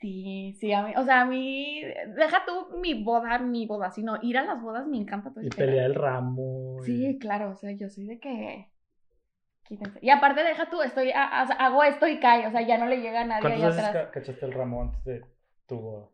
Sí, 0.00 0.56
sí, 0.58 0.72
a 0.72 0.82
mí, 0.82 0.92
o 0.96 1.04
sea, 1.04 1.20
a 1.20 1.24
mí, 1.26 1.80
deja 2.16 2.38
tú 2.44 2.76
mi 2.78 3.04
boda, 3.04 3.38
mi 3.38 3.66
boda, 3.66 3.90
sino 3.92 4.18
ir 4.20 4.36
a 4.36 4.42
las 4.42 4.60
bodas 4.60 4.84
me 4.88 4.96
encanta 4.96 5.30
todo 5.32 5.44
Y 5.44 5.48
pelear 5.48 5.86
el 5.86 5.94
ramo. 5.94 6.78
y- 6.80 6.86
Sí, 6.86 7.18
claro, 7.20 7.50
o 7.52 7.56
sea, 7.56 7.70
yo 7.70 7.88
soy 7.88 8.06
de 8.06 8.18
que. 8.18 8.71
Quítense. 9.64 9.98
Y 10.02 10.10
aparte, 10.10 10.42
deja 10.42 10.68
tú, 10.70 10.82
estoy, 10.82 11.10
a- 11.12 11.24
a- 11.24 11.42
hago 11.66 11.82
esto 11.84 12.06
y 12.06 12.18
cae, 12.20 12.46
o 12.46 12.50
sea, 12.50 12.62
ya 12.62 12.78
no 12.78 12.86
le 12.86 13.00
llega 13.00 13.20
a 13.22 13.24
nadie 13.24 13.42
¿Cuántas 13.42 13.76
veces 13.76 13.84
atrás. 13.84 14.04
ca- 14.06 14.10
cachaste 14.10 14.46
el 14.46 14.52
ramo 14.52 14.82
antes 14.82 15.04
de 15.04 15.24
tu 15.66 15.78
boda? 15.80 16.08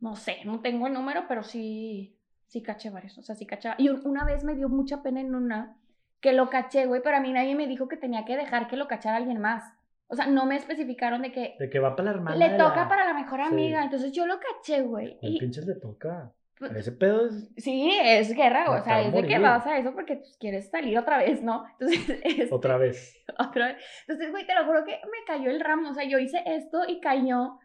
No 0.00 0.16
sé, 0.16 0.38
no 0.44 0.60
tengo 0.60 0.86
el 0.86 0.94
número, 0.94 1.24
pero 1.28 1.42
sí, 1.42 2.16
sí 2.46 2.62
caché 2.62 2.90
varios, 2.90 3.18
o 3.18 3.22
sea, 3.22 3.34
sí 3.34 3.46
cachaba. 3.46 3.74
Y 3.78 3.88
un- 3.90 4.00
una 4.06 4.24
vez 4.24 4.44
me 4.44 4.54
dio 4.54 4.68
mucha 4.68 5.02
pena 5.02 5.20
en 5.20 5.34
una 5.34 5.76
que 6.20 6.32
lo 6.32 6.48
caché, 6.50 6.86
güey, 6.86 7.02
pero 7.02 7.16
a 7.18 7.20
mí 7.20 7.32
nadie 7.32 7.54
me 7.54 7.66
dijo 7.66 7.86
que 7.88 7.96
tenía 7.96 8.24
que 8.24 8.36
dejar 8.36 8.66
que 8.68 8.76
lo 8.76 8.88
cachara 8.88 9.16
alguien 9.18 9.40
más. 9.40 9.74
O 10.08 10.16
sea, 10.16 10.26
no 10.26 10.44
me 10.46 10.56
especificaron 10.56 11.22
de 11.22 11.32
que 11.32 11.54
De 11.58 11.70
que 11.70 11.78
va 11.78 11.94
para 11.94 12.10
la 12.10 12.16
hermana. 12.16 12.36
le 12.36 12.56
toca 12.58 12.76
la- 12.82 12.88
para 12.88 13.04
la 13.04 13.14
mejor 13.14 13.40
Sí. 13.40 13.46
amiga. 13.46 13.82
Entonces 13.84 14.10
yo 14.12 14.26
lo 14.26 14.40
caché, 14.40 14.80
güey. 14.82 15.18
El 15.22 15.36
Y 15.36 15.38
pinches 15.38 15.66
le 15.66 15.74
toca. 15.76 16.32
Pues, 16.60 16.72
Ese 16.76 16.92
pedo 16.92 17.26
es. 17.26 17.50
sí, 17.56 17.90
es 18.00 18.32
guerra, 18.36 18.70
o 18.70 18.84
sea, 18.84 19.00
es 19.02 19.12
de 19.12 19.26
que 19.26 19.38
vas 19.40 19.66
a 19.66 19.78
eso 19.78 19.92
porque 19.94 20.16
pues, 20.16 20.36
quieres 20.38 20.70
salir 20.70 20.96
otra 20.96 21.18
vez, 21.18 21.42
¿no? 21.42 21.64
Entonces, 21.80 22.20
este, 22.22 22.54
Otra 22.54 22.76
vez. 22.76 23.16
otra 23.38 23.66
vez. 23.68 23.76
Entonces, 24.06 24.30
güey, 24.30 24.46
te 24.46 24.54
lo 24.54 24.64
juro 24.66 24.84
que 24.84 24.92
me 24.92 25.24
cayó 25.26 25.50
el 25.50 25.58
ramo. 25.60 25.90
O 25.90 25.94
sea, 25.94 26.04
yo 26.04 26.18
hice 26.20 26.42
esto 26.46 26.82
y 26.86 27.00
cayó. 27.00 27.58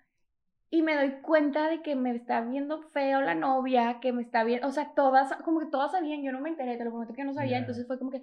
Y 0.72 0.82
me 0.82 0.96
doy 0.96 1.22
cuenta 1.22 1.70
de 1.70 1.82
que 1.84 1.96
me 1.96 2.12
está 2.16 2.42
viendo 2.42 2.82
feo 2.90 3.22
la 3.22 3.36
novia, 3.36 4.00
que 4.02 4.12
me 4.12 4.22
está 4.24 4.44
viendo. 4.44 4.68
O 4.68 4.72
sea, 4.72 4.94
todas, 4.96 5.32
como 5.44 5.60
que 5.60 5.68
todas 5.68 5.92
sabían. 5.92 6.24
Yo 6.24 6.32
no 6.32 6.42
me 6.42 6.50
enteré, 6.50 6.76
te 6.78 6.84
lo 6.84 6.90
prometo 6.92 7.14
que 7.14 7.24
no 7.24 7.34
sabía. 7.34 7.52
Ya. 7.52 7.58
Entonces 7.60 7.86
fue 7.86 8.00
como 8.00 8.10
que, 8.12 8.22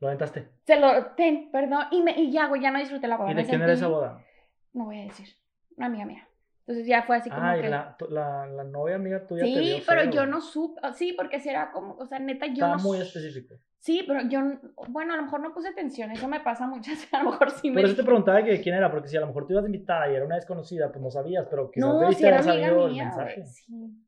Lo 0.00 0.08
aventaste. 0.08 0.48
se 0.66 0.78
lo, 0.80 1.06
ten, 1.14 1.50
perdón. 1.52 1.84
Y, 1.92 2.02
me, 2.02 2.12
y 2.18 2.30
ya, 2.32 2.46
güey, 2.48 2.60
ya 2.60 2.70
no 2.72 2.78
disfruté 2.80 3.06
la 3.06 3.16
boda. 3.16 3.30
¿Y 3.30 3.34
de 3.34 3.44
quién 3.44 3.62
era 3.62 3.72
sentí- 3.74 3.78
esa 3.78 3.88
boda? 3.88 4.24
No 4.72 4.86
voy 4.86 5.00
a 5.00 5.04
decir. 5.04 5.28
Una 5.76 5.86
amiga 5.86 6.04
mía. 6.04 6.28
Entonces 6.62 6.86
ya 6.86 7.02
fue 7.02 7.16
así 7.16 7.28
como 7.28 7.42
Ay, 7.42 7.60
que. 7.60 7.68
la, 7.68 7.96
la, 8.08 8.46
la 8.46 8.64
novia 8.64 8.94
amiga 8.96 9.26
tuya 9.26 9.44
te 9.44 9.52
Sí, 9.52 9.82
pero 9.86 10.10
yo 10.10 10.26
no 10.26 10.40
supe. 10.40 10.80
Sí, 10.94 11.12
porque 11.16 11.40
si 11.40 11.48
era 11.48 11.72
como, 11.72 11.94
o 11.96 12.06
sea, 12.06 12.18
neta, 12.20 12.46
yo 12.46 12.52
Estaba 12.52 12.76
no. 12.76 12.82
muy 12.84 12.98
específico. 12.98 13.56
Sí, 13.80 14.04
pero 14.06 14.22
yo, 14.28 14.40
bueno, 14.88 15.12
a 15.14 15.16
lo 15.16 15.24
mejor 15.24 15.40
no 15.40 15.52
puse 15.52 15.68
atención. 15.68 16.12
Eso 16.12 16.28
me 16.28 16.38
pasa 16.38 16.68
muchas. 16.68 17.06
A 17.12 17.22
lo 17.24 17.32
mejor 17.32 17.50
sí 17.50 17.68
me. 17.68 17.80
Por 17.80 17.86
eso 17.90 17.96
te 17.96 18.04
preguntaba 18.04 18.44
que 18.44 18.60
quién 18.60 18.76
era, 18.76 18.88
porque 18.92 19.08
si 19.08 19.16
a 19.16 19.20
lo 19.20 19.26
mejor 19.26 19.44
te 19.46 19.54
ibas 19.54 19.66
invitada 19.66 20.08
y 20.10 20.14
era 20.14 20.24
una 20.24 20.36
desconocida, 20.36 20.92
pues 20.92 21.02
no 21.02 21.10
sabías, 21.10 21.46
pero 21.50 21.68
quizás 21.68 21.88
No, 21.88 21.98
debiste 21.98 22.20
si 22.22 22.26
era 22.28 22.38
haber 22.38 22.50
amiga 22.50 22.68
el 22.68 22.90
mía, 22.92 23.04
mensaje. 23.06 23.44
Sí. 23.44 24.06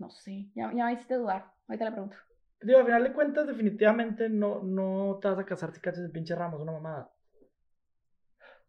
No 0.00 0.10
sé. 0.10 0.48
Ya, 0.56 0.72
ya 0.74 0.86
me 0.86 0.92
hiciste 0.94 1.14
dudar. 1.14 1.46
Ahorita 1.68 1.84
le 1.84 1.92
pregunto. 1.92 2.16
Digo, 2.60 2.78
al 2.80 2.84
final 2.86 3.04
de 3.04 3.12
cuentas, 3.12 3.46
definitivamente 3.46 4.28
no, 4.28 4.62
no 4.64 5.18
te 5.22 5.28
vas 5.28 5.38
a 5.38 5.44
casar 5.44 5.70
si 5.72 5.80
cachas 5.80 6.02
el 6.04 6.10
pinche 6.10 6.34
Ramos, 6.34 6.60
una 6.60 6.72
mamada. 6.72 7.13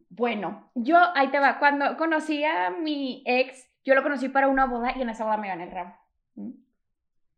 Bueno, 0.09 0.71
yo, 0.75 0.97
ahí 1.15 1.29
te 1.29 1.39
va. 1.39 1.59
Cuando 1.59 1.97
conocí 1.97 2.43
a 2.43 2.69
mi 2.71 3.23
ex, 3.25 3.69
yo 3.83 3.95
lo 3.95 4.03
conocí 4.03 4.29
para 4.29 4.47
una 4.47 4.65
boda 4.65 4.93
y 4.95 5.01
en 5.01 5.09
esa 5.09 5.25
boda 5.25 5.37
me 5.37 5.47
gané 5.47 5.63
el 5.65 5.71
ramo. 5.71 5.95
¿Mm? 6.35 6.51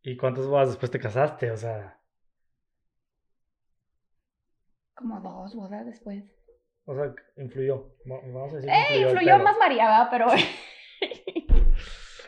¿Y 0.03 0.17
cuántas 0.17 0.45
bodas 0.47 0.69
después 0.69 0.91
te 0.91 0.99
casaste? 0.99 1.51
O 1.51 1.58
sea, 1.58 1.97
Como 4.95 5.19
dos 5.21 5.56
bodas 5.56 5.86
después. 5.86 6.23
o 6.86 6.95
sea, 6.95 7.13
influyó. 7.38 7.95
Va- 8.10 8.21
Vamos 8.25 8.53
a 8.53 8.56
decir. 8.58 8.69
Eh, 8.71 9.01
influyó 9.01 9.38
más 9.39 9.58
María, 9.58 9.86
¿verdad? 9.86 10.08
Pero 10.12 10.27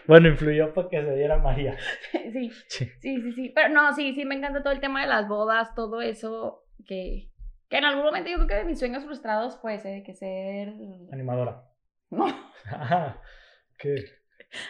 Bueno, 0.08 0.28
influyó 0.30 0.74
para 0.74 0.90
que 0.90 1.02
se 1.04 1.16
diera 1.16 1.38
María. 1.38 1.78
Sí. 2.12 2.50
sí, 2.68 2.90
sí, 3.00 3.32
sí. 3.34 3.52
Pero 3.54 3.70
no, 3.70 3.94
sí, 3.94 4.14
sí, 4.16 4.26
me 4.26 4.36
encanta 4.36 4.62
todo 4.64 4.74
el 4.74 4.80
tema 4.80 5.02
de 5.02 5.08
las 5.08 5.28
bodas, 5.28 5.74
todo 5.76 6.02
eso 6.02 6.64
que, 6.88 7.30
que 7.70 7.78
en 7.78 7.86
algún 7.86 8.04
momento 8.04 8.30
yo 8.30 8.36
creo 8.38 8.48
que 8.48 8.56
de 8.56 8.66
mis 8.66 8.80
sueños 8.80 9.04
frustrados 9.04 9.58
puede 9.58 9.80
ser 9.80 10.04
que 10.04 10.14
ser... 10.14 10.74
Animadora. 11.12 11.64
No, 12.10 12.26
Ajá. 12.66 13.22
Que 13.78 13.96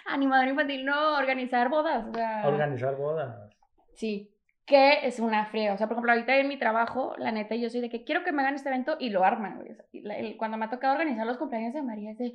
animador 0.06 0.48
infantil, 0.48 0.86
no, 0.86 1.18
organizar 1.18 1.70
bodas. 1.70 2.06
O 2.08 2.14
sea, 2.14 2.48
organizar 2.48 2.96
bodas. 2.96 3.50
Sí, 3.94 4.36
que 4.66 5.06
es 5.08 5.20
una 5.20 5.46
fría. 5.46 5.74
O 5.74 5.78
sea, 5.78 5.88
por 5.88 5.96
ejemplo, 5.96 6.12
ahorita 6.12 6.36
en 6.38 6.48
mi 6.48 6.58
trabajo, 6.58 7.16
la 7.18 7.32
neta, 7.32 7.56
yo 7.56 7.70
soy 7.70 7.82
de 7.82 7.90
que 7.90 8.04
quiero 8.04 8.24
que 8.24 8.32
me 8.32 8.42
hagan 8.42 8.56
este 8.56 8.70
evento 8.70 8.98
y 9.00 9.10
lo 9.10 9.24
arman. 9.24 9.58
güey. 9.58 10.38
Cuando 10.38 10.58
me 10.58 10.66
ha 10.66 10.70
tocado 10.70 10.94
organizar 10.94 11.26
los 11.26 11.38
cumpleaños 11.38 11.74
de 11.74 11.82
María, 11.82 12.12
es 12.12 12.18
de, 12.18 12.34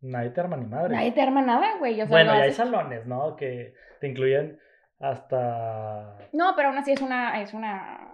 Nadie 0.00 0.30
te 0.30 0.40
arma 0.40 0.58
ni 0.58 0.66
madre. 0.66 0.94
nadie 0.94 1.12
te 1.12 1.22
arma 1.22 1.40
nada, 1.40 1.78
güey. 1.78 1.94
O 1.94 2.06
sea, 2.06 2.08
bueno, 2.08 2.36
y 2.36 2.40
hay 2.40 2.52
salones, 2.52 3.06
¿no? 3.06 3.36
Que 3.36 3.72
te 4.00 4.08
incluyen 4.08 4.58
hasta. 4.98 6.18
No, 6.32 6.54
pero 6.54 6.68
aún 6.68 6.76
así 6.76 6.92
es 6.92 7.00
una, 7.00 7.40
es 7.40 7.54
una 7.54 8.12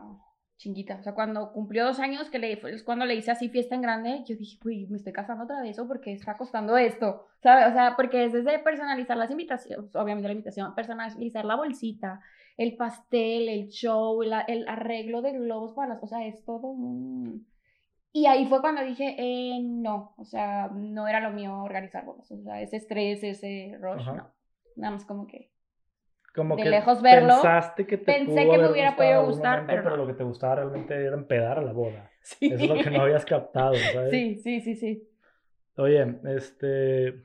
chinguita. 0.60 0.96
O 1.00 1.02
sea, 1.02 1.14
cuando 1.14 1.52
cumplió 1.52 1.84
dos 1.86 1.98
años, 2.00 2.28
que 2.28 2.38
le, 2.38 2.52
es 2.52 2.82
cuando 2.84 3.06
le 3.06 3.14
hice 3.14 3.30
así 3.30 3.48
fiesta 3.48 3.74
en 3.74 3.80
grande, 3.82 4.22
yo 4.26 4.36
dije, 4.36 4.58
uy, 4.64 4.86
me 4.88 4.98
estoy 4.98 5.12
casando 5.12 5.44
otra 5.44 5.62
vez, 5.62 5.78
¿o 5.78 5.88
por 5.88 6.00
qué 6.00 6.12
está 6.12 6.36
costando 6.36 6.76
esto? 6.76 7.26
¿Sabes? 7.42 7.68
O 7.68 7.72
sea, 7.72 7.94
porque 7.96 8.24
es 8.26 8.32
desde 8.34 8.58
personalizar 8.58 9.16
las 9.16 9.30
invitaciones, 9.30 9.96
obviamente 9.96 10.28
la 10.28 10.34
invitación, 10.34 10.74
personalizar 10.74 11.44
la 11.46 11.56
bolsita, 11.56 12.20
el 12.58 12.76
pastel, 12.76 13.48
el 13.48 13.68
show, 13.68 14.20
la- 14.22 14.42
el 14.42 14.68
arreglo 14.68 15.22
de 15.22 15.32
globos 15.32 15.72
para 15.72 15.94
las, 15.94 16.02
o 16.02 16.06
sea, 16.06 16.26
es 16.26 16.44
todo 16.44 16.68
un... 16.68 17.46
Y 18.12 18.26
ahí 18.26 18.44
fue 18.46 18.60
cuando 18.60 18.82
dije, 18.82 19.14
eh, 19.18 19.60
no, 19.62 20.14
o 20.18 20.24
sea, 20.24 20.68
no 20.74 21.08
era 21.08 21.20
lo 21.20 21.30
mío 21.30 21.62
organizar 21.62 22.04
bodas, 22.04 22.30
o 22.32 22.42
sea, 22.42 22.60
ese 22.60 22.76
estrés, 22.76 23.22
ese 23.22 23.78
rush, 23.80 24.02
Ajá. 24.02 24.12
no. 24.12 24.26
Nada 24.76 24.92
más 24.92 25.04
como 25.06 25.26
que... 25.26 25.50
Como 26.34 26.56
de 26.56 26.62
que 26.62 26.70
lejos 26.70 27.02
verlo, 27.02 27.34
pensaste 27.34 27.86
que 27.86 27.98
te 27.98 28.04
pensé 28.04 28.48
que 28.48 28.58
me 28.58 28.70
hubiera 28.70 28.94
podido 28.94 29.24
gustar, 29.26 29.62
momento, 29.62 29.82
pero 29.82 29.96
no. 29.96 30.04
lo 30.04 30.06
que 30.06 30.14
te 30.14 30.24
gustaba 30.24 30.56
realmente 30.56 30.94
era 30.94 31.16
empedar 31.16 31.58
a 31.58 31.62
la 31.62 31.72
boda. 31.72 32.10
Sí, 32.22 32.52
es 32.52 32.68
lo 32.68 32.74
que 32.74 32.90
no 32.90 33.00
habías 33.00 33.24
captado, 33.24 33.74
¿sabes? 33.76 34.10
sí, 34.10 34.36
sí, 34.36 34.60
sí, 34.60 34.76
sí. 34.76 35.08
Oye, 35.76 36.18
este. 36.24 37.24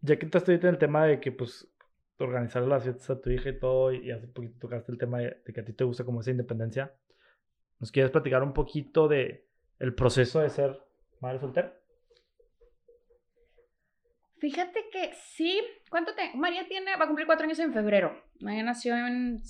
Ya 0.00 0.18
que 0.18 0.26
estás 0.26 0.46
ahorita 0.48 0.66
en 0.66 0.74
el 0.74 0.78
tema 0.78 1.06
de 1.06 1.20
que, 1.20 1.30
pues, 1.30 1.72
organizar 2.18 2.62
las 2.64 2.82
fiestas 2.82 3.10
a 3.10 3.20
tu 3.20 3.30
hija 3.30 3.50
y 3.50 3.58
todo, 3.58 3.92
y 3.92 4.10
hace 4.10 4.26
poquito 4.26 4.58
tocaste 4.58 4.90
el 4.90 4.98
tema 4.98 5.20
de, 5.20 5.40
de 5.46 5.52
que 5.52 5.60
a 5.60 5.64
ti 5.64 5.72
te 5.72 5.84
gusta 5.84 6.04
como 6.04 6.20
esa 6.20 6.32
independencia, 6.32 6.92
¿nos 7.78 7.92
quieres 7.92 8.10
platicar 8.10 8.42
un 8.42 8.52
poquito 8.52 9.06
de 9.06 9.46
el 9.78 9.94
proceso 9.94 10.40
de 10.40 10.50
ser 10.50 10.80
madre 11.20 11.38
soltera? 11.38 11.78
Fíjate 14.38 14.80
que 14.92 15.12
sí. 15.14 15.60
¿Cuánto 15.90 16.14
te.? 16.14 16.32
María 16.34 16.66
tiene. 16.66 16.96
Va 16.96 17.04
a 17.04 17.06
cumplir 17.06 17.26
cuatro 17.26 17.44
años 17.44 17.58
en 17.58 17.72
febrero. 17.72 18.22
María 18.40 18.62
nació 18.62 18.96
en. 18.96 19.40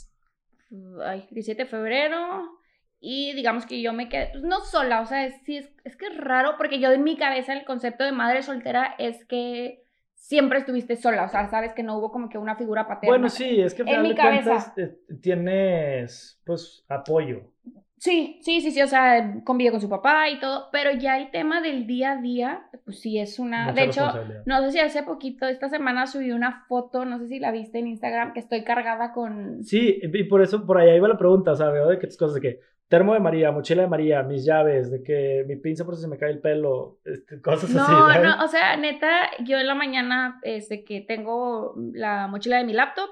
Ay, 1.04 1.26
17 1.30 1.64
de 1.64 1.68
febrero. 1.68 2.58
Y 3.00 3.34
digamos 3.34 3.66
que 3.66 3.82
yo 3.82 3.92
me 3.92 4.08
quedé. 4.08 4.30
Pues 4.32 4.44
no 4.44 4.60
sola, 4.60 5.02
o 5.02 5.06
sea, 5.06 5.26
es, 5.26 5.34
sí, 5.44 5.58
es, 5.58 5.70
es 5.84 5.96
que 5.96 6.06
es 6.06 6.16
raro 6.16 6.54
porque 6.56 6.80
yo 6.80 6.90
en 6.90 7.04
mi 7.04 7.16
cabeza 7.16 7.52
el 7.52 7.66
concepto 7.66 8.02
de 8.02 8.12
madre 8.12 8.42
soltera 8.42 8.94
es 8.98 9.24
que 9.26 9.84
siempre 10.14 10.58
estuviste 10.58 10.96
sola. 10.96 11.24
O 11.24 11.28
sea, 11.28 11.48
sabes 11.50 11.74
que 11.74 11.82
no 11.82 11.98
hubo 11.98 12.10
como 12.10 12.28
que 12.28 12.38
una 12.38 12.56
figura 12.56 12.88
paterna. 12.88 13.10
Bueno, 13.10 13.28
sí, 13.28 13.60
es 13.60 13.74
que 13.74 13.82
En 13.82 14.02
mi 14.02 14.14
cabeza. 14.14 14.72
cuentas 14.74 15.02
tienes, 15.20 16.40
pues, 16.44 16.84
apoyo. 16.88 17.52
Sí, 17.96 18.38
sí, 18.42 18.60
sí, 18.60 18.70
sí, 18.70 18.82
o 18.82 18.86
sea, 18.86 19.40
convive 19.44 19.70
con 19.70 19.80
su 19.80 19.88
papá 19.88 20.28
y 20.28 20.38
todo, 20.38 20.68
pero 20.72 20.90
ya 20.92 21.18
el 21.18 21.30
tema 21.30 21.60
del 21.60 21.86
día 21.86 22.12
a 22.12 22.20
día, 22.20 22.66
pues 22.84 23.00
sí 23.00 23.18
es 23.18 23.38
una... 23.38 23.66
Mucha 23.66 23.72
de 23.80 23.84
hecho, 23.84 24.12
no 24.44 24.60
sé 24.62 24.72
si 24.72 24.78
hace 24.80 25.02
poquito, 25.04 25.46
esta 25.46 25.68
semana 25.68 26.06
subí 26.06 26.30
una 26.32 26.64
foto, 26.68 27.04
no 27.04 27.18
sé 27.18 27.28
si 27.28 27.38
la 27.38 27.50
viste 27.50 27.78
en 27.78 27.86
Instagram, 27.86 28.32
que 28.32 28.40
estoy 28.40 28.64
cargada 28.64 29.12
con... 29.12 29.64
Sí, 29.64 30.00
y 30.02 30.24
por 30.24 30.42
eso, 30.42 30.66
por 30.66 30.78
allá 30.78 30.94
iba 30.94 31.08
la 31.08 31.16
pregunta, 31.16 31.52
o 31.52 31.56
sea, 31.56 31.70
veo 31.70 31.88
de 31.88 31.98
que 31.98 32.06
tus 32.08 32.18
cosas 32.18 32.34
de 32.34 32.40
que 32.40 32.60
termo 32.88 33.14
de 33.14 33.20
María, 33.20 33.50
mochila 33.50 33.82
de 33.82 33.88
María, 33.88 34.22
mis 34.22 34.44
llaves, 34.44 34.90
de 34.90 35.02
que 35.02 35.44
mi 35.48 35.56
pinza 35.56 35.84
por 35.84 35.96
si 35.96 36.02
se 36.02 36.08
me 36.08 36.18
cae 36.18 36.30
el 36.30 36.40
pelo, 36.40 36.98
este, 37.04 37.40
cosas 37.40 37.70
No, 37.70 37.82
así. 37.82 37.92
¿sabes? 37.92 38.22
no, 38.22 38.44
o 38.44 38.48
sea, 38.48 38.76
neta, 38.76 39.30
yo 39.44 39.58
en 39.58 39.66
la 39.66 39.74
mañana, 39.74 40.40
este, 40.42 40.84
que 40.84 41.00
tengo 41.00 41.74
la 41.92 42.26
mochila 42.26 42.58
de 42.58 42.64
mi 42.64 42.72
laptop, 42.72 43.08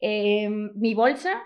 eh, 0.00 0.48
mi 0.74 0.94
bolsa, 0.94 1.42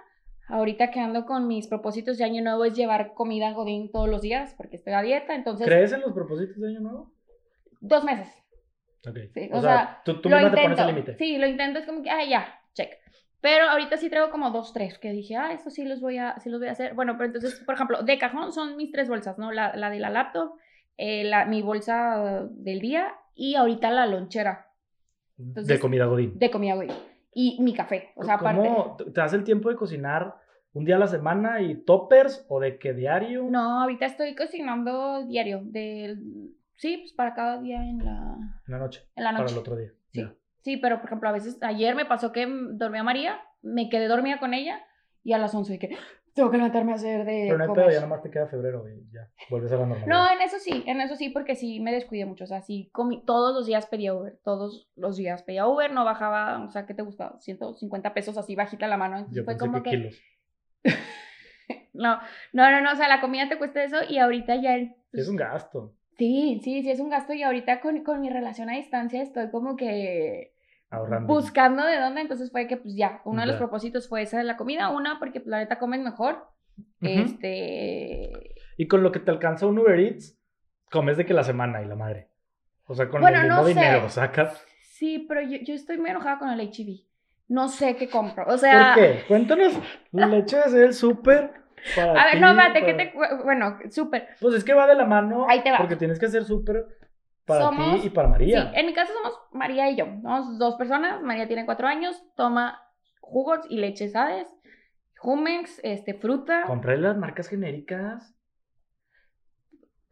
ahorita 0.48 0.90
que 0.90 1.00
ando 1.00 1.26
con 1.26 1.46
mis 1.46 1.66
propósitos 1.66 2.18
de 2.18 2.24
año 2.24 2.42
nuevo 2.42 2.64
es 2.64 2.74
llevar 2.74 3.14
comida 3.14 3.52
Godín 3.52 3.90
todos 3.90 4.08
los 4.08 4.22
días, 4.22 4.54
porque 4.56 4.76
estoy 4.76 4.92
a 4.92 5.02
dieta, 5.02 5.34
entonces, 5.34 5.66
¿Crees 5.66 5.92
en 5.92 6.00
los 6.00 6.12
propósitos 6.12 6.56
de 6.56 6.68
año 6.68 6.80
nuevo? 6.80 7.12
dos 7.80 8.04
meses. 8.04 8.28
Ok. 9.08 9.18
Sí, 9.34 9.48
o, 9.52 9.58
o 9.58 9.60
sea, 9.60 9.76
sea, 9.76 10.02
tú, 10.04 10.20
tú 10.20 10.28
misma 10.28 10.50
te 10.50 10.62
pones 10.62 10.78
el 10.78 10.86
límite. 10.86 11.16
Sí, 11.16 11.38
lo 11.38 11.46
intento, 11.46 11.78
es 11.78 11.86
como 11.86 12.02
que, 12.02 12.10
ah, 12.10 12.24
ya, 12.24 12.60
check. 12.74 12.90
Pero 13.40 13.68
ahorita 13.68 13.96
sí 13.96 14.10
traigo 14.10 14.30
como 14.30 14.50
dos, 14.50 14.72
tres, 14.72 14.98
que 14.98 15.12
dije, 15.12 15.36
ah, 15.36 15.52
esto 15.52 15.70
sí 15.70 15.84
los 15.84 16.00
voy 16.00 16.18
a, 16.18 16.38
sí 16.40 16.48
los 16.48 16.58
voy 16.58 16.68
a 16.68 16.72
hacer. 16.72 16.94
Bueno, 16.94 17.14
pero 17.16 17.26
entonces, 17.26 17.60
por 17.64 17.74
ejemplo, 17.74 18.02
de 18.02 18.18
cajón 18.18 18.52
son 18.52 18.76
mis 18.76 18.90
tres 18.90 19.08
bolsas, 19.08 19.38
¿no? 19.38 19.52
La, 19.52 19.76
la 19.76 19.90
de 19.90 20.00
la 20.00 20.10
laptop, 20.10 20.54
eh, 20.96 21.22
la, 21.24 21.44
mi 21.44 21.62
bolsa 21.62 22.48
del 22.50 22.80
día 22.80 23.14
y 23.34 23.54
ahorita 23.54 23.90
la 23.90 24.06
lonchera 24.06 24.66
de 25.36 25.78
comida 25.78 26.06
godín. 26.06 26.38
de 26.38 26.50
comida, 26.50 26.74
güey. 26.74 26.88
Y 27.38 27.58
mi 27.60 27.74
café, 27.74 28.12
o 28.16 28.24
sea, 28.24 28.36
aparte. 28.36 28.66
¿Cómo 28.66 28.96
te 28.96 29.10
das 29.20 29.34
el 29.34 29.44
tiempo 29.44 29.68
de 29.68 29.76
cocinar 29.76 30.36
un 30.72 30.86
día 30.86 30.96
a 30.96 30.98
la 30.98 31.06
semana 31.06 31.60
y 31.60 31.74
toppers 31.84 32.46
o 32.48 32.60
de 32.60 32.78
qué 32.78 32.94
diario? 32.94 33.44
No, 33.50 33.82
ahorita 33.82 34.06
estoy 34.06 34.34
cocinando 34.34 35.22
diario, 35.26 35.60
del, 35.62 36.18
sí, 36.76 36.96
pues 36.96 37.12
para 37.12 37.34
cada 37.34 37.60
día 37.60 37.76
en 37.82 37.98
la, 38.02 38.36
En 38.66 38.72
la 38.72 38.78
noche. 38.78 39.02
en 39.14 39.24
la 39.24 39.30
Para 39.32 39.42
noche. 39.42 39.52
el 39.54 39.60
otro 39.60 39.76
día. 39.76 39.90
Sí. 40.12 40.20
Ya. 40.22 40.34
Sí, 40.62 40.76
pero 40.78 40.96
por 40.96 41.08
ejemplo, 41.08 41.28
a 41.28 41.32
veces 41.32 41.62
ayer 41.62 41.94
me 41.94 42.06
pasó 42.06 42.32
que 42.32 42.46
mm, 42.46 42.78
dormía 42.78 43.02
María, 43.02 43.38
me 43.60 43.90
quedé 43.90 44.08
dormida 44.08 44.38
con 44.40 44.54
ella 44.54 44.80
y 45.22 45.34
a 45.34 45.38
las 45.38 45.54
11 45.54 45.72
de 45.74 45.78
que 45.78 45.96
tengo 46.36 46.50
que 46.52 46.58
levantarme 46.58 46.92
a 46.92 46.94
hacer 46.94 47.24
de 47.24 47.46
Pero 47.46 47.58
no 47.58 47.64
hay 47.64 47.68
comer". 47.68 47.86
pedo, 47.86 47.94
ya 47.94 48.00
nomás 48.02 48.22
te 48.22 48.30
queda 48.30 48.46
febrero 48.46 48.84
y 48.88 49.10
ya. 49.12 49.28
Vuelves 49.50 49.72
a 49.72 49.76
la 49.78 49.86
normalidad. 49.86 50.06
No, 50.06 50.30
en 50.32 50.40
eso 50.42 50.58
sí, 50.60 50.84
en 50.86 51.00
eso 51.00 51.16
sí, 51.16 51.30
porque 51.30 51.56
sí 51.56 51.80
me 51.80 51.90
descuidé 51.92 52.26
mucho. 52.26 52.44
O 52.44 52.46
sea, 52.46 52.60
sí, 52.62 52.88
comí, 52.92 53.24
todos 53.24 53.52
los 53.54 53.66
días 53.66 53.86
pedía 53.86 54.14
Uber, 54.14 54.38
todos 54.44 54.88
los 54.94 55.16
días 55.16 55.42
pedía 55.42 55.66
Uber, 55.66 55.90
no 55.92 56.04
bajaba, 56.04 56.62
o 56.64 56.70
sea, 56.70 56.86
¿qué 56.86 56.94
te 56.94 57.02
gustaba? 57.02 57.40
150 57.40 58.14
pesos 58.14 58.36
así 58.38 58.54
bajita 58.54 58.86
la 58.86 58.96
mano. 58.96 59.16
Entonces 59.16 59.38
Yo 59.38 59.44
fue 59.44 59.54
pensé 59.54 59.66
como 59.66 59.82
que 59.82 59.90
que. 59.90 59.96
kilos. 59.96 60.22
No, 61.92 62.18
no, 62.52 62.70
no, 62.70 62.80
no, 62.82 62.92
o 62.92 62.96
sea, 62.96 63.08
la 63.08 63.20
comida 63.22 63.48
te 63.48 63.56
cuesta 63.58 63.82
eso 63.82 63.96
y 64.08 64.18
ahorita 64.18 64.56
ya. 64.56 64.74
el- 64.76 64.94
Es 65.12 65.28
un 65.28 65.36
gasto. 65.36 65.94
Sí, 66.18 66.60
sí, 66.62 66.82
sí, 66.82 66.90
es 66.90 67.00
un 67.00 67.08
gasto 67.10 67.32
y 67.32 67.42
ahorita 67.42 67.80
con, 67.80 68.02
con 68.04 68.20
mi 68.20 68.28
relación 68.30 68.68
a 68.70 68.74
distancia 68.76 69.22
estoy 69.22 69.50
como 69.50 69.76
que 69.76 70.54
Ahorrando. 70.90 71.32
buscando 71.32 71.84
de 71.84 71.98
dónde, 72.00 72.20
entonces 72.20 72.50
fue 72.52 72.66
que 72.68 72.76
pues 72.76 72.94
ya, 72.96 73.20
uno 73.24 73.40
de 73.40 73.46
los 73.48 73.56
propósitos 73.56 74.08
fue 74.08 74.22
esa 74.22 74.38
de 74.38 74.44
la 74.44 74.56
comida, 74.56 74.88
una 74.90 75.18
porque 75.18 75.40
pues, 75.40 75.48
la 75.48 75.58
neta 75.58 75.78
comen 75.78 76.02
mejor, 76.04 76.46
Ujú. 77.00 77.20
este, 77.20 78.54
Y 78.76 78.86
con 78.88 79.02
lo 79.02 79.10
que 79.12 79.20
te 79.20 79.30
alcanza 79.30 79.66
un 79.66 79.78
Uber 79.78 79.98
Eats, 79.98 80.38
comes 80.90 81.16
de 81.16 81.26
que 81.26 81.34
la 81.34 81.42
semana 81.44 81.82
y 81.82 81.86
la 81.86 81.96
madre. 81.96 82.28
O 82.86 82.94
sea, 82.94 83.08
con 83.08 83.20
Bueno, 83.20 83.38
el 83.38 83.44
mismo 83.44 83.58
no 83.62 83.64
sé. 83.64 83.74
dinero, 83.74 84.08
sacas. 84.08 84.64
sí, 84.92 85.24
pero 85.28 85.42
yo, 85.42 85.58
yo 85.62 85.74
estoy 85.74 85.98
muy 85.98 86.10
enojada 86.10 86.38
con 86.38 86.50
el 86.50 86.60
HB, 86.60 87.04
no 87.48 87.68
sé 87.68 87.96
qué 87.96 88.08
compro, 88.08 88.44
o 88.46 88.56
sea, 88.56 88.94
¿Por 88.94 89.02
qué? 89.02 89.22
Cuéntanos 89.26 89.74
el 90.12 90.34
hecho 90.34 90.56
de 90.58 90.62
hacer 90.62 90.84
el 90.84 90.94
súper 90.94 91.50
a 91.96 92.24
ver, 92.24 92.32
ti, 92.34 92.40
no, 92.40 92.50
espérate, 92.50 92.80
para- 92.80 92.98
que 92.98 93.04
te, 93.04 93.42
bueno, 93.44 93.78
súper, 93.90 94.28
Pues 94.40 94.54
es 94.54 94.64
que 94.64 94.74
va 94.74 94.86
de 94.86 94.94
la 94.96 95.04
mano. 95.04 95.46
Ahí 95.48 95.62
te 95.62 95.70
va. 95.70 95.78
Porque 95.78 95.96
tienes 95.96 96.18
que 96.18 96.26
hacer 96.26 96.44
súper 96.44 96.86
para 97.46 97.64
Somos- 97.66 98.00
ti 98.02 98.08
y 98.08 98.10
para 98.10 98.28
María. 98.28 98.70
sí, 98.72 98.78
en 98.78 98.86
mi 98.86 98.92
casa 98.92 99.12
somos 99.12 99.38
María 99.52 99.88
y 99.90 99.96
yo, 99.96 100.04
somos 100.22 100.58
dos 100.58 100.74
personas, 100.76 101.22
María 101.22 101.46
tiene 101.46 101.64
cuatro 101.64 101.86
años, 101.86 102.22
toma 102.36 102.82
jugos 103.20 103.60
y 103.70 103.78
leches 103.78 104.14
Hades, 104.16 104.48
Jumex, 105.18 105.80
este, 105.82 106.14
fruta, 106.14 106.64
Comprarle 106.66 107.02
las 107.08 107.16
marcas 107.16 107.48
genéricas. 107.48 108.34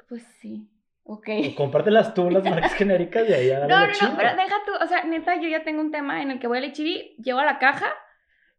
pues 0.09 0.23
sí, 0.41 0.69
ok. 1.05 1.29
O 1.53 1.55
cómpratelas 1.57 2.15
tú, 2.15 2.31
las 2.31 2.45
marcas 2.45 2.73
genéricas, 2.75 3.29
y 3.29 3.33
ahí 3.33 3.51
No, 3.69 3.69
no, 3.69 3.87
no, 3.87 4.17
pero 4.17 4.37
deja 4.37 4.57
tú, 4.67 4.73
o 4.83 4.87
sea, 4.87 5.05
neta, 5.05 5.37
yo 5.41 5.49
ya 5.49 5.65
tengo 5.65 5.81
un 5.81 5.91
tema 5.91 6.23
en 6.23 6.31
el 6.31 6.39
que 6.41 6.47
voy 6.47 6.59
al 6.59 6.65
HB, 6.73 7.17
llego 7.23 7.39
a 7.39 7.45
la 7.45 7.59
caja 7.59 7.87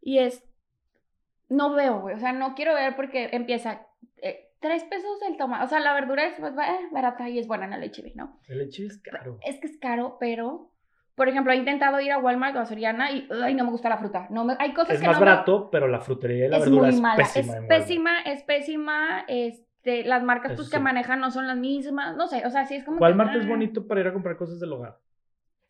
y 0.00 0.18
es, 0.18 0.44
no 1.48 1.72
veo, 1.72 2.00
güey, 2.00 2.14
o 2.16 2.18
sea, 2.18 2.32
no 2.32 2.54
quiero 2.54 2.74
ver 2.74 2.96
porque 2.96 3.30
empieza, 3.32 3.85
tres 4.60 4.84
pesos 4.84 5.20
el 5.28 5.36
tomate, 5.36 5.64
o 5.64 5.68
sea, 5.68 5.80
la 5.80 5.94
verdura 5.94 6.26
es 6.26 6.34
pues, 6.38 6.52
eh, 6.52 6.88
barata 6.92 7.28
y 7.28 7.38
es 7.38 7.46
buena 7.46 7.66
en 7.66 7.72
el 7.74 7.90
HB, 7.90 8.14
¿no? 8.14 8.38
El 8.48 8.58
leche 8.58 8.86
es 8.86 8.98
caro. 8.98 9.38
Es 9.44 9.58
que 9.60 9.66
es 9.66 9.78
caro, 9.78 10.16
pero, 10.18 10.72
por 11.14 11.28
ejemplo, 11.28 11.52
he 11.52 11.56
intentado 11.56 12.00
ir 12.00 12.12
a 12.12 12.18
Walmart 12.18 12.56
o 12.56 12.60
a 12.60 12.66
Soriana 12.66 13.10
y, 13.12 13.28
ay, 13.42 13.54
no 13.54 13.64
me 13.64 13.70
gusta 13.70 13.88
la 13.88 13.98
fruta, 13.98 14.26
no 14.30 14.44
me, 14.44 14.56
hay 14.58 14.72
cosas 14.72 14.94
Es 14.94 15.00
que 15.00 15.06
más 15.06 15.16
no 15.16 15.24
me- 15.24 15.30
barato, 15.30 15.70
pero 15.70 15.88
la 15.88 16.00
frutería 16.00 16.46
y 16.46 16.48
la 16.48 16.56
es 16.58 16.64
verdura 16.64 16.82
muy 16.82 16.94
es 16.94 17.00
mala, 17.00 17.16
pésima. 17.16 17.54
es 17.58 17.66
pésima, 17.66 18.20
es 18.22 18.42
pésima, 18.42 19.24
este, 19.28 20.04
las 20.04 20.22
marcas 20.22 20.52
pues, 20.56 20.70
que 20.70 20.78
manejan 20.78 21.20
no 21.20 21.30
son 21.30 21.46
las 21.46 21.56
mismas, 21.56 22.16
no 22.16 22.26
sé, 22.26 22.44
o 22.46 22.50
sea, 22.50 22.64
sí 22.66 22.74
es 22.76 22.84
como 22.84 22.98
que, 22.98 23.02
Walmart 23.02 23.34
es 23.36 23.44
ah. 23.44 23.48
bonito 23.48 23.86
para 23.86 24.00
ir 24.00 24.06
a 24.08 24.12
comprar 24.12 24.36
cosas 24.36 24.58
del 24.58 24.72
hogar. 24.72 24.98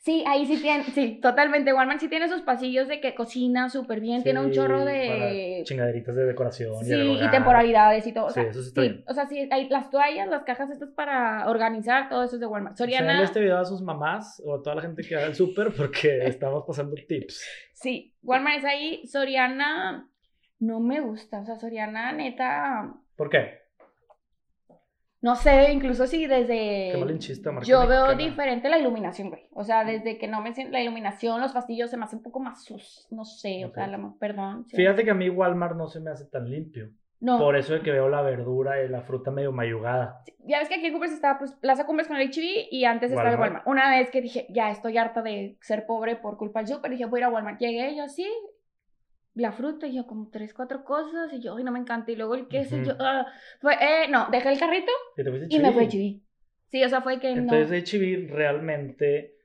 Sí, 0.07 0.23
ahí 0.25 0.47
sí 0.47 0.63
tiene, 0.63 0.85
sí, 0.85 1.19
totalmente. 1.21 1.73
Walmart 1.75 1.99
sí 1.99 2.09
tiene 2.09 2.29
sus 2.29 2.43
pasillos 2.43 2.87
de 2.87 3.01
que 3.01 3.17
cocina 3.17 3.69
súper 3.69 3.99
bien, 3.99 4.23
tiene 4.23 4.39
un 4.39 4.51
Sí, 4.51 4.55
chorro 4.55 4.85
de... 4.85 5.63
Chingaderitas 5.65 6.15
de 6.15 6.27
decoración. 6.27 6.85
Sí, 6.85 6.95
y, 6.95 7.29
temporalidades 7.33 8.07
y 8.07 8.13
todo. 8.13 8.27
O 8.27 8.31
Sí, 8.31 8.35
sea, 8.41 8.45
eso 8.51 8.63
sí 8.63 8.69
está 8.69 8.83
bien. 8.83 9.03
o 9.09 9.13
sea, 9.13 9.27
sí, 9.27 9.49
hay 9.51 9.69
las 9.69 9.91
toallas, 9.91 10.29
las 10.29 10.45
cajas 10.45 10.71
estas 10.71 10.91
para 10.91 11.51
organizar, 11.51 12.09
todo 12.09 12.23
eso 12.23 12.37
es 12.37 12.41
de 12.41 12.47
Walmart. 12.47 12.77
Soriana, 12.77 13.21
este 13.25 13.41
video 13.41 13.59
a 13.59 13.65
sus 13.65 13.83
mamás 13.83 14.41
o 14.47 14.55
a 14.55 14.63
toda 14.63 14.77
la 14.77 14.83
gente 14.83 15.03
que 15.03 15.17
haga 15.17 15.27
el 15.27 15.35
súper 15.35 15.73
porque 15.77 16.19
estamos 16.27 16.63
pasando 16.65 16.95
tips. 16.95 17.45
sí, 17.73 18.15
Walmart 18.23 18.59
es 18.59 18.65
ahí. 18.65 19.07
Soriana, 19.09 20.09
no 20.61 20.79
me 20.79 21.01
gusta. 21.01 21.41
O 21.41 21.45
sea, 21.47 21.57
Soriana, 21.57 22.13
neta, 22.13 22.95
¿Por 23.17 23.29
qué? 23.29 23.66
No 25.27 25.35
sé, 25.35 25.73
incluso 25.73 26.07
sí, 26.07 26.29
desde... 26.29 26.91
Qué 26.93 26.97
malinchista, 27.01 27.51
marca 27.51 27.67
Yo 27.67 27.85
veo 27.89 28.15
diferente 28.15 28.69
la 28.69 28.79
iluminación, 28.79 29.31
güey. 29.31 29.49
O 29.55 29.65
sea, 29.65 29.85
desde 29.85 30.19
que 30.19 30.29
no 30.29 30.41
me 30.41 30.55
siento 30.55 30.73
la 30.75 30.81
iluminación, 30.81 31.41
los 31.41 31.51
pastillos 31.53 31.91
se 31.91 31.97
me 31.97 32.05
hacen 32.05 32.19
un 32.19 32.23
poco 32.23 32.39
más 32.39 32.65
sus, 32.65 33.09
no 33.11 33.25
sé, 33.25 33.65
o 33.65 33.73
sea, 33.73 33.89
la- 33.89 34.15
perdón. 34.21 34.67
sí. 34.69 34.77
Fíjate 34.77 35.03
que 35.03 35.11
a 35.11 35.15
mí 35.15 35.29
Walmart 35.29 35.75
no 35.75 35.89
se 35.89 35.99
me 35.99 36.13
hace 36.13 36.27
tan 36.27 36.49
limpio. 36.49 36.91
No. 37.19 37.41
Por 37.41 37.57
eso 37.57 37.75
es 37.75 37.83
que 37.83 37.91
veo 37.91 38.09
la 38.09 38.23
verdura 38.23 38.85
y 38.85 38.89
la 38.89 39.01
fruta 39.01 39.33
medio 39.33 39.51
mayugada. 39.51 40.23
Ya 40.45 40.61
ves 40.61 40.69
que 40.69 40.77
aquí 40.77 40.87
en 40.87 40.93
Cumbres 40.93 41.13
estaba 41.13 41.41
pues 41.41 41.55
Plaza 41.55 41.87
Cumbres 41.87 42.07
con 42.07 42.19
el 42.19 42.29
HB 42.31 42.69
y 42.71 42.85
antes 42.85 43.11
estaba 43.11 43.31
el 43.31 43.35
Walmart. 43.41 43.67
Walmart. 43.67 43.67
Una 43.67 43.99
vez 43.99 44.11
que 44.13 44.21
dije, 44.21 44.47
ya 44.51 44.71
estoy 44.71 44.97
harta 44.97 45.23
de 45.23 45.57
ser 45.61 45.87
pobre 45.87 46.15
por 46.15 46.37
culpa 46.37 46.61
del 46.61 46.69
súper, 46.69 46.93
dije, 46.93 47.07
voy 47.07 47.19
a 47.19 47.23
ir 47.23 47.25
a 47.25 47.31
Walmart. 47.31 47.59
Llegué, 47.59 47.97
yo 47.97 48.07
sí, 48.09 48.31
la 49.37 49.53
fruta 49.53 49.87
y 49.87 49.95
yo 49.95 50.07
como 50.07 50.29
tres, 50.31 50.53
cuatro 50.55 50.83
cosas 50.85 51.33
y 51.33 51.41
yo, 51.41 51.57
ay, 51.57 51.63
no 51.65 51.71
me 51.73 51.79
encanta. 51.79 52.11
Y 52.11 52.17
luego 52.17 52.35
el 52.35 52.49
queso 52.49 52.77
y 52.77 52.81
Ujú. 52.81 52.89
yo, 52.91 52.95
ah, 52.99 53.27
fue, 53.61 53.75
eh, 53.75 54.09
no, 54.09 54.27
dejé 54.31 54.49
el 54.53 54.59
carrito 54.59 54.91
Y, 55.17 55.57
y 55.57 55.61
me 55.61 55.73
fue 55.73 55.89
chiví. 55.89 55.89
chiví. 55.89 56.23
Sí, 56.69 56.83
o 56.85 56.89
sea, 56.89 57.01
fue 57.03 57.21
que 57.21 57.35
no. 57.35 57.53
Entonces 57.53 58.31
realmente 58.31 59.37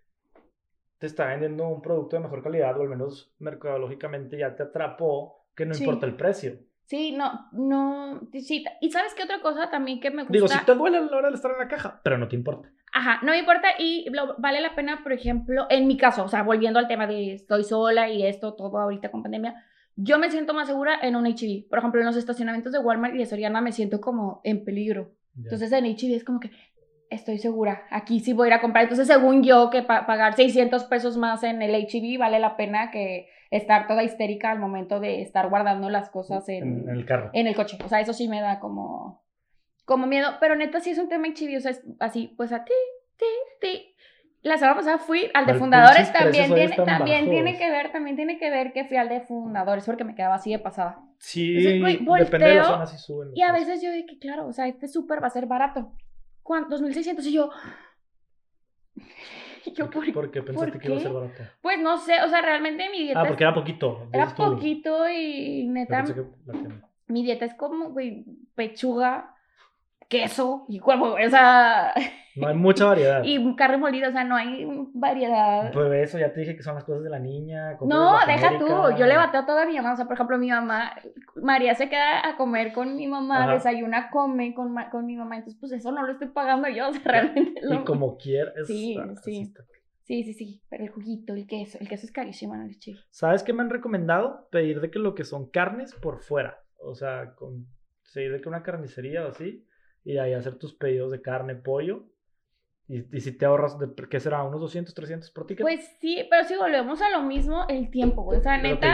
te 0.97 1.07
está 1.07 1.25
vendiendo 1.27 1.67
un 1.67 1.81
producto 1.81 2.15
de 2.15 2.23
mejor 2.23 2.43
calidad, 2.43 2.77
o 2.77 2.83
al 2.83 2.89
menos 2.89 3.33
mercadológicamente 3.39 4.37
ya 4.37 4.55
te 4.55 4.63
atrapó, 4.63 5.45
que 5.55 5.65
no 5.65 5.73
Sí. 5.75 5.83
importa 5.83 6.05
el 6.05 6.15
precio. 6.15 6.59
Sí, 6.85 7.11
no, 7.13 7.47
no, 7.53 8.21
sí. 8.33 8.65
Y 8.81 8.91
sabes 8.91 9.13
qué 9.13 9.23
otra 9.23 9.41
cosa 9.41 9.69
también 9.69 9.99
que 9.99 10.11
me 10.11 10.23
gusta. 10.23 10.33
Digo, 10.33 10.47
si 10.47 10.65
te 10.65 10.75
duele 10.75 10.97
a 10.97 11.01
la 11.01 11.17
hora 11.17 11.29
de 11.29 11.35
estar 11.35 11.51
en 11.51 11.57
la 11.59 11.67
caja, 11.67 12.01
pero 12.03 12.17
no 12.17 12.27
te 12.27 12.35
importa. 12.35 12.69
Ajá, 12.93 13.19
no 13.23 13.31
me 13.31 13.39
importa 13.39 13.69
y 13.79 14.09
lo- 14.09 14.35
vale 14.37 14.59
la 14.59 14.75
pena, 14.75 15.01
por 15.01 15.13
ejemplo, 15.13 15.65
en 15.69 15.87
mi 15.87 15.95
caso, 15.95 16.25
o 16.25 16.27
sea, 16.27 16.43
volviendo 16.43 16.79
al 16.79 16.87
tema 16.89 17.07
de 17.07 17.33
estoy 17.33 17.63
sola 17.63 18.09
y 18.09 18.25
esto, 18.25 18.53
todo 18.55 18.77
ahorita 18.77 19.09
con 19.09 19.23
pandemia, 19.23 19.55
yo 19.95 20.17
me 20.19 20.29
siento 20.31 20.53
más 20.53 20.67
segura 20.67 20.97
en 21.01 21.15
un 21.15 21.25
HB. 21.25 21.67
Por 21.69 21.79
ejemplo, 21.79 21.99
en 22.01 22.07
los 22.07 22.15
estacionamientos 22.17 22.71
de 22.73 22.79
Walmart 22.79 23.15
y 23.15 23.19
de 23.19 23.25
Soriana 23.25 23.61
me 23.61 23.71
siento 23.71 24.01
como 24.01 24.41
en 24.43 24.63
peligro. 24.63 25.11
Entonces 25.37 25.71
en 25.71 25.85
HB 25.85 26.15
es 26.15 26.23
como 26.23 26.39
que 26.39 26.51
estoy 27.09 27.39
segura, 27.39 27.83
aquí 27.89 28.19
sí 28.21 28.31
voy 28.33 28.45
a 28.45 28.47
ir 28.47 28.53
a 28.53 28.61
comprar. 28.61 28.83
Entonces, 28.83 29.05
según 29.07 29.43
yo, 29.43 29.69
que 29.69 29.81
pa- 29.81 30.05
pagar 30.05 30.33
600 30.35 30.85
pesos 30.85 31.17
más 31.17 31.43
en 31.43 31.61
el 31.61 31.75
HB 31.75 32.17
vale 32.17 32.39
la 32.39 32.55
pena 32.55 32.89
que 32.89 33.27
estar 33.49 33.85
toda 33.87 34.03
histérica 34.03 34.49
al 34.49 34.59
momento 34.59 35.01
de 35.01 35.21
estar 35.21 35.49
guardando 35.49 35.89
las 35.89 36.09
cosas 36.09 36.47
en, 36.47 36.63
en 36.87 36.95
el 36.95 37.05
carro. 37.05 37.29
en 37.33 37.47
el 37.47 37.55
coche. 37.55 37.77
O 37.83 37.89
sea, 37.89 37.99
eso 37.99 38.13
sí 38.13 38.29
me 38.29 38.39
da 38.39 38.59
como, 38.61 39.25
como 39.83 40.07
miedo. 40.07 40.29
Pero 40.39 40.55
neta, 40.55 40.79
sí 40.79 40.91
es 40.91 40.99
un 40.99 41.09
tema 41.09 41.27
chibi. 41.33 41.57
O 41.57 41.59
sea, 41.59 41.71
es 41.71 41.83
así, 41.99 42.33
pues 42.37 42.53
a 42.53 42.63
ti, 42.63 42.71
ti, 43.17 43.25
ti. 43.59 43.90
La 44.43 44.57
semana 44.57 44.75
pasada 44.77 44.97
fui 44.97 45.29
al 45.35 45.45
de 45.45 45.53
fundadores. 45.53 46.11
También, 46.11 46.53
tiene, 46.53 46.75
también 46.75 47.25
bajos. 47.25 47.29
tiene 47.29 47.57
que 47.57 47.69
ver, 47.69 47.91
también 47.91 48.15
tiene 48.15 48.39
que 48.39 48.49
ver 48.49 48.73
que 48.73 48.85
fui 48.85 48.97
al 48.97 49.07
de 49.07 49.21
fundadores 49.21 49.85
porque 49.85 50.03
me 50.03 50.15
quedaba 50.15 50.35
así 50.35 50.51
de 50.51 50.57
pasada. 50.59 50.99
Sí, 51.19 51.55
Entonces, 51.67 52.25
depende 52.25 52.47
de 52.47 52.55
la 52.55 52.63
zona 52.63 52.85
si 52.87 52.97
suben. 52.97 53.29
Y 53.35 53.43
a 53.43 53.51
veces 53.51 53.81
yo 53.83 53.91
que, 54.07 54.17
claro, 54.17 54.47
o 54.47 54.53
sea, 54.53 54.67
este 54.67 54.87
súper 54.87 55.21
va 55.21 55.27
a 55.27 55.31
ser 55.31 55.45
barato. 55.45 55.91
¿Cuánto? 56.41 56.75
2.600. 56.79 57.23
Y 57.25 57.33
yo... 57.33 57.49
yo, 59.75 59.89
¿Por 59.89 60.03
qué, 60.05 60.11
¿por 60.11 60.23
por 60.23 60.31
qué 60.31 60.41
pensaste 60.41 60.71
por 60.71 60.81
que 60.81 60.87
iba 60.87 60.97
a 60.97 61.01
ser 61.01 61.11
barato? 61.13 61.43
Pues 61.61 61.79
no 61.79 61.97
sé, 61.97 62.21
o 62.23 62.27
sea, 62.27 62.41
realmente 62.41 62.89
mi 62.89 63.03
dieta 63.03 63.19
Ah, 63.19 63.23
es- 63.23 63.29
porque 63.29 63.43
era 63.43 63.53
poquito. 63.53 64.07
era 64.11 64.27
poquito 64.35 65.07
y 65.09 65.67
neta... 65.67 66.03
Mi 67.07 67.23
dieta 67.23 67.45
es 67.45 67.53
como, 67.55 67.89
güey, 67.91 68.25
pechuga, 68.55 69.35
queso 70.11 70.65
y 70.67 70.79
huevo, 70.79 71.13
o 71.15 71.29
sea, 71.29 71.93
No 72.35 72.47
hay 72.47 72.55
mucha 72.55 72.85
variedad. 72.85 73.23
y 73.25 73.55
carne 73.57 73.77
molida, 73.77 74.07
o 74.07 74.11
sea, 74.13 74.23
no 74.23 74.35
hay 74.37 74.65
variedad. 74.93 75.71
Pues 75.73 75.91
eso 76.09 76.17
ya 76.19 76.31
te 76.31 76.39
dije 76.41 76.55
que 76.55 76.63
son 76.63 76.75
las 76.75 76.83
cosas 76.85 77.03
de 77.03 77.09
la 77.09 77.19
niña. 77.19 77.77
No, 77.81 78.19
de 78.25 78.31
deja 78.31 78.57
tú, 78.57 78.67
yo 78.97 79.05
le 79.05 79.17
bateo 79.17 79.41
a 79.41 79.45
toda 79.45 79.65
mi 79.65 79.75
mamá, 79.75 79.93
o 79.93 79.95
sea, 79.97 80.05
por 80.05 80.13
ejemplo, 80.13 80.37
mi 80.37 80.49
mamá, 80.49 80.93
María 81.35 81.75
se 81.75 81.89
queda 81.89 82.25
a 82.27 82.37
comer 82.37 82.71
con 82.71 82.95
mi 82.95 83.07
mamá, 83.07 83.43
Ajá. 83.43 83.53
desayuna, 83.53 84.09
come 84.11 84.53
con, 84.53 84.73
con 84.91 85.05
mi 85.05 85.17
mamá, 85.17 85.37
entonces 85.37 85.59
pues 85.59 85.71
eso 85.73 85.91
no 85.91 86.05
lo 86.05 86.11
estoy 86.13 86.29
pagando 86.29 86.69
yo, 86.69 86.87
o 86.89 86.93
sea, 86.93 87.01
realmente 87.03 87.59
Y 87.63 87.73
lo- 87.73 87.83
como 87.83 88.17
quieras. 88.17 88.53
Sí, 88.67 88.97
sí. 89.23 89.41
está. 89.41 89.63
Sí, 90.03 90.23
sí, 90.23 90.33
sí, 90.33 90.61
pero 90.69 90.83
el 90.83 90.89
juguito, 90.89 91.33
el 91.33 91.47
queso, 91.47 91.77
el 91.79 91.87
queso 91.87 92.05
es 92.05 92.11
carísimo 92.11 92.53
el 92.55 92.77
chile. 92.79 92.99
¿Sabes 93.11 93.43
qué 93.43 93.53
me 93.53 93.61
han 93.61 93.69
recomendado? 93.69 94.47
Pedir 94.51 94.81
de 94.81 94.89
que 94.91 94.99
lo 94.99 95.15
que 95.15 95.23
son 95.23 95.49
carnes 95.49 95.93
por 95.95 96.19
fuera. 96.21 96.59
O 96.83 96.95
sea, 96.95 97.33
con, 97.35 97.67
sí, 98.03 98.23
de 98.23 98.41
que 98.41 98.49
una 98.49 98.63
carnicería 98.63 99.25
o 99.25 99.29
así. 99.29 99.65
Y 100.03 100.17
ahí 100.17 100.33
hacer 100.33 100.55
tus 100.55 100.73
pedidos 100.73 101.11
de 101.11 101.21
carne, 101.21 101.55
pollo. 101.55 102.03
Y, 102.87 103.05
y 103.15 103.21
si 103.21 103.31
te 103.37 103.45
ahorras, 103.45 103.79
de, 103.79 103.87
¿qué 104.09 104.19
será? 104.19 104.43
¿Unos 104.43 104.59
200, 104.59 104.93
300 104.93 105.31
por 105.31 105.45
ticket? 105.47 105.61
Pues 105.63 105.95
sí, 106.01 106.25
pero 106.29 106.43
si 106.43 106.57
volvemos 106.57 107.01
a 107.01 107.09
lo 107.09 107.21
mismo, 107.21 107.65
el 107.69 107.89
tiempo, 107.89 108.23
güey. 108.23 108.39
O 108.39 108.41
sea, 108.41 108.59
Pero 108.61 108.75
neta. 108.75 108.93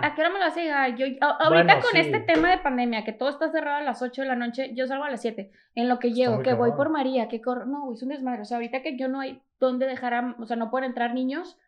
¿a, 0.00 0.06
a 0.06 0.14
qué 0.14 0.20
hora 0.20 0.30
me 0.30 0.38
lo 0.38 0.44
vas 0.44 0.56
a 0.56 0.60
llegar? 0.60 0.94
Yo, 0.94 1.06
a- 1.20 1.26
ahorita 1.46 1.64
Bueno, 1.64 1.80
con 1.80 1.90
sí. 1.92 1.98
este 1.98 2.20
tema 2.20 2.50
de 2.52 2.58
pandemia, 2.58 3.04
que 3.04 3.12
todo 3.12 3.30
está 3.30 3.50
cerrado 3.50 3.78
a 3.78 3.82
las 3.82 4.00
8 4.00 4.22
de 4.22 4.28
la 4.28 4.36
noche, 4.36 4.72
yo 4.74 4.86
salgo 4.86 5.04
a 5.04 5.10
las 5.10 5.22
7. 5.22 5.50
En 5.74 5.88
lo 5.88 5.98
que 5.98 6.12
llego, 6.12 6.40
que 6.42 6.54
voy 6.54 6.72
por 6.72 6.90
María, 6.90 7.26
que 7.28 7.40
corro. 7.40 7.64
No, 7.66 7.84
güey, 7.86 7.96
es 7.96 8.02
un 8.04 8.10
desmadre. 8.10 8.42
O 8.42 8.44
sea, 8.44 8.58
ahorita 8.58 8.82
que 8.82 8.96
yo 8.96 9.08
no 9.08 9.18
hay 9.18 9.42
dónde 9.58 9.86
dejar 9.86 10.14
a. 10.14 10.36
O 10.38 10.44
sea, 10.46 10.56
no 10.56 10.70
pueden 10.70 10.90
entrar 10.90 11.12
niños. 11.14 11.58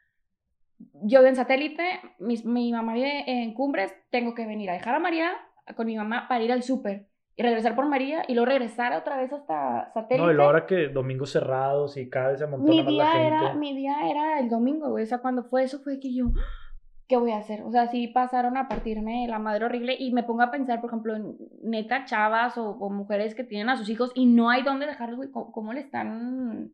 Yo 1.03 1.21
vivo 1.21 1.29
en 1.29 1.37
satélite, 1.37 1.85
mis- 2.19 2.45
mi, 2.45 2.71
mamá 2.73 2.95
vive 2.95 3.25
en 3.27 3.53
Cumbres, 3.55 3.93
tengo 4.11 4.35
que 4.35 4.47
venir 4.47 4.71
a 4.71 4.75
dejar 4.75 4.95
a 4.95 4.99
María 5.01 5.33
con 5.77 5.87
mi 5.87 5.97
mamá 5.97 6.29
para 6.29 6.45
ir 6.45 6.53
al 6.53 6.63
súper 6.63 7.07
y 7.37 7.43
regresar 7.43 7.75
por 7.75 7.87
María 7.87 8.23
y 8.29 8.35
luego 8.35 8.47
regresar 8.47 8.93
otra 8.93 9.17
vez 9.17 9.33
hasta 9.33 9.91
satélite. 9.93 10.25
no, 10.25 10.31
y 10.33 10.37
la 10.37 10.47
hora 10.47 10.67
que 10.67 10.89
domingos 10.89 11.31
cerrados 11.31 11.97
y 11.97 12.09
cada 12.09 12.31
vez 12.31 12.39
se 12.39 12.47
Mi 12.47 12.83
más 12.83 12.93
la 12.93 13.07
gente. 13.07 13.27
era, 13.27 13.55
mi 13.55 13.75
día 13.75 14.09
era 14.09 14.39
el 14.39 14.49
domingo, 14.49 14.91
güey. 14.91 15.03
O 15.05 15.07
sea, 15.07 15.19
cuando 15.19 15.43
fue 15.45 15.65
eso 15.65 15.81
fue 15.81 15.99
que 15.99 16.15
yo, 16.15 16.27
¿qué 17.09 17.17
voy 17.17 17.33
a 17.33 17.39
hacer? 17.39 17.63
O 17.63 17.73
sea, 17.73 17.89
sí 17.89 18.07
pasaron 18.07 18.57
a 18.57 18.69
partirme 18.69 19.27
la 19.27 19.41
madre 19.41 19.65
horrible 19.65 19.97
y 19.99 20.13
me 20.13 20.23
pongo 20.23 20.43
a 20.43 20.51
pensar, 20.53 20.81
por 20.81 20.91
ejemplo, 20.91 21.17
en 21.17 21.37
neta 21.63 22.05
chavas 22.05 22.57
o, 22.57 22.71
o 22.71 22.89
mujeres 22.91 23.35
que 23.35 23.43
tienen 23.43 23.69
a 23.69 23.77
sus 23.77 23.89
hijos 23.89 24.13
y 24.15 24.27
no 24.27 24.49
hay 24.51 24.63
dónde 24.63 24.87
dejarlos, 24.87 25.17
güey. 25.17 25.31
¿Cómo, 25.33 25.51
cómo 25.51 25.73
le 25.73 25.81
están, 25.81 26.73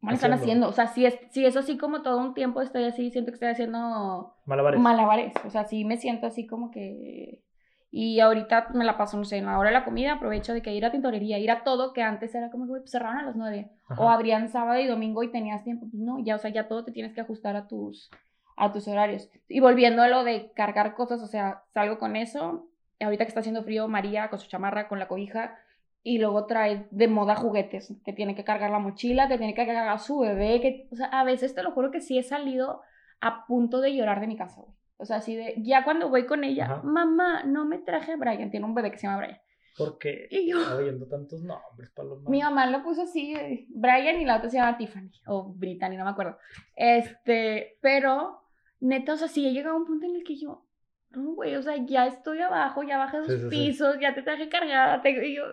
cómo 0.00 0.10
le 0.10 0.14
están 0.16 0.32
Haciendo. 0.34 0.66
haciendo? 0.66 0.68
O 0.68 0.72
sea, 0.72 0.88
si 0.88 1.06
es, 1.06 1.18
si 1.30 1.46
es 1.46 1.56
así 1.56 1.78
como 1.78 2.02
todo 2.02 2.18
un 2.18 2.34
tiempo 2.34 2.60
estoy 2.60 2.84
así, 2.84 3.10
siento 3.10 3.30
que 3.30 3.36
estoy 3.36 3.48
haciendo 3.48 4.34
Malabares. 4.44 4.78
malabares. 4.78 5.32
O 5.46 5.50
sea, 5.50 5.64
sí 5.64 5.86
me 5.86 5.96
siento 5.96 6.26
así 6.26 6.46
como 6.46 6.70
que... 6.70 7.42
Y 7.90 8.20
ahorita 8.20 8.68
me 8.74 8.84
la 8.84 8.98
paso, 8.98 9.16
no 9.16 9.24
sé, 9.24 9.38
en 9.38 9.46
la 9.46 9.58
hora 9.58 9.70
de 9.70 9.74
la 9.74 9.84
comida 9.84 10.14
aprovecho 10.14 10.52
de 10.52 10.60
que 10.60 10.74
ir 10.74 10.84
a 10.84 10.90
tintorería, 10.90 11.38
ir 11.38 11.50
a 11.50 11.64
todo, 11.64 11.92
que 11.92 12.02
antes 12.02 12.34
era 12.34 12.50
como, 12.50 12.66
güey, 12.66 12.82
pues 12.82 12.90
cerraron 12.90 13.18
a 13.18 13.22
las 13.22 13.36
nueve. 13.36 13.70
Ajá. 13.88 14.02
O 14.02 14.10
abrían 14.10 14.48
sábado 14.48 14.80
y 14.80 14.86
domingo 14.86 15.22
y 15.22 15.30
tenías 15.30 15.64
tiempo. 15.64 15.86
Pues 15.90 16.02
no, 16.02 16.18
ya, 16.18 16.36
o 16.36 16.38
sea, 16.38 16.50
ya 16.50 16.68
todo 16.68 16.84
te 16.84 16.92
tienes 16.92 17.14
que 17.14 17.20
ajustar 17.20 17.56
a 17.56 17.68
tus, 17.68 18.10
a 18.56 18.72
tus 18.72 18.88
horarios. 18.88 19.30
Y 19.48 19.60
volviendo 19.60 20.02
a 20.02 20.08
lo 20.08 20.24
de 20.24 20.52
cargar 20.52 20.94
cosas, 20.94 21.22
o 21.22 21.26
sea, 21.26 21.62
salgo 21.72 21.98
con 21.98 22.16
eso. 22.16 22.68
Ahorita 23.00 23.24
que 23.24 23.28
está 23.28 23.40
haciendo 23.40 23.62
frío, 23.62 23.88
María 23.88 24.28
con 24.30 24.40
su 24.40 24.48
chamarra, 24.48 24.88
con 24.88 24.98
la 24.98 25.08
cobija. 25.08 25.56
Y 26.02 26.18
luego 26.18 26.46
trae 26.46 26.86
de 26.90 27.08
moda 27.08 27.34
juguetes, 27.34 27.92
que 28.04 28.12
tiene 28.12 28.34
que 28.34 28.44
cargar 28.44 28.70
la 28.70 28.78
mochila, 28.78 29.26
que 29.26 29.38
tiene 29.38 29.54
que 29.54 29.66
cargar 29.66 29.88
a 29.88 29.98
su 29.98 30.20
bebé. 30.20 30.60
Que, 30.60 30.88
o 30.92 30.96
sea, 30.96 31.06
a 31.06 31.24
veces 31.24 31.54
te 31.54 31.62
lo 31.62 31.72
juro 31.72 31.90
que 31.90 32.00
sí 32.00 32.18
he 32.18 32.22
salido 32.22 32.82
a 33.20 33.46
punto 33.46 33.80
de 33.80 33.94
llorar 33.94 34.20
de 34.20 34.26
mi 34.26 34.36
casa, 34.36 34.60
güey. 34.60 34.76
O 34.98 35.04
sea, 35.04 35.16
así 35.16 35.36
de, 35.36 35.54
ya 35.58 35.84
cuando 35.84 36.08
voy 36.08 36.24
con 36.26 36.42
ella, 36.44 36.64
Ajá. 36.64 36.82
mamá, 36.82 37.42
no 37.44 37.64
me 37.66 37.78
traje 37.78 38.12
a 38.12 38.16
Brian, 38.16 38.50
tiene 38.50 38.64
un 38.66 38.74
bebé 38.74 38.90
que 38.90 38.98
se 38.98 39.06
llama 39.06 39.18
Brian. 39.18 39.38
Porque 39.76 40.26
Y 40.30 40.48
yo, 40.50 40.56
oyendo 40.74 41.06
tantos 41.06 41.42
nombres, 41.42 41.90
Paloma. 41.90 42.30
mi 42.30 42.40
mamá 42.40 42.66
lo 42.66 42.82
puso 42.82 43.02
así, 43.02 43.66
Brian 43.68 44.18
y 44.20 44.24
la 44.24 44.36
otra 44.38 44.48
se 44.48 44.56
llama 44.56 44.78
Tiffany, 44.78 45.10
o 45.26 45.52
Brittany, 45.52 45.98
no 45.98 46.04
me 46.04 46.10
acuerdo. 46.12 46.38
Este, 46.74 47.76
pero, 47.82 48.40
neta, 48.80 49.12
o 49.12 49.16
sea, 49.18 49.28
sí 49.28 49.46
he 49.46 49.52
llegado 49.52 49.74
a 49.74 49.78
un 49.78 49.84
punto 49.84 50.06
en 50.06 50.16
el 50.16 50.24
que 50.24 50.36
yo, 50.38 50.64
no, 51.10 51.34
güey, 51.34 51.54
o 51.56 51.62
sea, 51.62 51.76
ya 51.84 52.06
estoy 52.06 52.40
abajo, 52.40 52.82
ya 52.84 52.96
bajé 52.96 53.18
dos 53.18 53.26
Sí, 53.26 53.34
sí, 53.36 53.42
sí. 53.42 53.48
pisos, 53.50 53.98
ya 54.00 54.14
te 54.14 54.22
traje 54.22 54.48
cargada, 54.48 55.02
te, 55.02 55.10
y 55.28 55.36
yo, 55.36 55.44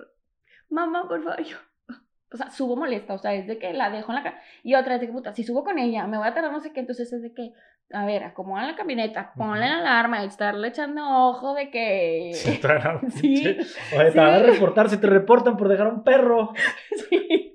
mamá, 0.70 1.06
por 1.08 1.22
favor, 1.22 1.44
yo, 1.44 1.58
o 2.32 2.38
sea, 2.38 2.50
subo 2.50 2.78
molesta, 2.78 3.14
o 3.16 3.18
sea, 3.18 3.34
es 3.34 3.46
de 3.46 3.58
que 3.60 3.74
la 3.74 3.89
dejo 3.89 4.12
en 4.12 4.16
la 4.16 4.24
casa, 4.24 4.38
y 4.64 4.76
otra 4.76 4.96
es 4.96 5.02
de 5.02 5.08
que, 5.08 5.14
puta, 5.14 5.34
si 5.34 5.44
subo 5.44 5.66
con 5.66 5.80
ella, 5.80 6.08
me 6.08 6.18
voy 6.18 6.28
a 6.28 6.34
tardar 6.34 6.52
no 6.54 6.62
sé 6.62 6.72
qué, 6.72 6.80
entonces 6.80 7.12
es 7.12 7.22
de 7.22 7.34
que, 7.34 7.52
a 7.91 8.05
ver, 8.05 8.23
acomodan 8.23 8.67
la 8.67 8.75
camioneta, 8.75 9.34
ponle 9.36 9.67
la 9.67 9.79
alarma, 9.79 10.23
y 10.23 10.27
estarle 10.27 10.67
echando 10.69 11.03
ojo 11.27 11.53
de 11.53 11.69
que... 11.69 12.31
Sí, 12.34 12.49
está 12.51 12.99
Sí, 13.09 13.57
Oye, 13.95 14.11
te 14.11 14.19
van 14.19 14.34
a 14.34 14.39
reportar 14.39 14.89
si 14.89 14.97
te 14.97 15.07
reportan 15.07 15.57
por 15.57 15.69
dejar 15.69 15.88
un 15.88 16.03
perro. 16.03 16.51
Sí. 17.09 17.49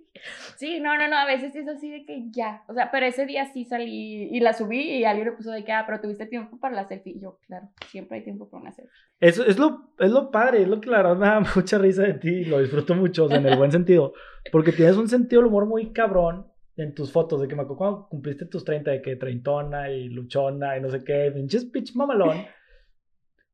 Sí, 0.57 0.81
no, 0.81 0.99
no, 0.99 1.07
no, 1.07 1.17
a 1.17 1.25
veces 1.25 1.55
es 1.55 1.69
así 1.69 1.89
de 1.89 2.05
que 2.05 2.25
ya, 2.33 2.65
o 2.67 2.75
sea, 2.75 2.91
pero 2.91 3.07
ese 3.07 3.27
día 3.27 3.45
sí 3.45 3.65
salí 3.65 4.25
y 4.25 4.41
la 4.41 4.53
subí 4.53 4.91
y 4.91 5.05
alguien 5.05 5.29
le 5.29 5.33
puso 5.37 5.53
de 5.53 5.63
que, 5.63 5.71
ah, 5.71 5.85
pero 5.87 6.01
tuviste 6.01 6.27
tiempo 6.27 6.59
para 6.59 6.75
la 6.75 6.85
selfie. 6.85 7.13
Y 7.13 7.21
yo, 7.21 7.39
claro, 7.47 7.69
siempre 7.87 8.19
hay 8.19 8.25
tiempo 8.25 8.51
para 8.51 8.63
una 8.63 8.73
selfie. 8.73 8.93
Eso 9.21 9.47
es 9.47 9.57
lo, 9.57 9.93
es 10.01 10.11
lo 10.11 10.33
padre, 10.33 10.63
es 10.63 10.69
lo 10.69 10.81
que 10.81 10.91
la 10.91 10.97
verdad 10.97 11.17
me 11.17 11.27
da 11.29 11.43
mucha 11.55 11.79
risa 11.79 12.03
de 12.03 12.15
ti 12.15 12.29
y 12.29 12.45
lo 12.47 12.59
disfruto 12.59 12.97
mucho, 12.97 13.27
o 13.27 13.29
sea, 13.29 13.39
en 13.39 13.47
el 13.47 13.57
buen 13.57 13.71
sentido. 13.71 14.15
Porque 14.51 14.73
tienes 14.73 14.97
un 14.97 15.07
sentido 15.09 15.43
del 15.43 15.49
humor 15.49 15.67
muy 15.67 15.93
cabrón 15.93 16.49
en 16.79 16.95
tus 16.95 17.13
fotos, 17.13 17.41
de 17.41 17.49
que 17.49 17.55
me 17.57 17.63
acuerdo 17.63 17.77
cuando 17.79 18.09
cumpliste 18.09 18.47
tus 18.47 18.65
30, 18.65 18.91
de 18.93 19.03
que 19.03 19.17
treintona 19.17 19.91
y 19.91 20.09
luchona 20.09 20.77
y 20.77 20.81
no 20.81 20.89
sé 20.91 21.05
qué, 21.05 21.31
pinches 21.35 21.65
pitch 21.67 21.95
mamalón. 21.95 22.47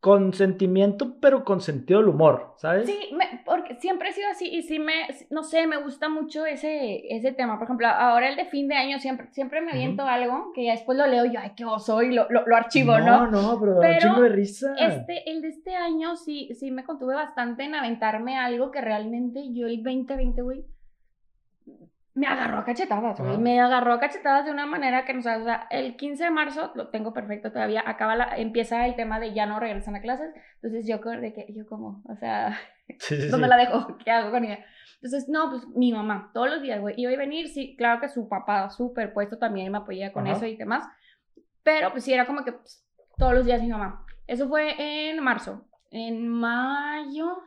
Con 0.01 0.35
sentimiento, 0.35 1.19
pero 1.19 1.45
con 1.47 1.63
sentido 1.63 2.01
del 2.01 2.11
humor, 2.11 2.53
¿sabes? 2.59 2.85
Sí, 2.85 2.99
me- 3.15 3.41
porque 3.47 3.77
siempre 3.77 4.11
he 4.11 4.13
sido 4.13 4.29
así 4.29 4.47
y 4.55 4.61
sí 4.61 4.79
me, 4.79 5.07
no 5.31 5.43
sé, 5.43 5.67
me 5.67 5.79
gusta 5.79 6.11
mucho 6.11 6.45
ese, 6.45 7.07
ese 7.09 7.33
tema. 7.33 7.57
Por 7.57 7.65
ejemplo, 7.65 7.87
ahora 7.89 8.29
el 8.29 8.37
de 8.37 8.45
fin 8.45 8.69
de 8.69 8.75
año 8.75 8.99
siempre, 8.99 9.29
siempre 9.33 9.63
me 9.63 9.71
aviento 9.73 10.03
algo 10.05 10.53
que 10.55 10.67
ya 10.67 10.73
después 10.73 10.99
lo 10.99 11.07
leo 11.07 11.25
y 11.25 11.33
yo, 11.33 11.41
ay, 11.41 11.53
qué 11.57 11.65
oso 11.65 12.03
y 12.03 12.13
lo, 12.13 12.27
lo, 12.29 12.47
lo 12.47 12.55
archivo, 12.55 12.99
¿no? 12.99 13.25
No, 13.25 13.31
no, 13.31 13.59
pero 13.59 13.81
Pero 13.81 13.99
chingo 14.01 14.21
de 14.21 14.29
risa. 14.29 14.75
Este, 14.79 15.31
el 15.31 15.41
de 15.41 15.49
este 15.49 15.75
año 15.75 16.17
sí, 16.17 16.51
sí 16.55 16.71
me 16.71 16.85
contuve 16.85 17.15
bastante 17.15 17.65
en 17.65 17.75
aventarme 17.75 18.37
algo 18.37 18.71
que 18.71 18.83
realmente 18.83 19.55
yo 19.55 19.67
el 19.69 19.83
2020, 19.83 20.43
güey, 20.43 20.67
me 22.15 22.27
agarró 22.27 22.59
a 22.59 22.65
cachetadas, 22.65 23.19
güey. 23.19 23.39
Me 23.39 23.61
agarró 23.61 23.95
a 23.95 24.01
cachetadas 24.01 24.45
de 24.45 24.53
una 24.53 24.67
manera 24.67 25.05
que 25.05 25.15
no 25.15 25.23
sabes, 25.23 25.43
o 25.43 25.45
sea, 25.45 25.67
el 25.71 25.97
15 25.97 26.25
de 26.25 26.31
marzo, 26.31 26.73
lo 26.75 26.89
tengo 26.89 27.13
perfecto 27.13 27.51
todavía, 27.51 27.83
acaba 27.85 28.15
la, 28.15 28.37
empieza 28.37 28.87
el 28.87 28.95
tema 28.95 29.19
de 29.21 29.35
ya 29.35 29.47
no 29.47 29.59
regresan 29.61 29.97
a 29.97 30.01
clases, 30.01 30.33
entonces 30.57 30.87
yo, 30.87 30.99
de 30.99 31.33
que, 31.33 31.47
yo 31.53 31.67
como, 31.67 32.03
o 32.09 32.17
sea, 32.17 32.57
Sí, 32.99 33.21
sí, 33.21 33.29
¿dónde 33.31 33.47
sí. 33.47 33.51
la 33.51 33.57
dejo? 33.57 33.99
¿Qué 34.05 34.11
hago 34.11 34.31
con 34.31 34.45
ella? 34.45 34.65
Entonces, 34.97 35.29
no, 35.29 35.51
pues 35.51 35.67
mi 35.69 35.93
mamá, 35.93 36.31
todos 36.33 36.49
los 36.49 36.63
días, 36.63 36.81
güey, 36.81 36.95
iba 36.97 37.13
a 37.13 37.17
venir, 37.17 37.49
sí, 37.49 37.77
claro 37.77 38.01
que 38.01 38.09
su 38.09 38.29
papá 38.29 38.71
súper 38.71 39.13
puesto 39.13 39.39
también 39.39 39.71
me 39.71 39.79
apoyaba 39.79 40.13
con 40.13 40.27
eso 40.27 40.47
y 40.47 40.57
demás, 40.57 40.87
pero 41.63 41.91
pues 41.91 42.05
sí 42.05 42.13
era 42.13 42.27
como 42.27 42.45
que 42.45 42.53
pues, 42.53 42.87
todos 43.19 43.35
los 43.35 43.45
días 43.45 43.61
mi 43.61 43.69
mamá, 43.69 44.05
Eso 44.27 44.49
fue 44.49 45.11
en 45.11 45.23
marzo. 45.23 45.67
En 45.91 46.27
mayo, 46.29 47.39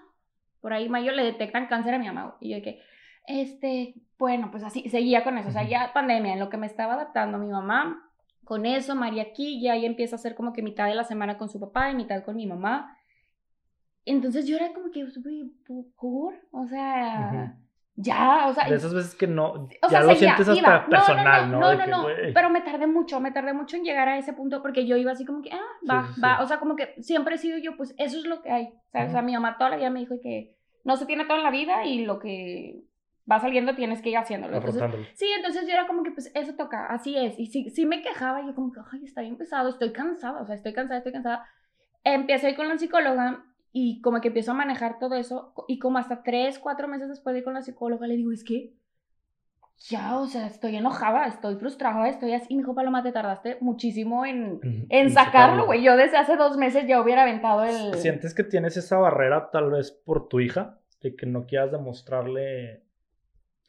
por 0.62 0.72
ahí 0.72 0.88
mayo 0.88 1.12
le 1.12 1.24
detectan 1.24 1.68
cáncer 1.68 1.96
a 1.96 2.00
mi 2.00 2.06
mamá. 2.06 2.38
Y 2.40 2.52
yo 2.52 2.58
de 2.58 2.62
que, 2.62 2.82
este, 3.28 3.94
bueno, 4.18 4.50
pues 4.52 4.64
así, 4.64 4.90
seguía 4.90 5.24
con 5.24 5.38
eso. 5.38 5.50
O 5.50 5.52
sea, 5.52 5.64
ya 5.68 5.92
pandemia, 5.94 6.34
en 6.34 6.40
lo 6.40 6.50
que 6.50 6.58
me 6.58 6.66
estaba 6.66 6.94
adaptando 6.96 7.38
mi 7.38 7.50
mamá. 7.50 8.04
Con 8.44 8.66
eso, 8.66 8.96
María 8.96 9.24
aquí, 9.24 9.62
ya 9.62 9.76
ella 9.76 9.88
empieza 9.88 10.16
a 10.16 10.20
hacer 10.20 10.34
como 10.34 10.54
que 10.54 10.62
mitad 10.64 10.88
de 10.88 10.96
la 10.96 11.04
semana 11.04 11.38
con 11.38 11.50
su 11.50 11.60
papá 11.60 11.92
y 11.92 11.96
mitad 11.96 12.24
con 12.24 12.38
mi 12.38 12.48
mamá. 12.48 12.98
Entonces 14.06 14.48
yo 14.48 14.56
era 14.56 14.72
como 14.74 14.90
que, 14.90 15.04
güey, 15.22 15.52
¿por? 15.98 16.34
O 16.52 16.66
sea, 16.66 17.30
Ujú. 17.34 17.54
ya, 17.98 18.48
o 18.48 18.54
sea, 18.54 18.70
De 18.70 18.76
esas 18.78 18.94
veces 18.94 19.16
que 19.16 19.28
no, 19.28 19.52
o 19.52 19.70
ya 19.82 19.90
sea, 19.90 20.04
lo 20.04 20.14
seguía, 20.14 20.36
sientes 20.38 20.48
hasta. 20.48 20.80
No, 20.84 20.90
personal, 20.90 21.52
¿no? 21.52 21.60
No, 21.60 21.74
no, 21.74 21.84
que, 21.84 21.92
no, 21.92 22.04
güey. 22.04 22.34
pero 22.34 22.50
me 22.50 22.62
tardé 22.62 22.88
mucho, 22.88 23.20
me 23.20 23.32
tardé 23.32 23.52
mucho 23.52 23.76
en 23.76 23.84
llegar 23.84 24.08
a 24.08 24.18
ese 24.18 24.32
punto 24.32 24.62
porque 24.62 24.88
yo 24.88 24.96
iba 24.96 25.12
así 25.12 25.26
como 25.26 25.42
que, 25.42 25.52
ah, 25.52 25.60
va, 25.90 26.08
Sí, 26.14 26.22
va, 26.22 26.38
sí. 26.38 26.44
o 26.44 26.48
sea, 26.48 26.60
como 26.60 26.78
que 26.78 26.96
siempre 27.02 27.36
he 27.36 27.38
sido 27.38 27.58
yo, 27.58 27.76
pues 27.76 27.94
eso 27.98 28.18
es 28.18 28.26
lo 28.26 28.42
que 28.42 28.50
hay, 28.50 28.70
¿sabes? 28.94 29.10
O 29.10 29.12
sea, 29.12 29.22
mi 29.22 29.34
mamá 29.34 29.58
toda 29.58 29.72
la 29.72 29.76
vida 29.76 29.90
me 29.90 30.00
dijo 30.00 30.16
que 30.24 30.56
no 30.86 30.96
se 30.96 31.06
tiene 31.06 31.26
todo 31.26 31.36
en 31.38 31.44
la 31.44 31.52
vida 31.52 31.84
y 31.86 32.06
lo 32.06 32.20
que 32.20 32.80
va 33.30 33.40
saliendo 33.40 33.76
tienes 33.76 34.02
que 34.02 34.10
ir 34.10 34.18
haciéndolo. 34.18 34.58
Entonces, 34.58 34.84
sí, 35.14 35.26
entonces 35.36 35.68
yo 35.68 35.74
era 35.74 35.88
como 35.88 36.04
que, 36.04 36.12
pues 36.12 36.32
eso 36.34 36.56
toca, 36.56 36.86
así 36.88 37.18
es. 37.18 37.38
Y 37.38 37.48
sí, 37.48 37.70
sí 37.70 37.86
me 37.86 38.02
quejaba, 38.02 38.42
y 38.42 38.48
yo 38.48 38.56
como 38.56 38.72
que, 38.72 38.80
ay, 38.92 39.04
está 39.04 39.22
bien 39.22 39.38
pesado, 39.38 39.70
estoy 39.70 39.92
cansada, 39.92 40.42
o 40.42 40.46
sea, 40.46 40.56
estoy 40.56 40.74
cansada, 40.74 41.00
estoy 41.00 41.14
cansada. 41.14 41.46
Empecé 42.04 42.48
a 42.48 42.50
ir 42.52 42.56
con 42.56 42.68
la 42.68 42.78
psicóloga 42.78 43.44
y 43.74 44.02
como 44.02 44.22
que 44.22 44.30
empiezo 44.30 44.52
a 44.52 44.56
manejar 44.56 44.98
todo 44.98 45.16
eso 45.16 45.54
y 45.68 45.78
como 45.78 45.98
hasta 45.98 46.24
tres, 46.24 46.58
cuatro 46.58 46.88
meses 46.88 47.10
después 47.10 47.34
de 47.34 47.40
ir 47.40 47.44
con 47.44 47.54
la 47.54 47.62
psicóloga 47.62 48.08
le 48.08 48.16
digo, 48.16 48.32
es 48.32 48.44
que 48.44 48.74
ya, 49.80 50.18
o 50.18 50.26
sea, 50.26 50.48
estoy 50.48 50.76
enojada, 50.76 51.28
estoy 51.28 51.56
frustrada, 51.56 52.08
estoy 52.08 52.34
así. 52.34 52.48
Y 52.50 52.56
me 52.56 52.64
dijo, 52.64 52.74
Paloma, 52.74 53.04
te 53.04 53.12
tardaste 53.12 53.58
muchísimo 53.62 54.26
en 54.26 54.60
en 54.90 55.12
sacarlo, 55.12 55.68
güey. 55.68 55.84
Yo 55.84 55.96
desde 55.96 56.18
hace 56.18 56.36
dos 56.36 56.58
meses 56.58 56.88
ya 56.88 57.00
hubiera 57.00 57.22
aventado 57.22 57.64
el... 57.64 57.94
¿Sientes 57.94 58.34
que 58.34 58.44
tienes 58.44 58.76
esa 58.76 58.98
barrera 58.98 59.52
tal 59.52 59.70
vez 59.70 59.92
por 59.92 60.30
tu 60.30 60.40
hija? 60.40 60.80
De 61.02 61.16
que 61.16 61.28
no 61.28 61.46
quieras 61.46 61.72
demostrarle 61.72 62.87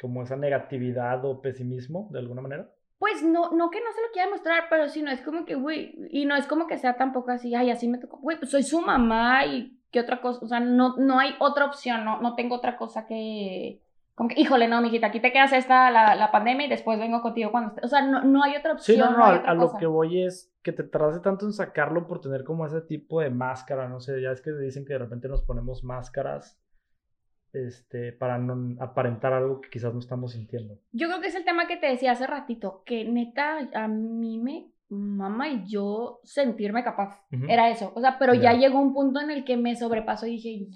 como 0.01 0.23
esa 0.23 0.37
negatividad 0.37 1.25
o 1.25 1.41
pesimismo 1.41 2.09
de 2.13 2.21
alguna 2.21 2.43
manera. 2.43 2.71
Pues 2.99 3.23
no, 3.23 3.53
no 3.53 3.71
que 3.71 3.81
no 3.81 3.93
se 3.93 4.03
lo 4.03 4.09
quiera 4.13 4.31
mostrar, 4.31 4.65
pero 4.69 4.89
sí 4.89 5.03
no 5.03 5.11
es 5.11 5.21
como 5.21 5.45
que, 5.45 5.55
güey, 5.55 5.95
y 6.11 6.25
no 6.25 6.35
es 6.35 6.47
como 6.47 6.67
que 6.67 6.79
sea 6.79 6.97
tampoco 6.97 7.31
así, 7.31 7.55
ay, 7.55 7.71
así 7.71 7.87
me 7.87 7.99
tocó, 7.99 8.19
güey, 8.19 8.39
pues 8.39 8.51
soy 8.51 8.65
su 8.65 8.81
mamá 8.81 9.47
y 9.47 9.79
qué 9.93 10.01
otra 10.01 10.21
cosa, 10.21 10.45
o 10.45 10.49
sea, 10.49 10.59
no, 10.59 10.97
no 10.97 11.21
hay 11.21 11.35
otra 11.39 11.67
opción, 11.67 12.05
no, 12.05 12.21
no 12.21 12.35
tengo 12.35 12.57
otra 12.57 12.77
cosa 12.77 13.07
que, 13.07 13.81
como 14.17 14.29
que, 14.29 14.41
híjole, 14.41 14.67
no, 14.67 14.83
mijita, 14.83 15.07
aquí 15.07 15.21
te 15.21 15.33
quedas 15.33 15.53
esta, 15.53 15.93
la, 15.93 16.17
la 16.17 16.33
pandemia 16.33 16.67
y 16.67 16.71
después 16.71 16.99
vengo 16.99 17.23
contigo 17.23 17.53
cuando 17.53 17.69
esté, 17.69 17.87
o 17.87 17.89
sea, 17.89 18.03
no, 18.03 18.25
no 18.25 18.43
hay 18.43 18.57
otra 18.57 18.73
opción, 18.73 18.97
Sí, 18.97 19.01
no, 19.01 19.17
no, 19.17 19.25
hay 19.25 19.39
a, 19.45 19.51
a 19.51 19.55
lo 19.55 19.77
que 19.77 19.87
voy 19.87 20.25
es 20.25 20.53
que 20.63 20.73
te 20.73 20.83
tardaste 20.83 21.21
tanto 21.21 21.47
en 21.47 21.53
sacarlo 21.53 22.09
por 22.09 22.21
tener 22.21 22.43
como 22.43 22.67
ese 22.67 22.81
tipo 22.81 23.21
de 23.21 23.31
máscara, 23.31 23.89
no 23.89 24.01
sé, 24.01 24.21
ya 24.21 24.33
es 24.33 24.41
que 24.41 24.51
dicen 24.51 24.85
que 24.85 24.95
de 24.95 24.99
repente 24.99 25.29
nos 25.29 25.43
ponemos 25.43 25.85
máscaras 25.85 26.59
este, 27.53 28.13
para 28.13 28.39
no 28.39 28.77
aparentar 28.83 29.33
algo 29.33 29.61
que 29.61 29.71
quizás 29.71 29.93
no 29.93 30.01
estamos 30.01 30.33
sintiendo. 30.33 30.79
Yo 30.93 31.09
creo 31.09 31.21
que 31.21 31.29
es 31.29 31.35
el 31.35 31.45
tema 31.45 31.67
que 31.67 31.77
te 31.77 31.87
decía 31.87 32.13
hace 32.13 32.27
ratito, 32.27 32.83
que 32.85 33.05
neta, 33.05 33.59
a 33.75 33.89
mí 33.89 34.39
me 34.39 34.71
mama 34.91 35.49
y 35.49 35.65
yo 35.67 36.21
sentirme 36.25 36.83
capaz, 36.83 37.21
era 37.49 37.69
eso, 37.69 37.93
o 37.95 38.01
sea, 38.01 38.19
pero 38.19 38.33
ya 38.33 38.53
Ya. 38.55 38.59
llegó 38.59 38.81
un 38.81 38.95
punto 38.95 39.21
en 39.21 39.31
el 39.31 39.45
que 39.45 39.57
me 39.59 39.77
sobrepasó 39.77 40.27
y 40.27 40.33
dije, 40.37 40.67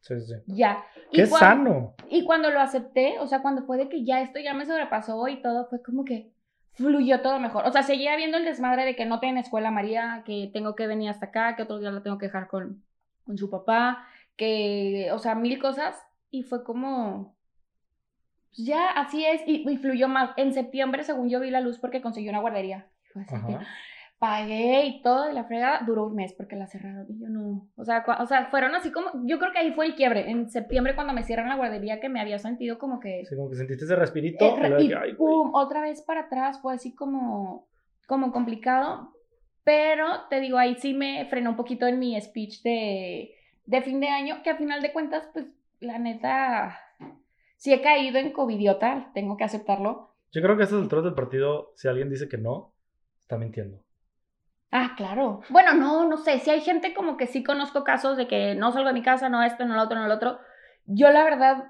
Sí, 0.00 0.14
ya. 0.46 0.82
Y 1.12 1.16
¡Qué 1.16 1.26
sano! 1.26 1.94
Y 2.10 2.24
cuando 2.24 2.50
lo 2.50 2.58
acepté, 2.60 3.20
o 3.20 3.26
sea, 3.28 3.40
cuando 3.40 3.62
fue 3.62 3.76
de 3.78 3.88
que 3.88 4.04
ya 4.04 4.20
esto 4.20 4.40
ya 4.40 4.52
me 4.52 4.66
sobrepasó 4.66 5.28
y 5.28 5.40
todo, 5.40 5.66
fue 5.68 5.80
como 5.80 6.04
que 6.04 6.32
fluyó 6.72 7.20
todo 7.20 7.38
mejor. 7.38 7.66
O 7.66 7.70
sea, 7.72 7.84
seguía 7.84 8.16
viendo 8.16 8.36
el 8.36 8.44
desmadre 8.44 8.84
de 8.84 8.96
que 8.96 9.04
no 9.06 9.20
tiene 9.20 9.40
escuela 9.40 9.70
María, 9.70 10.22
que 10.26 10.50
tengo 10.52 10.74
que 10.74 10.88
venir 10.88 11.08
hasta 11.10 11.26
acá, 11.26 11.54
que 11.54 11.62
otro 11.62 11.78
día 11.78 11.92
la 11.92 12.02
tengo 12.02 12.18
que 12.18 12.26
dejar 12.26 12.48
con, 12.48 12.82
con 13.24 13.38
su 13.38 13.48
papá, 13.48 14.04
que, 14.42 15.10
o 15.12 15.18
sea, 15.18 15.34
mil 15.34 15.58
cosas. 15.60 15.94
Y 16.30 16.42
fue 16.42 16.64
como, 16.64 17.36
pues 18.48 18.66
ya, 18.66 18.90
así 18.90 19.24
es, 19.24 19.42
y, 19.46 19.68
y 19.70 19.76
fluyó 19.76 20.08
más. 20.08 20.30
En 20.36 20.52
septiembre, 20.52 21.04
según 21.04 21.28
yo, 21.28 21.40
vi 21.40 21.50
la 21.50 21.60
luz 21.60 21.78
porque 21.78 22.00
conseguí 22.02 22.28
una 22.28 22.40
guardería. 22.40 22.88
Ajá. 23.14 23.60
pagué 24.18 24.86
y 24.86 25.02
todo 25.02 25.24
de 25.26 25.32
la 25.34 25.44
fregada, 25.44 25.82
duró 25.84 26.06
un 26.06 26.14
mes 26.14 26.32
porque 26.32 26.56
la 26.56 26.66
cerraron 26.68 27.06
y 27.10 27.20
yo 27.20 27.28
no, 27.28 27.68
o 27.76 27.84
sea, 27.84 28.04
o 28.20 28.26
sea, 28.26 28.46
fueron 28.46 28.74
así 28.74 28.90
como, 28.92 29.10
yo 29.26 29.38
creo 29.38 29.52
que 29.52 29.58
ahí 29.58 29.72
fue 29.72 29.84
el 29.86 29.96
quiebre, 29.96 30.30
en 30.30 30.48
septiembre 30.48 30.94
cuando 30.94 31.12
me 31.12 31.24
cierran 31.24 31.48
la 31.48 31.56
guardería 31.56 31.98
que 32.00 32.08
me 32.08 32.20
había 32.20 32.38
sentido 32.38 32.78
como 32.78 33.00
que, 33.00 33.24
Sí, 33.28 33.34
como 33.36 33.50
que 33.50 33.56
sentiste 33.56 33.84
ese 33.84 33.96
respirito. 33.96 34.44
eh, 34.44 34.76
y 34.78 34.88
que, 34.88 34.94
ay, 34.94 35.14
pum, 35.14 35.50
otra 35.54 35.80
vez 35.82 36.02
para 36.02 36.20
atrás, 36.22 36.60
fue 36.62 36.72
así 36.74 36.94
como, 36.94 37.66
como 38.06 38.30
complicado, 38.32 39.12
pero 39.64 40.06
te 40.30 40.40
digo, 40.40 40.56
ahí 40.56 40.76
sí 40.76 40.94
me 40.94 41.26
frenó 41.26 41.50
un 41.50 41.56
poquito 41.56 41.86
en 41.88 41.98
mi 41.98 42.18
speech 42.20 42.62
de, 42.62 43.34
de 43.66 43.82
fin 43.82 44.00
de 44.00 44.08
año, 44.08 44.42
que 44.42 44.50
a 44.50 44.56
final 44.56 44.82
de 44.82 44.92
cuentas, 44.92 45.28
pues, 45.32 45.46
la 45.80 45.98
neta, 45.98 46.78
sí 47.56 47.72
he 47.72 47.80
caído 47.80 48.18
en 48.18 48.32
covidiota, 48.32 49.10
tengo 49.14 49.36
que 49.36 49.44
aceptarlo, 49.44 50.14
Yo 50.32 50.40
creo 50.42 50.56
que 50.56 50.62
a 50.62 50.64
estas 50.64 50.80
alturas 50.80 51.04
del 51.04 51.14
partido, 51.14 51.72
si 51.76 51.88
alguien 51.88 52.08
dice 52.08 52.28
que 52.28 52.38
no, 52.38 52.72
está 53.20 53.36
mintiendo. 53.36 53.82
Ah, 54.70 54.94
claro. 54.96 55.42
Bueno, 55.50 55.74
no, 55.74 56.08
no 56.08 56.16
sé. 56.16 56.38
Si 56.38 56.48
hay 56.50 56.62
gente 56.62 56.94
como 56.94 57.18
que 57.18 57.26
sí 57.26 57.44
conozco 57.44 57.84
casos 57.84 58.16
de 58.16 58.26
que 58.26 58.54
no 58.54 58.72
salgo 58.72 58.88
de 58.88 58.94
mi 58.94 59.02
casa, 59.02 59.28
no 59.28 59.42
esto, 59.42 59.66
no 59.66 59.74
lo 59.74 59.82
otro, 59.82 59.98
no 59.98 60.08
lo 60.08 60.14
otro. 60.14 60.38
Yo 60.86 61.10
la 61.10 61.22
verdad 61.24 61.64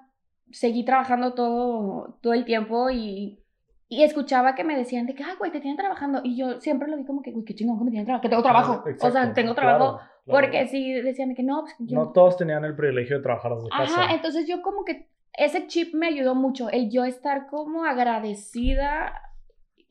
seguí 0.52 0.84
trabajando 0.84 1.34
todo, 1.34 2.18
todo 2.22 2.32
el 2.32 2.44
tiempo 2.44 2.90
y, 2.90 3.42
y 3.88 4.04
escuchaba 4.04 4.54
que 4.54 4.62
me 4.62 4.76
decían 4.76 5.06
de 5.06 5.16
que, 5.16 5.24
ay, 5.24 5.34
güey, 5.36 5.50
te 5.50 5.60
tienen 5.60 5.76
trabajando. 5.76 6.20
Y 6.22 6.36
yo 6.36 6.60
siempre 6.60 6.88
lo 6.88 6.96
vi 6.96 7.04
como 7.04 7.22
que, 7.22 7.32
güey, 7.32 7.44
qué 7.44 7.56
chingón 7.56 7.76
que 7.78 7.84
me 7.84 7.90
tienen 7.90 8.06
trabajo, 8.06 8.22
que 8.22 8.28
tengo 8.28 8.42
trabajo. 8.42 8.84
Exacto, 8.86 9.06
o 9.08 9.10
sea, 9.10 9.34
tengo 9.34 9.54
trabajo. 9.54 9.96
claro, 9.96 10.11
claro. 10.24 10.40
Porque 10.46 10.66
sí 10.68 10.92
decían 10.92 11.30
de 11.30 11.34
que 11.34 11.42
no, 11.42 11.62
pues 11.62 11.74
yo. 11.78 11.96
No 11.98 12.12
todos 12.12 12.36
tenían 12.36 12.64
el 12.64 12.74
privilegio 12.76 13.16
de 13.16 13.22
trabajar 13.22 13.54
desde 13.54 13.68
casa. 13.70 14.02
Ajá, 14.02 14.14
entonces 14.14 14.46
yo 14.46 14.62
como 14.62 14.84
que 14.84 15.08
ese 15.34 15.66
chip 15.66 15.94
me 15.94 16.06
ayudó 16.08 16.34
mucho, 16.34 16.68
el 16.70 16.90
yo 16.90 17.04
estar 17.04 17.46
como 17.48 17.84
agradecida. 17.84 19.12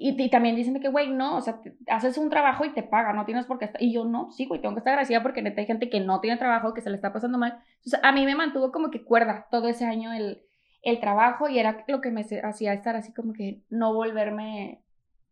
Y, 0.03 0.19
y 0.19 0.29
también 0.31 0.55
dicen 0.55 0.79
que, 0.81 0.89
güey, 0.89 1.11
no, 1.11 1.37
o 1.37 1.41
sea, 1.41 1.61
te- 1.61 1.75
haces 1.87 2.17
un 2.17 2.31
trabajo 2.31 2.65
y 2.65 2.73
te 2.73 2.81
pagan, 2.81 3.15
no 3.15 3.25
tienes 3.25 3.45
por 3.45 3.59
qué 3.59 3.65
estar. 3.65 3.79
Y 3.83 3.93
yo, 3.93 4.03
no, 4.03 4.31
sí, 4.31 4.47
güey, 4.47 4.59
tengo 4.59 4.73
que 4.73 4.79
estar 4.79 4.93
agradecida 4.93 5.21
porque 5.21 5.43
neta 5.43 5.61
hay 5.61 5.67
gente 5.67 5.91
que 5.91 5.99
no 5.99 6.19
tiene 6.21 6.37
trabajo, 6.37 6.73
que 6.73 6.81
se 6.81 6.89
le 6.89 6.95
está 6.95 7.13
pasando 7.13 7.37
mal. 7.37 7.59
Entonces, 7.77 7.99
a 8.01 8.11
mí 8.11 8.25
me 8.25 8.33
mantuvo 8.35 8.71
como 8.71 8.89
que 8.89 9.03
cuerda 9.03 9.45
todo 9.51 9.67
ese 9.67 9.85
año 9.85 10.11
el, 10.11 10.41
el 10.81 10.99
trabajo 10.99 11.49
y 11.49 11.59
era 11.59 11.83
lo 11.87 12.01
que 12.01 12.09
me 12.09 12.21
hacía 12.43 12.73
estar 12.73 12.95
así 12.95 13.13
como 13.13 13.33
que 13.33 13.61
no 13.69 13.93
volverme, 13.93 14.81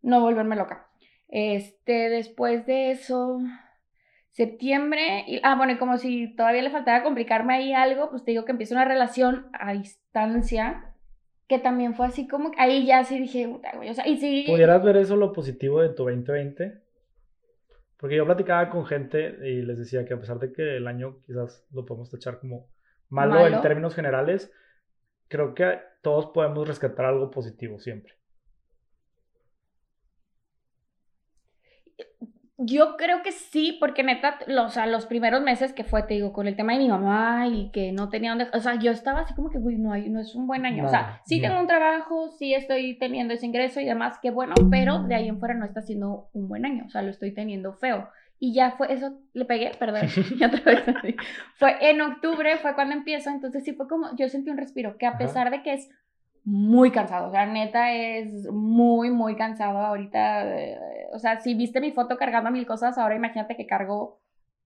no 0.03 0.21
volverme 0.21 0.55
loca. 0.55 0.87
Este, 1.29 2.09
después 2.09 2.67
de 2.67 2.91
eso, 2.91 3.39
septiembre, 4.31 5.25
y, 5.27 5.39
ah, 5.43 5.55
bueno, 5.55 5.73
y 5.73 5.77
como 5.77 5.97
si 5.97 6.35
todavía 6.35 6.61
le 6.61 6.69
faltaba 6.69 7.03
complicarme 7.03 7.55
ahí 7.55 7.73
algo, 7.73 8.09
pues 8.09 8.23
te 8.23 8.31
digo 8.31 8.45
que 8.45 8.51
empieza 8.51 8.75
una 8.75 8.85
relación 8.85 9.47
a 9.53 9.73
distancia, 9.73 10.95
que 11.47 11.59
también 11.59 11.95
fue 11.95 12.05
así 12.05 12.27
como, 12.27 12.51
ahí 12.57 12.85
ya 12.85 13.03
sí 13.03 13.19
dije, 13.19 13.47
o 13.47 13.93
sea, 13.93 14.07
y 14.07 14.17
sí, 14.17 14.45
¿Pudieras 14.47 14.83
ver 14.83 14.97
eso 14.97 15.15
lo 15.15 15.33
positivo 15.33 15.81
de 15.81 15.89
tu 15.89 16.03
2020? 16.03 16.81
Porque 17.97 18.15
yo 18.15 18.25
platicaba 18.25 18.69
con 18.69 18.85
gente 18.85 19.35
y 19.43 19.61
les 19.61 19.77
decía 19.77 20.05
que 20.05 20.13
a 20.13 20.19
pesar 20.19 20.39
de 20.39 20.53
que 20.53 20.77
el 20.77 20.87
año 20.87 21.17
quizás 21.25 21.67
lo 21.71 21.85
podemos 21.85 22.09
tachar 22.09 22.39
como 22.39 22.69
malo, 23.09 23.33
Malo. 23.33 23.57
en 23.57 23.61
términos 23.61 23.93
generales, 23.93 24.53
creo 25.27 25.53
que 25.53 25.79
todos 26.01 26.27
podemos 26.27 26.65
rescatar 26.65 27.07
algo 27.07 27.29
positivo 27.29 27.79
siempre. 27.79 28.13
Yo 32.61 32.97
creo 32.97 33.21
que 33.23 33.31
sí, 33.31 33.77
porque 33.79 34.03
neta, 34.03 34.37
los, 34.47 34.65
o 34.65 34.69
sea, 34.69 34.85
los 34.85 35.05
primeros 35.05 35.41
meses 35.41 35.71
que 35.71 35.85
fue, 35.85 36.03
te 36.03 36.15
digo, 36.15 36.33
con 36.33 36.45
el 36.45 36.57
tema 36.57 36.73
de 36.73 36.79
mi 36.79 36.89
mamá 36.89 37.47
y 37.47 37.71
que 37.71 37.93
no 37.93 38.09
tenía 38.09 38.31
dónde, 38.31 38.47
o 38.53 38.59
sea, 38.59 38.75
yo 38.75 38.91
estaba 38.91 39.21
así 39.21 39.33
como 39.33 39.49
que, 39.49 39.59
güey, 39.59 39.77
no, 39.77 39.93
hay- 39.93 40.09
no 40.09 40.19
es 40.19 40.35
un 40.35 40.45
buen 40.45 40.65
año. 40.65 40.85
o 40.85 40.89
sea, 40.89 41.21
sí 41.25 41.39
tengo 41.41 41.57
un 41.59 41.67
trabajo, 41.67 42.29
sí 42.37 42.53
estoy 42.53 42.97
teniendo 42.99 43.33
ese 43.33 43.45
ingreso 43.45 43.79
y 43.79 43.85
demás, 43.85 44.19
qué 44.21 44.29
bueno, 44.29 44.55
pero 44.69 45.03
de 45.03 45.15
ahí 45.15 45.29
en 45.29 45.39
fuera 45.39 45.53
no 45.55 45.63
está 45.65 45.81
siendo 45.81 46.27
un 46.33 46.49
buen 46.49 46.65
año, 46.65 46.83
o 46.85 46.89
sea, 46.89 47.01
lo 47.01 47.11
estoy 47.11 47.33
teniendo 47.33 47.71
feo. 47.73 48.09
Y 48.41 48.53
ya 48.53 48.71
fue, 48.71 48.91
eso 48.93 49.19
le 49.33 49.45
pegué, 49.45 49.71
perdón, 49.79 50.01
y 50.37 50.43
otra 50.43 50.61
vez. 50.63 50.83
Fue 51.55 51.75
en 51.89 52.01
octubre, 52.01 52.57
fue 52.57 52.75
cuando 52.75 52.93
empiezo, 52.93 53.29
entonces 53.29 53.63
sí 53.63 53.73
fue 53.73 53.87
como, 53.87 54.15
yo 54.17 54.27
sentí 54.27 54.49
un 54.49 54.57
respiro, 54.57 54.97
que 54.97 55.05
a 55.05 55.09
Ajá. 55.09 55.17
pesar 55.17 55.49
de 55.51 55.61
que 55.63 55.73
es 55.73 55.89
muy 56.49 56.89
cansado, 56.89 57.27
o 57.27 57.31
sea, 57.31 57.45
neta 57.45 57.93
es 57.93 58.49
muy, 58.51 59.11
muy 59.11 59.35
cansado 59.35 59.77
ahorita, 59.77 60.59
eh, 60.59 60.79
o 61.13 61.19
sea, 61.19 61.39
si 61.41 61.53
viste 61.53 61.79
mi 61.79 61.91
foto 61.91 62.17
cargando 62.17 62.49
mil 62.49 62.65
cosas, 62.65 62.97
ahora 62.97 63.15
imagínate 63.15 63.55
que 63.55 63.67
cargo 63.67 64.19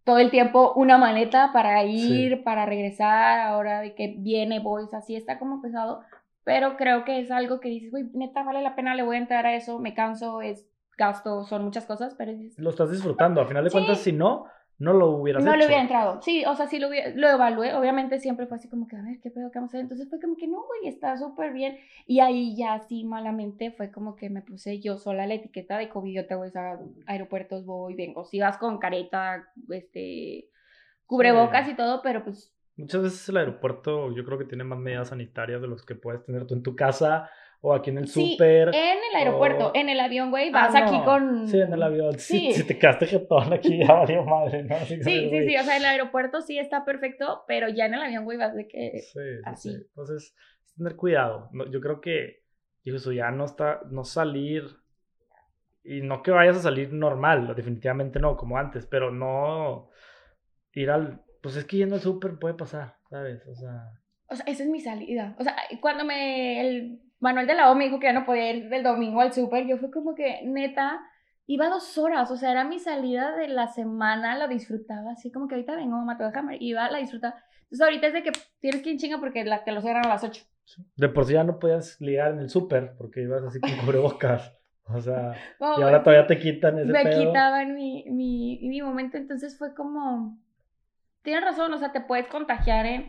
todo 0.06 0.20
el 0.20 0.32
tiempo 0.32 0.72
una 0.78 0.98
maleta 0.98 1.52
para 1.52 1.84
ir, 1.84 2.42
para 2.46 2.66
regresar, 2.66 3.42
ahora 3.42 3.82
de 3.82 3.96
que 3.96 4.16
viene, 4.18 4.62
voy, 4.62 4.84
o 4.84 4.88
sea, 4.88 5.02
sí 5.02 5.18
está 5.18 5.38
como 5.40 5.62
pesado, 5.62 6.02
pero 6.46 6.78
creo 6.78 7.04
que 7.04 7.20
es 7.20 7.32
algo 7.32 7.60
que 7.60 7.68
dices, 7.68 7.92
güey, 7.92 8.06
neta 8.14 8.44
vale 8.44 8.62
la 8.62 8.76
pena, 8.76 8.96
le 8.96 9.04
voy 9.04 9.18
a 9.18 9.20
entrar 9.20 9.46
a 9.46 9.54
eso, 9.54 9.78
me 9.80 9.94
canso, 9.94 10.42
es 10.42 10.66
gasto, 10.98 11.44
son 11.44 11.66
muchas 11.66 11.86
cosas, 11.86 12.16
pero 12.18 12.32
dices, 12.32 12.58
Lo 12.60 12.70
estás 12.70 12.92
disfrutando. 12.92 13.42
A 13.42 13.46
final 13.46 13.66
de 13.66 13.70
Sí. 13.70 13.74
cuentas, 13.76 14.00
si 14.00 14.14
no, 14.14 14.46
no 14.80 14.94
lo 14.94 15.10
hubieras 15.12 15.44
No 15.44 15.52
hecho. 15.52 15.60
le 15.60 15.66
hubiera 15.68 15.82
entrado. 15.82 16.22
Sí, 16.22 16.44
o 16.46 16.56
sea, 16.56 16.68
sí 16.68 16.80
lo, 16.80 16.90
hubiera- 16.90 17.12
lo 17.16 17.30
evalué. 17.30 17.74
Obviamente 17.74 18.20
siempre 18.20 18.48
fue 18.48 18.58
así 18.58 18.68
como 18.70 18.88
que, 18.88 18.96
a 18.96 19.02
ver, 19.02 19.20
¿qué 19.22 19.30
pedo 19.32 19.52
que 19.52 19.60
vamos 19.60 19.70
a 19.74 19.78
hacer? 19.78 19.82
Entonces 19.82 20.10
fue 20.10 20.20
como 20.20 20.36
que, 20.36 20.48
no, 20.48 20.64
güey, 20.66 20.88
está 20.94 21.18
súper 21.18 21.54
bien. 21.54 21.78
Y 22.08 22.20
ahí 22.20 22.56
ya 22.58 22.80
sí, 22.80 23.04
malamente, 23.04 23.72
fue 23.72 23.92
como 23.92 24.16
que 24.16 24.30
me 24.30 24.42
puse 24.42 24.80
yo 24.80 24.98
sola 24.98 25.26
la 25.28 25.36
etiqueta 25.36 25.78
de 25.78 25.90
COVID. 25.90 26.14
Yo 26.16 26.28
te 26.28 26.36
voy 26.36 26.50
a 26.56 26.80
aeropuertos, 27.06 27.66
voy, 27.66 27.96
vengo. 27.96 28.26
Si 28.26 28.40
vas 28.40 28.58
con 28.58 28.78
careta, 28.80 29.48
este, 29.70 30.50
cubrebocas 31.06 31.68
y 31.70 31.76
todo, 31.76 32.02
pero 32.02 32.24
pues 32.24 32.50
Muchas 32.76 33.04
veces 33.04 33.30
el 33.30 33.38
aeropuerto 33.38 34.12
yo 34.16 34.26
creo 34.26 34.40
que 34.40 34.46
tiene 34.46 34.64
más 34.64 34.80
medidas 34.80 35.10
sanitarias 35.10 35.62
de 35.62 35.68
los 35.68 35.86
que 35.86 35.94
puedes 35.94 36.24
tener 36.26 36.48
tú 36.48 36.56
en 36.56 36.64
tu 36.64 36.76
casa 36.76 37.30
o 37.66 37.74
aquí 37.74 37.92
en 37.92 38.00
el 38.00 38.08
Sí, 38.10 38.32
súper. 38.34 38.70
en 38.76 38.98
el 39.10 39.16
aeropuerto, 39.16 39.68
o- 39.68 39.72
en 39.74 39.88
el 39.88 40.00
avión, 40.02 40.32
güey, 40.32 40.50
Ah, 40.50 40.52
vas 40.52 40.76
aquí 40.76 41.00
con... 41.06 41.48
Sí, 41.48 41.60
en 41.62 41.72
el 41.72 41.82
avión. 41.82 42.20
Si, 42.20 42.40
Sí. 42.40 42.54
si 42.54 42.64
te 42.68 42.78
quedaste 42.78 43.06
jetón 43.08 43.54
aquí, 43.54 43.80
ya 43.80 43.94
valió 43.94 44.24
madre, 44.26 44.64
¿no? 44.64 44.76
Así 44.76 44.98
Sí, 44.98 45.04
sí, 45.04 45.30
güey, 45.30 45.48
sí, 45.48 45.56
o 45.58 45.64
sea, 45.64 45.78
el 45.78 45.86
aeropuerto 45.86 46.42
sí 46.42 46.60
está 46.60 46.84
perfecto, 46.84 47.44
pero 47.48 47.70
ya 47.70 47.86
en 47.86 47.94
el 47.94 48.02
avión, 48.02 48.26
güey, 48.26 48.38
vas 48.38 48.54
de 48.54 48.68
que... 48.68 48.92
Sí, 49.00 49.08
sí, 49.14 49.20
así. 49.46 49.70
sí. 49.72 49.76
Entonces, 49.78 50.36
es 50.66 50.74
tener 50.76 50.96
cuidado. 50.98 51.50
No, 51.54 51.66
yo 51.72 51.80
creo 51.80 52.02
que, 52.02 52.44
digo, 52.84 52.98
eso 52.98 53.14
ya 53.14 53.32
no 53.32 53.46
está, 53.46 53.80
no 53.90 54.04
salir, 54.04 54.64
y 55.86 56.02
no 56.02 56.22
que 56.22 56.32
vayas 56.32 56.58
a 56.58 56.62
salir 56.64 56.92
normal, 56.92 57.54
definitivamente 57.56 58.20
no, 58.20 58.36
como 58.36 58.58
antes, 58.58 58.86
pero 58.86 59.10
no 59.12 59.90
ir 60.74 60.90
al, 60.90 61.22
pues 61.42 61.56
es 61.56 61.64
que 61.66 61.78
yendo 61.78 61.96
al 61.96 62.02
súper 62.02 62.40
puede 62.40 62.56
pasar, 62.56 62.96
¿sabes? 63.10 63.46
O 63.48 63.56
sea, 63.56 63.92
O 64.28 64.36
sea, 64.36 64.46
esa 64.48 64.64
es 64.64 64.70
mi 64.70 64.80
salida. 64.82 65.36
O 65.40 65.44
sea, 65.44 65.56
cuando 65.82 66.04
me 66.06 66.60
el 66.62 67.00
Manuel 67.24 67.48
de 67.48 67.56
la 67.56 67.72
O 67.72 67.76
me 67.76 67.86
dijo 67.86 68.00
que 68.00 68.08
ya 68.08 68.14
no 68.14 68.26
podía 68.26 68.52
ir 68.52 68.68
del 68.70 68.84
domingo 68.84 69.22
al 69.22 69.32
súper, 69.32 69.66
yo 69.66 69.78
fue 69.78 69.90
como 69.90 70.14
que, 70.14 70.42
neta, 70.44 71.00
iba 71.48 71.70
dos 71.70 71.98
horas. 71.98 72.30
O 72.30 72.36
sea, 72.36 72.52
era 72.52 72.66
mi 72.66 72.80
salida 72.80 73.34
de 73.38 73.48
la 73.48 73.68
semana, 73.68 74.36
la 74.36 74.48
disfrutaba 74.48 75.12
así 75.12 75.32
como 75.32 75.48
que 75.48 75.56
ahorita 75.56 75.76
vengo, 75.76 75.96
mamá, 75.96 76.18
te 76.18 76.26
voy 76.26 76.34
a 76.36 76.58
iba, 76.60 76.92
la 76.92 76.98
disfrutaba. 76.98 77.36
Entonces 77.64 77.82
ahorita 77.82 78.08
es 78.08 78.14
de 78.14 78.24
que 78.24 78.32
tienes 78.60 78.82
que 78.82 78.90
ir 78.92 79.00
chinga 79.00 79.20
porque 79.20 79.46
la, 79.46 79.64
te 79.64 79.72
lo 79.72 79.82
cierran 79.82 80.06
a 80.06 80.10
las 80.10 80.24
8. 80.24 80.44
de 80.98 81.10
por 81.10 81.24
sí 81.26 81.34
ya 81.34 81.46
no 81.46 81.60
podías 81.60 82.00
ligar 82.02 82.34
en 82.34 82.40
el 82.40 82.50
súper 82.50 82.94
porque 82.98 83.22
ibas 83.22 83.42
así 83.44 83.60
con 83.62 83.72
cubrebocas. 83.86 84.54
O 84.86 85.00
sea, 85.00 85.34
y 85.60 85.82
ahora 85.82 86.04
todavía 86.04 86.28
te 86.28 86.38
quitan 86.38 86.78
ese 86.78 86.92
me 86.92 87.04
pedo. 87.04 87.28
quitaban 87.28 87.74
mi, 87.74 88.04
mi, 88.10 88.60
mi 88.64 88.82
momento, 88.82 89.16
entonces 89.16 89.58
fue 89.58 89.74
como, 89.74 90.38
tienes 91.22 91.42
razón, 91.42 91.74
o 91.74 91.78
sea, 91.78 91.94
te 91.94 92.02
puedes 92.02 92.28
contagiar 92.28 92.86
en, 92.86 93.02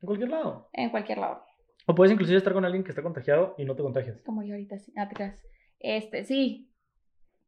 En 0.00 0.06
cualquier 0.06 0.30
lado. 0.30 0.68
en 0.72 0.90
cualquier 0.90 1.18
lado. 1.18 1.45
O 1.86 1.94
puedes 1.94 2.12
inclusive 2.12 2.36
estar 2.38 2.52
con 2.52 2.64
alguien 2.64 2.82
que 2.84 2.90
está 2.90 3.02
contagiado 3.02 3.54
y 3.58 3.64
no 3.64 3.74
te 3.76 3.82
contagias. 3.82 4.20
Como 4.24 4.42
yo 4.42 4.54
ahorita, 4.54 4.78
sí. 4.78 4.92
Ah. 4.96 5.08
Este, 5.78 6.24
sí. 6.24 6.72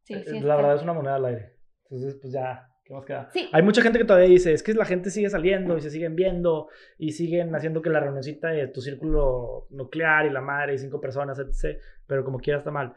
Sí, 0.03 0.14
Eh, 0.14 0.22
sí. 0.24 0.32
la 0.34 0.39
está. 0.39 0.57
verdad 0.57 0.76
es 0.76 0.82
una 0.82 0.93
moneda 0.93 1.16
al 1.16 1.24
aire. 1.26 1.57
Entonces, 1.84 2.16
pues 2.20 2.32
ya, 2.32 2.68
¿qué 2.84 2.95
más 2.95 3.05
queda? 3.05 3.28
Sí. 3.32 3.49
Hay 3.53 3.62
mucha 3.62 3.82
gente 3.82 3.99
que 3.99 4.05
todavía 4.05 4.28
dice, 4.28 4.53
es 4.53 4.62
que 4.62 4.74
la 4.74 4.84
gente 4.84 5.11
sigue 5.11 5.28
saliendo 5.28 5.76
y 5.76 5.80
se 5.80 5.91
siguen 5.91 6.14
viendo 6.14 6.68
y 6.99 7.12
siguen 7.12 7.55
haciendo 7.55 7.82
que 7.82 7.91
la 7.91 8.01
reunioncita 8.01 8.49
de 8.49 8.68
tu 8.68 8.80
círculo 8.80 9.66
nuclear 9.70 10.26
y 10.26 10.30
la 10.30 10.41
madre 10.41 10.74
y 10.74 10.78
cinco 10.78 11.01
personas, 11.01 11.39
etc. 11.39 11.78
Pero 12.07 12.24
como 12.24 12.39
quiera 12.39 12.59
está 12.59 12.70
mal. 12.70 12.95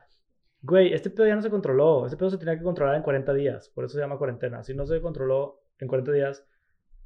Güey, 0.61 0.93
este 0.93 1.09
pedo 1.09 1.25
ya 1.25 1.35
no 1.35 1.41
se 1.41 1.49
controló. 1.49 2.05
Este 2.05 2.17
pedo 2.17 2.29
se 2.29 2.37
tenía 2.37 2.55
que 2.55 2.63
controlar 2.63 2.95
en 2.95 3.01
40 3.01 3.33
días. 3.33 3.69
Por 3.73 3.85
eso 3.85 3.95
se 3.95 3.99
llama 4.01 4.19
cuarentena. 4.19 4.61
Si 4.63 4.75
no 4.75 4.85
se 4.85 5.01
controló 5.01 5.63
en 5.79 5.87
40 5.87 6.11
días, 6.11 6.45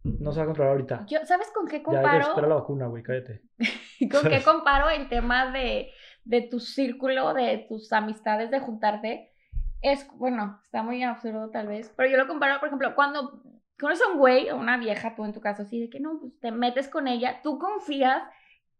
no 0.05 0.31
se 0.31 0.37
va 0.39 0.43
a 0.43 0.45
controlar 0.45 0.73
ahorita. 0.73 1.05
Yo, 1.07 1.19
¿Sabes 1.25 1.51
con 1.53 1.67
qué 1.67 1.77
Ya 1.77 1.83
comparo? 1.83 2.27
esperar 2.27 2.49
la 2.49 2.55
vacuna, 2.55 2.87
güey, 2.87 3.03
cállate. 3.03 3.41
¿Con 4.11 4.29
qué 4.29 4.41
comparo 4.43 4.89
el 4.89 5.09
tema 5.09 5.51
de, 5.51 5.91
de 6.23 6.41
tu 6.41 6.59
círculo, 6.59 7.33
de 7.33 7.65
tus 7.67 7.91
amistades, 7.91 8.51
de 8.51 8.59
juntarte? 8.59 9.31
Es, 9.81 10.07
bueno, 10.15 10.59
está 10.63 10.83
muy 10.83 11.03
absurdo 11.03 11.49
tal 11.49 11.67
vez, 11.67 11.91
pero 11.95 12.09
yo 12.09 12.17
lo 12.17 12.27
comparo, 12.27 12.59
por 12.59 12.67
ejemplo, 12.67 12.95
cuando 12.95 13.41
conoces 13.79 14.05
a 14.05 14.11
un 14.11 14.19
güey 14.19 14.49
o 14.49 14.57
una 14.57 14.77
vieja, 14.77 15.15
tú 15.15 15.25
en 15.25 15.33
tu 15.33 15.41
caso, 15.41 15.63
así 15.63 15.81
de 15.81 15.89
que 15.89 15.99
no, 15.99 16.19
pues 16.19 16.39
te 16.39 16.51
metes 16.51 16.87
con 16.87 17.07
ella, 17.07 17.41
tú 17.43 17.59
confías 17.59 18.23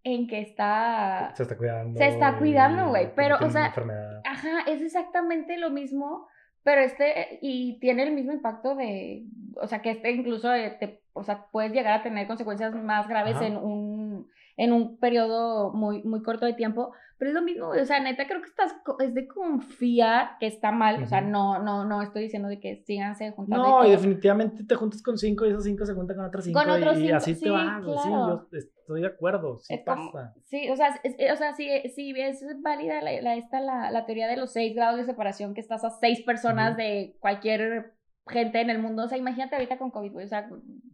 en 0.04 0.28
que 0.28 0.40
está... 0.42 1.34
Se 1.36 1.44
está 1.44 1.58
cuidando. 1.58 1.98
Se 1.98 2.08
está 2.08 2.38
cuidando, 2.38 2.90
güey, 2.90 3.14
pero, 3.16 3.38
o 3.42 3.50
sea, 3.50 3.68
enfermedad. 3.68 4.22
Ajá, 4.24 4.62
es 4.68 4.82
exactamente 4.82 5.58
lo 5.58 5.72
mismo, 5.72 6.28
pero 6.64 6.82
este, 6.82 7.40
y 7.42 7.80
tiene 7.80 8.04
el 8.04 8.14
mismo 8.14 8.32
impacto 8.32 8.76
de, 8.76 9.26
o 9.62 9.68
sea, 9.68 9.82
que 9.82 9.92
este 9.92 10.12
incluso, 10.12 10.54
eh, 10.54 10.76
te, 10.80 11.02
o 11.14 11.24
sea, 11.24 11.48
puedes 11.52 11.72
llegar 11.72 12.00
a 12.00 12.04
tener 12.04 12.28
consecuencias 12.28 12.74
más 12.76 13.08
graves 13.08 13.36
Ajá. 13.38 13.48
en 13.48 13.58
un, 13.58 14.28
en 14.58 14.72
un 14.74 14.98
periodo 14.98 15.72
muy, 15.74 16.04
muy 16.04 16.22
corto 16.24 16.46
de 16.46 16.54
tiempo, 16.54 16.94
pero 17.18 17.30
es 17.30 17.36
lo 17.36 17.42
mismo, 17.42 17.70
o 17.70 17.86
sea, 17.86 18.02
neta, 18.02 18.28
creo 18.28 18.42
que 18.42 18.48
estás, 18.50 18.76
es 19.00 19.14
de 19.14 19.26
confiar 19.28 20.32
que 20.40 20.48
está 20.48 20.72
mal, 20.72 21.02
o 21.04 21.06
sea, 21.08 21.22
no, 21.22 21.60
no, 21.60 21.86
no 21.86 22.02
estoy 22.02 22.24
diciendo 22.24 22.50
de 22.50 22.60
que 22.60 22.84
síganse 22.86 23.32
juntando 23.32 23.64
No, 23.66 23.86
y 23.88 23.92
definitivamente 23.92 24.66
te 24.66 24.76
juntas 24.76 25.02
con 25.02 25.18
cinco 25.18 25.46
y 25.46 25.50
esos 25.50 25.64
cinco 25.64 25.86
se 25.86 25.94
juntan 25.94 26.18
con 26.18 26.26
otras 26.26 26.44
cinco. 26.44 26.60
Con 26.60 26.70
otros 26.70 26.98
y, 26.98 27.04
y 27.04 27.06
cinco, 27.06 27.16
así 27.18 27.36
sí, 27.36 27.44
te 27.46 27.50
vas. 27.52 27.84
güey, 27.86 27.98
Sí, 28.00 28.08
claro. 28.10 28.48
yo 28.52 28.58
estoy 28.58 29.02
de 29.02 29.08
acuerdo. 29.08 29.58
Sí 29.60 29.74
Es 29.76 29.86
como- 29.86 30.12
pasa. 30.12 30.34
Sí, 30.44 30.70
o 30.70 30.76
sea, 30.76 30.90
es, 31.04 31.32
o 31.32 31.36
sea, 31.38 31.54
sí, 31.54 31.70
sí 31.96 32.14
es 32.18 32.44
válida 32.62 33.02
la, 33.02 33.22
la- 33.22 33.36
esta, 33.36 33.62
la, 33.62 33.92
la 33.92 34.06
teoría 34.06 34.28
de 34.28 34.36
los 34.38 34.52
seis 34.52 34.76
grados 34.76 34.98
de 34.98 35.06
separación, 35.06 35.54
que 35.54 35.62
estás 35.62 35.84
a 35.86 35.90
seis 35.92 36.22
personas 36.22 36.72
Ujú. 36.72 36.78
de 36.82 37.16
cualquier 37.22 37.94
gente 38.28 38.62
en 38.62 38.70
el 38.70 38.80
mundo. 38.80 39.04
O 39.04 39.08
sea, 39.08 39.18
imagínate 39.18 39.56
ahorita 39.56 39.78
con 39.78 39.92
COVID, 39.92 40.12
güey, 40.12 40.26
o 40.26 40.30
sea, 40.30 40.50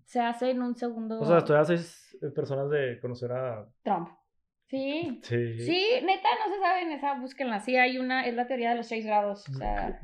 se 0.06 0.20
hace 0.20 0.52
en 0.52 0.62
un 0.62 0.76
segundo 0.76 1.20
O 1.20 1.26
sea, 1.26 1.40
estoy 1.40 1.58
a 1.58 1.66
seis 1.66 2.18
eh, 2.22 2.30
personas 2.30 2.70
de 2.70 3.00
conocer 3.00 3.32
a. 3.32 3.68
Trump. 3.84 4.10
Sí. 4.68 5.20
Sí. 5.24 5.60
Sí, 5.60 5.86
neta, 6.04 6.30
no 6.46 6.54
se 6.54 6.62
sabe 6.62 6.82
en 6.84 6.92
esa, 6.92 7.20
búsquenla. 7.20 7.60
Sí, 7.60 7.76
hay 7.76 7.98
una, 7.98 8.26
es 8.26 8.36
la 8.36 8.48
teoría 8.48 8.70
de 8.70 8.78
los 8.78 8.88
seis 8.88 9.06
grados. 9.06 9.48
O 9.50 9.54
sea, 9.54 10.00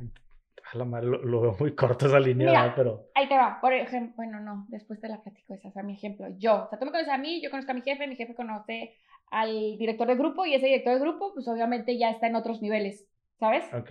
A 0.72 0.76
la 0.76 0.84
madre, 0.84 1.06
lo, 1.06 1.24
lo 1.24 1.40
veo 1.40 1.56
muy 1.58 1.74
corto 1.74 2.06
esa 2.06 2.20
línea, 2.20 2.48
Mira. 2.50 2.74
pero. 2.76 3.06
ahí 3.14 3.26
te 3.28 3.36
va. 3.36 3.58
Por 3.60 3.72
ejemplo, 3.72 4.14
bueno, 4.16 4.40
no, 4.40 4.66
después 4.68 5.00
te 5.00 5.08
la 5.08 5.22
platico 5.22 5.54
esa, 5.54 5.68
o 5.68 5.72
sea, 5.72 5.82
mi 5.82 5.94
ejemplo. 5.94 6.26
Yo, 6.36 6.64
o 6.64 6.68
sea, 6.68 6.78
tú 6.78 6.84
me 6.84 6.90
conoces 6.90 7.12
a 7.12 7.18
mí, 7.18 7.40
yo 7.42 7.50
conozco 7.50 7.70
a 7.70 7.74
mi 7.74 7.80
jefe, 7.82 8.06
mi 8.06 8.16
jefe 8.16 8.34
conoce 8.34 8.94
al 9.30 9.76
director 9.78 10.06
de 10.06 10.16
grupo 10.16 10.44
y 10.46 10.54
ese 10.54 10.66
director 10.66 10.94
de 10.94 11.00
grupo, 11.00 11.32
pues 11.34 11.46
obviamente 11.48 11.98
ya 11.98 12.10
está 12.10 12.26
en 12.26 12.36
otros 12.36 12.60
niveles, 12.62 13.06
¿sabes? 13.38 13.64
Ok. 13.72 13.90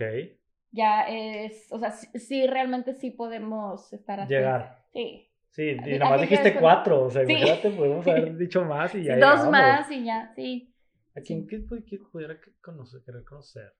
Ya 0.70 1.02
es, 1.08 1.66
o 1.72 1.78
sea, 1.78 1.90
sí, 1.92 2.06
sí, 2.18 2.46
realmente 2.46 2.94
sí 2.94 3.10
podemos 3.10 3.92
estar 3.92 4.20
así. 4.20 4.32
Llegar. 4.34 4.84
Sí. 4.92 5.24
Sí, 5.50 5.70
y 5.70 5.98
nada 5.98 6.10
más 6.12 6.20
dijiste 6.20 6.54
cuatro. 6.60 7.04
O 7.04 7.10
sea, 7.10 7.24
Sí. 7.26 7.32
imagínate, 7.32 7.70
podemos 7.70 8.06
haber 8.06 8.36
dicho 8.36 8.64
más 8.64 8.94
y 8.94 9.02
ya. 9.04 9.14
Sí, 9.14 9.20
dos 9.20 9.30
llegamos. 9.30 9.50
más 9.50 9.90
y 9.90 10.04
ya, 10.04 10.32
sí. 10.36 10.74
¿A 11.16 11.20
quién 11.20 11.46
que, 11.48 11.60
pu- 11.66 11.84
que 11.84 11.98
pudiera 11.98 12.38
conocer, 12.60 13.00
querer 13.04 13.24
conocer? 13.24 13.72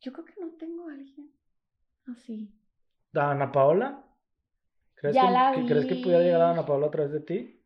Yo 0.00 0.12
creo 0.12 0.24
que 0.26 0.34
no 0.40 0.48
tengo 0.58 0.88
a 0.88 0.92
alguien 0.92 1.30
así. 2.10 2.52
¿A 3.14 3.30
Ana 3.30 3.50
Paola? 3.52 4.04
¿Crees, 4.96 5.14
Ya 5.14 5.26
que, 5.26 5.30
la 5.32 5.52
que- 5.54 5.66
¿Crees 5.66 5.86
que 5.86 5.94
pudiera 5.96 6.20
llegar 6.22 6.42
a 6.42 6.46
vi. 6.48 6.58
Ana 6.58 6.66
Paola 6.66 6.86
a 6.88 6.90
través 6.90 7.12
de 7.12 7.20
ti? 7.20 7.61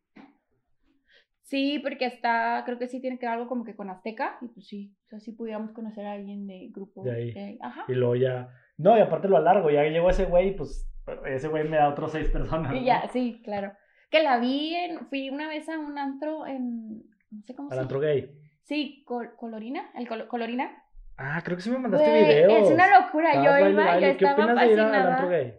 Sí, 1.47 1.79
porque 1.79 2.07
está, 2.07 2.63
creo 2.67 2.77
que 2.77 2.89
sí 2.89 3.01
tiene 3.01 3.21
que 3.21 3.27
ver 3.27 3.35
algo 3.37 3.47
como 3.47 3.63
que 3.63 3.77
con 3.77 3.89
Azteca, 3.89 4.37
y 4.43 4.49
pues 4.49 4.67
sí, 4.67 4.93
o 5.05 5.09
sea, 5.11 5.21
sí 5.21 5.31
pudiéramos 5.31 5.71
conocer 5.71 6.05
a 6.05 6.13
alguien 6.15 6.45
de 6.49 6.71
grupo. 6.73 7.05
De 7.05 7.13
ahí. 7.37 7.59
Ajá. 7.63 7.85
Y 7.87 7.93
luego 7.93 8.17
ya. 8.17 8.49
No, 8.77 8.99
y 8.99 9.01
aparte 9.01 9.29
lo 9.29 9.37
alargo. 9.37 9.71
Ya 9.71 9.85
llegó 9.85 10.11
ese 10.11 10.25
güey, 10.25 10.57
pues 10.57 10.91
ese 11.25 11.47
güey 11.47 11.63
me 11.69 11.77
da 11.77 11.89
otros 11.89 12.11
seis 12.11 12.29
personas. 12.31 12.75
Y 12.75 12.81
¿no? 12.81 12.85
ya, 12.87 13.09
sí, 13.13 13.41
claro. 13.45 13.73
Que 14.11 14.25
la 14.25 14.39
vi 14.39 14.75
en, 14.75 15.07
fui 15.07 15.31
una 15.31 15.47
vez 15.47 15.69
a 15.69 15.79
un 15.79 15.97
antro 15.97 16.49
en, 16.49 17.03
no 17.31 17.43
sé 17.45 17.55
cómo 17.55 17.71
Al 17.71 17.77
se 17.77 17.83
antro 17.83 18.01
gay. 18.01 18.29
Sí, 18.65 19.05
Col- 19.07 19.37
Colorina, 19.37 19.89
el 19.95 20.09
Col- 20.09 20.27
Colorina. 20.27 20.83
Ah, 21.17 21.41
creo 21.45 21.57
que 21.57 21.63
sí 21.63 21.71
me 21.71 21.79
mandaste 21.79 22.11
Güey, 22.11 22.25
videos. 22.25 22.67
es 22.67 22.75
una 22.75 23.01
locura, 23.01 23.29
Estabas 23.31 23.61
yo 23.63 23.69
iba, 23.71 23.85
baile. 23.85 24.13
yo 24.13 24.19
¿Qué 24.19 24.25
estaba 24.25 24.45
opinas 24.47 24.67
de 24.67 24.73
ir 24.73 24.81
a- 24.81 24.87
al 25.03 25.13
antro 25.13 25.29
gay? 25.29 25.55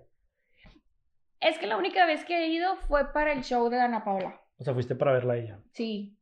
Es 1.39 1.57
que 1.59 1.67
la 1.67 1.77
única 1.77 2.05
vez 2.05 2.25
que 2.25 2.43
he 2.43 2.47
ido 2.49 2.75
fue 2.75 3.13
para 3.13 3.31
el 3.31 3.43
show 3.43 3.69
de 3.69 3.79
Ana 3.79 4.03
Paula. 4.03 4.41
O 4.57 4.63
sea, 4.63 4.73
fuiste 4.73 4.95
para 4.95 5.13
verla 5.13 5.33
a 5.33 5.37
ella. 5.37 5.59
Sí. 5.71 6.17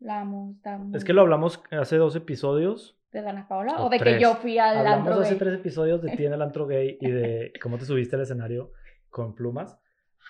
La 0.00 0.20
amo, 0.20 0.52
está 0.56 0.78
muy 0.78 0.96
Es 0.96 1.04
que 1.04 1.12
lo 1.12 1.22
hablamos 1.22 1.62
hace 1.70 1.96
dos 1.96 2.14
episodios. 2.16 2.96
¿De 3.12 3.20
Ana 3.20 3.48
Paula? 3.48 3.80
o 3.82 3.86
¿O 3.86 3.88
de 3.90 3.98
que 3.98 4.20
yo 4.20 4.34
fui 4.36 4.58
al 4.58 4.78
Hablamos 4.78 5.08
antro 5.08 5.20
hace 5.22 5.30
gay? 5.30 5.38
tres 5.38 5.54
episodios 5.54 6.02
de 6.02 6.14
ti 6.16 6.26
en 6.26 6.32
el 6.34 6.42
antro 6.42 6.66
gay 6.66 6.98
y 7.00 7.10
de 7.10 7.52
cómo 7.62 7.78
te 7.78 7.84
subiste 7.86 8.16
al 8.16 8.22
escenario 8.22 8.72
con 9.08 9.34
plumas. 9.34 9.78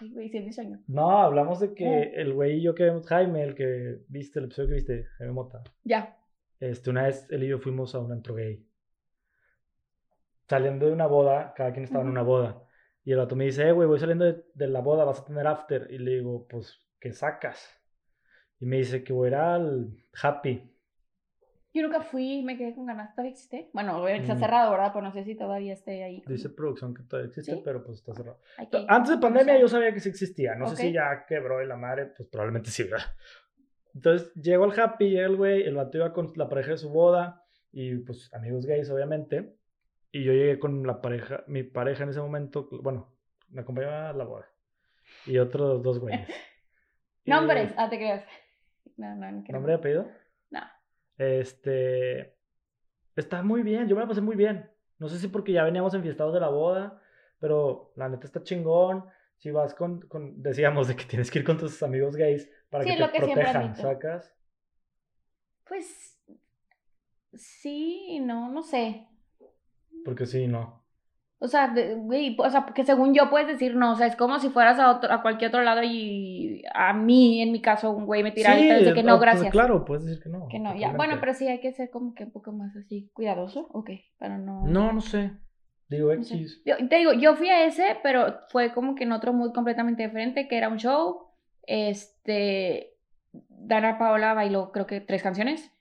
Ay, 0.00 0.12
güey, 0.12 0.30
mi 0.30 0.52
sueño. 0.52 0.80
No, 0.86 1.18
hablamos 1.18 1.58
de 1.60 1.74
que 1.74 1.84
Eh. 1.84 2.12
el 2.16 2.32
güey 2.32 2.58
y 2.58 2.62
yo 2.62 2.74
que 2.74 2.84
vemos, 2.84 3.06
Jaime, 3.08 3.42
el 3.42 3.54
que 3.56 3.98
viste, 4.08 4.38
el 4.38 4.44
episodio 4.46 4.68
que 4.68 4.74
viste, 4.76 5.06
Jaime 5.18 5.32
Mota. 5.32 5.62
Ya. 5.82 6.16
Este, 6.60 6.90
una 6.90 7.02
vez 7.04 7.26
él 7.30 7.42
y 7.42 7.48
yo 7.48 7.58
fuimos 7.58 7.94
a 7.94 7.98
un 7.98 8.12
antro 8.12 8.34
gay. 8.36 8.64
Saliendo 10.48 10.86
de 10.86 10.92
una 10.92 11.06
boda, 11.06 11.52
cada 11.56 11.72
quien 11.72 11.84
estaba 11.84 12.04
en 12.04 12.10
una 12.10 12.22
boda. 12.22 12.62
Y 13.04 13.12
el 13.12 13.18
vato 13.18 13.36
me 13.36 13.44
dice, 13.44 13.68
eh, 13.68 13.72
güey, 13.72 13.88
voy 13.88 13.98
saliendo 13.98 14.24
de, 14.24 14.44
de 14.54 14.66
la 14.68 14.80
boda, 14.80 15.04
vas 15.04 15.20
a 15.20 15.24
tener 15.24 15.46
after. 15.46 15.88
Y 15.90 15.98
le 15.98 16.12
digo, 16.12 16.46
pues, 16.48 16.80
¿qué 17.00 17.12
sacas? 17.12 17.68
Y 18.60 18.66
me 18.66 18.76
dice 18.78 19.04
que 19.04 19.12
voy 19.12 19.26
a 19.26 19.30
ir 19.30 19.34
al 19.36 19.96
Happy. 20.22 20.74
Yo 21.74 21.82
nunca 21.82 22.00
fui, 22.00 22.42
me 22.42 22.56
quedé 22.56 22.74
con 22.74 22.86
ganas. 22.86 23.12
¿Todavía 23.14 23.32
existe? 23.32 23.70
Bueno, 23.72 24.08
está 24.08 24.34
Mm. 24.34 24.38
cerrado, 24.40 24.70
¿verdad? 24.72 24.90
Pero 24.92 25.04
no 25.04 25.12
sé 25.12 25.22
si 25.24 25.36
todavía 25.36 25.74
esté 25.74 26.02
ahí. 26.02 26.24
Dice 26.26 26.48
producción 26.48 26.94
que 26.94 27.02
todavía 27.04 27.28
existe, 27.28 27.54
¿Sí? 27.54 27.62
pero 27.64 27.84
pues 27.84 27.98
está 27.98 28.14
cerrado. 28.14 28.40
Antes 28.88 29.10
de 29.14 29.18
pandemia 29.18 29.60
yo 29.60 29.68
sabía 29.68 29.92
que 29.92 30.00
sí 30.00 30.08
existía. 30.08 30.54
No 30.56 30.66
sé 30.66 30.76
si 30.76 30.92
ya 30.92 31.24
quebró 31.28 31.62
y 31.62 31.66
la 31.66 31.76
madre, 31.76 32.06
pues 32.06 32.28
probablemente 32.28 32.70
sí, 32.70 32.84
¿verdad? 32.84 33.06
Entonces 33.94 34.32
llego 34.34 34.64
al 34.64 34.78
Happy, 34.80 35.10
llega 35.10 35.26
el 35.26 35.36
güey, 35.36 35.62
el 35.62 35.74
vato 35.76 35.98
iba 35.98 36.12
con 36.12 36.32
la 36.36 36.48
pareja 36.48 36.72
de 36.72 36.78
su 36.78 36.88
boda 36.90 37.44
y 37.70 37.96
pues 37.96 38.32
amigos 38.34 38.64
gays, 38.66 38.90
obviamente. 38.90 39.54
Y 40.10 40.24
yo 40.24 40.32
llegué 40.32 40.58
con 40.58 40.84
la 40.86 41.00
pareja, 41.00 41.44
mi 41.46 41.62
pareja 41.62 42.02
en 42.04 42.10
ese 42.10 42.20
momento, 42.20 42.68
bueno, 42.82 43.14
me 43.50 43.60
acompañó 43.60 43.90
a 43.90 44.12
la 44.14 44.24
boda. 44.24 44.46
Y 45.26 45.38
otros 45.38 45.82
dos 45.82 45.98
güeyes. 46.00 46.28
Nombres, 47.28 47.74
ah, 47.76 47.88
te 47.88 47.96
creas. 47.96 48.24
No, 48.96 49.14
no, 49.14 49.30
no. 49.30 49.44
¿Nombre 49.48 49.72
y 49.72 49.76
apellido? 49.76 50.10
No. 50.50 50.60
Este. 51.16 52.36
Está 53.16 53.42
muy 53.42 53.62
bien, 53.62 53.88
yo 53.88 53.96
me 53.96 54.02
la 54.02 54.08
pasé 54.08 54.20
muy 54.20 54.36
bien. 54.36 54.70
No 54.98 55.08
sé 55.08 55.18
si 55.18 55.28
porque 55.28 55.52
ya 55.52 55.64
veníamos 55.64 55.94
enfiestados 55.94 56.34
de 56.34 56.40
la 56.40 56.48
boda, 56.48 57.00
pero 57.38 57.92
la 57.96 58.08
neta 58.08 58.26
está 58.26 58.42
chingón. 58.42 59.04
Si 59.36 59.50
vas 59.52 59.74
con, 59.74 60.00
con 60.08 60.42
decíamos 60.42 60.88
de 60.88 60.96
que 60.96 61.04
tienes 61.04 61.30
que 61.30 61.38
ir 61.40 61.44
con 61.44 61.58
tus 61.58 61.80
amigos 61.82 62.16
gays 62.16 62.50
para 62.70 62.82
Sí, 62.84 62.90
que 62.90 62.96
te 62.96 63.12
que 63.12 63.18
protejan. 63.18 63.76
¿sacas? 63.76 64.34
Pues 65.64 66.20
sí, 67.34 68.06
y 68.08 68.20
no, 68.20 68.50
no 68.50 68.62
sé. 68.62 69.06
Porque 70.04 70.26
sí, 70.26 70.48
no. 70.48 70.84
O 71.40 71.46
sea, 71.46 71.68
de- 71.68 71.94
güey, 71.94 72.36
o 72.38 72.50
sea, 72.50 72.66
que 72.74 72.84
según 72.84 73.14
yo 73.14 73.30
puedes 73.30 73.46
decir 73.46 73.76
no, 73.76 73.92
o 73.92 73.94
sea, 73.96 74.08
es 74.08 74.16
como 74.16 74.40
si 74.40 74.48
fueras 74.48 74.78
a, 74.80 74.90
otro, 74.90 75.12
a 75.12 75.22
cualquier 75.22 75.50
otro 75.50 75.62
lado 75.62 75.82
y 75.84 76.64
a 76.74 76.92
mí, 76.92 77.40
en 77.40 77.52
mi 77.52 77.60
caso, 77.60 77.92
un 77.92 78.06
güey 78.06 78.24
me 78.24 78.32
tira 78.32 78.58
y 78.58 78.68
te 78.68 78.78
dice 78.78 78.94
que 78.94 79.04
no, 79.04 79.18
gracias. 79.20 79.52
Claro, 79.52 79.84
puedes 79.84 80.04
decir 80.04 80.22
que 80.22 80.28
no. 80.28 80.48
Que 80.48 80.58
no, 80.58 80.74
ya. 80.76 80.92
Bueno, 80.92 81.18
pero 81.20 81.34
sí 81.34 81.46
hay 81.46 81.60
que 81.60 81.72
ser 81.72 81.90
como 81.90 82.14
que 82.14 82.24
un 82.24 82.32
poco 82.32 82.50
más 82.52 82.74
así 82.76 83.10
cuidadoso, 83.12 83.68
ok, 83.72 83.90
para 84.18 84.36
no... 84.36 84.66
No, 84.66 84.92
no 84.92 85.00
sé. 85.00 85.30
Digo 85.88 86.14
No 86.14 86.22
sé. 86.22 86.34
X. 86.34 86.62
Yo, 86.66 86.76
te 86.88 86.96
digo, 86.96 87.12
yo 87.12 87.34
fui 87.36 87.48
a 87.48 87.64
ese, 87.64 87.96
pero 88.02 88.40
fue 88.50 88.74
como 88.74 88.94
que 88.94 89.04
en 89.04 89.12
otro 89.12 89.32
mood 89.32 89.52
completamente 89.54 90.02
diferente, 90.02 90.48
que 90.48 90.58
era 90.58 90.68
un 90.68 90.76
show. 90.76 91.28
Este, 91.62 92.94
Dana 93.48 93.98
Paola 93.98 94.34
bailó 94.34 94.72
creo 94.72 94.86
que 94.86 95.00
tres 95.00 95.22
canciones 95.22 95.72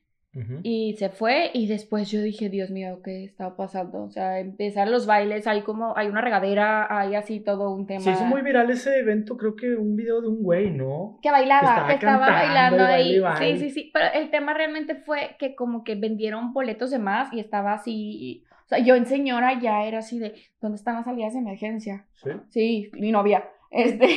Y 0.63 0.95
se 0.97 1.09
fue 1.09 1.49
y 1.53 1.67
después 1.67 2.11
yo 2.11 2.21
dije, 2.21 2.49
Dios 2.49 2.69
mío, 2.69 3.01
¿qué 3.03 3.23
está 3.23 3.55
pasando? 3.55 4.03
O 4.03 4.09
sea, 4.09 4.39
empezaron 4.39 4.91
los 4.91 5.05
bailes, 5.05 5.47
hay 5.47 5.61
como, 5.61 5.97
hay 5.97 6.07
una 6.07 6.21
regadera, 6.21 6.87
hay 6.89 7.15
así 7.15 7.39
todo 7.39 7.71
un 7.73 7.87
tema. 7.87 8.01
Se 8.01 8.11
hizo 8.11 8.25
muy 8.25 8.41
viral 8.41 8.69
ese 8.69 8.99
evento, 8.99 9.37
creo 9.37 9.55
que 9.55 9.75
un 9.75 9.95
video 9.95 10.21
de 10.21 10.27
un 10.27 10.43
güey, 10.43 10.69
¿no? 10.69 11.19
Que 11.21 11.31
bailaba, 11.31 11.69
Estaba 11.69 11.87
que 11.87 11.93
estaba 11.93 12.29
bailando 12.29 12.83
ahí. 12.83 13.21
Sí, 13.39 13.57
sí, 13.57 13.69
sí. 13.69 13.91
Pero 13.93 14.05
el 14.13 14.29
tema 14.29 14.53
realmente 14.53 14.95
fue 14.95 15.35
que 15.39 15.55
como 15.55 15.83
que 15.83 15.95
vendieron 15.95 16.53
boletos 16.53 16.91
de 16.91 16.99
más 16.99 17.33
y 17.33 17.39
estaba 17.39 17.73
así. 17.73 18.43
O 18.65 18.67
sea, 18.67 18.79
yo 18.79 18.95
en 18.95 19.05
señora 19.05 19.59
ya 19.59 19.85
era 19.85 19.99
así 19.99 20.19
de, 20.19 20.35
¿dónde 20.61 20.75
están 20.75 20.95
las 20.95 21.05
salidas 21.05 21.33
de 21.33 21.39
emergencia? 21.39 22.05
Sí. 22.15 22.31
Sí, 22.49 22.91
y 22.95 23.11
no 23.11 23.19
había. 23.19 23.49
Este. 23.71 24.07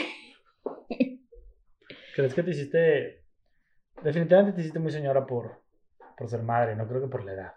¿Crees 2.14 2.34
que 2.34 2.42
te 2.42 2.50
hiciste. 2.50 3.20
Definitivamente 4.02 4.54
te 4.54 4.60
hiciste 4.62 4.78
muy 4.78 4.90
señora 4.90 5.26
por, 5.26 5.60
por 6.20 6.28
ser 6.28 6.42
madre, 6.42 6.76
no 6.76 6.86
creo 6.86 7.00
que 7.00 7.08
por 7.08 7.24
la 7.24 7.32
edad. 7.32 7.54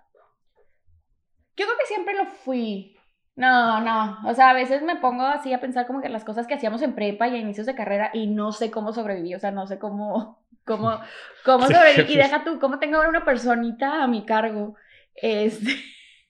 Yo 1.57 1.65
creo 1.65 1.77
que 1.77 1.85
siempre 1.85 2.15
lo 2.15 2.25
fui. 2.27 2.97
No, 3.35 3.81
no. 3.81 4.19
O 4.25 4.33
sea, 4.33 4.51
a 4.51 4.53
veces 4.53 4.81
me 4.83 4.95
pongo 4.95 5.23
así 5.23 5.51
a 5.51 5.59
pensar 5.59 5.85
como 5.85 5.99
que 5.99 6.07
las 6.07 6.23
cosas 6.23 6.47
que 6.47 6.53
hacíamos 6.53 6.81
en 6.81 6.95
prepa 6.95 7.27
y 7.27 7.35
a 7.35 7.39
inicios 7.39 7.67
de 7.67 7.75
carrera 7.75 8.09
y 8.13 8.27
no 8.27 8.53
sé 8.53 8.71
cómo 8.71 8.93
sobreviví. 8.93 9.35
O 9.35 9.39
sea, 9.39 9.51
no 9.51 9.67
sé 9.67 9.79
cómo, 9.79 10.45
cómo, 10.63 10.97
cómo 11.43 11.65
Sí, 11.67 11.73
sobreviví. 11.73 12.03
Y 12.03 12.15
pues. 12.15 12.17
deja 12.31 12.45
tú, 12.45 12.57
cómo 12.57 12.79
tengo 12.79 12.95
ahora 12.95 13.09
una 13.09 13.25
personita 13.25 14.01
a 14.01 14.07
mi 14.07 14.25
cargo. 14.25 14.75
Este. 15.13 15.75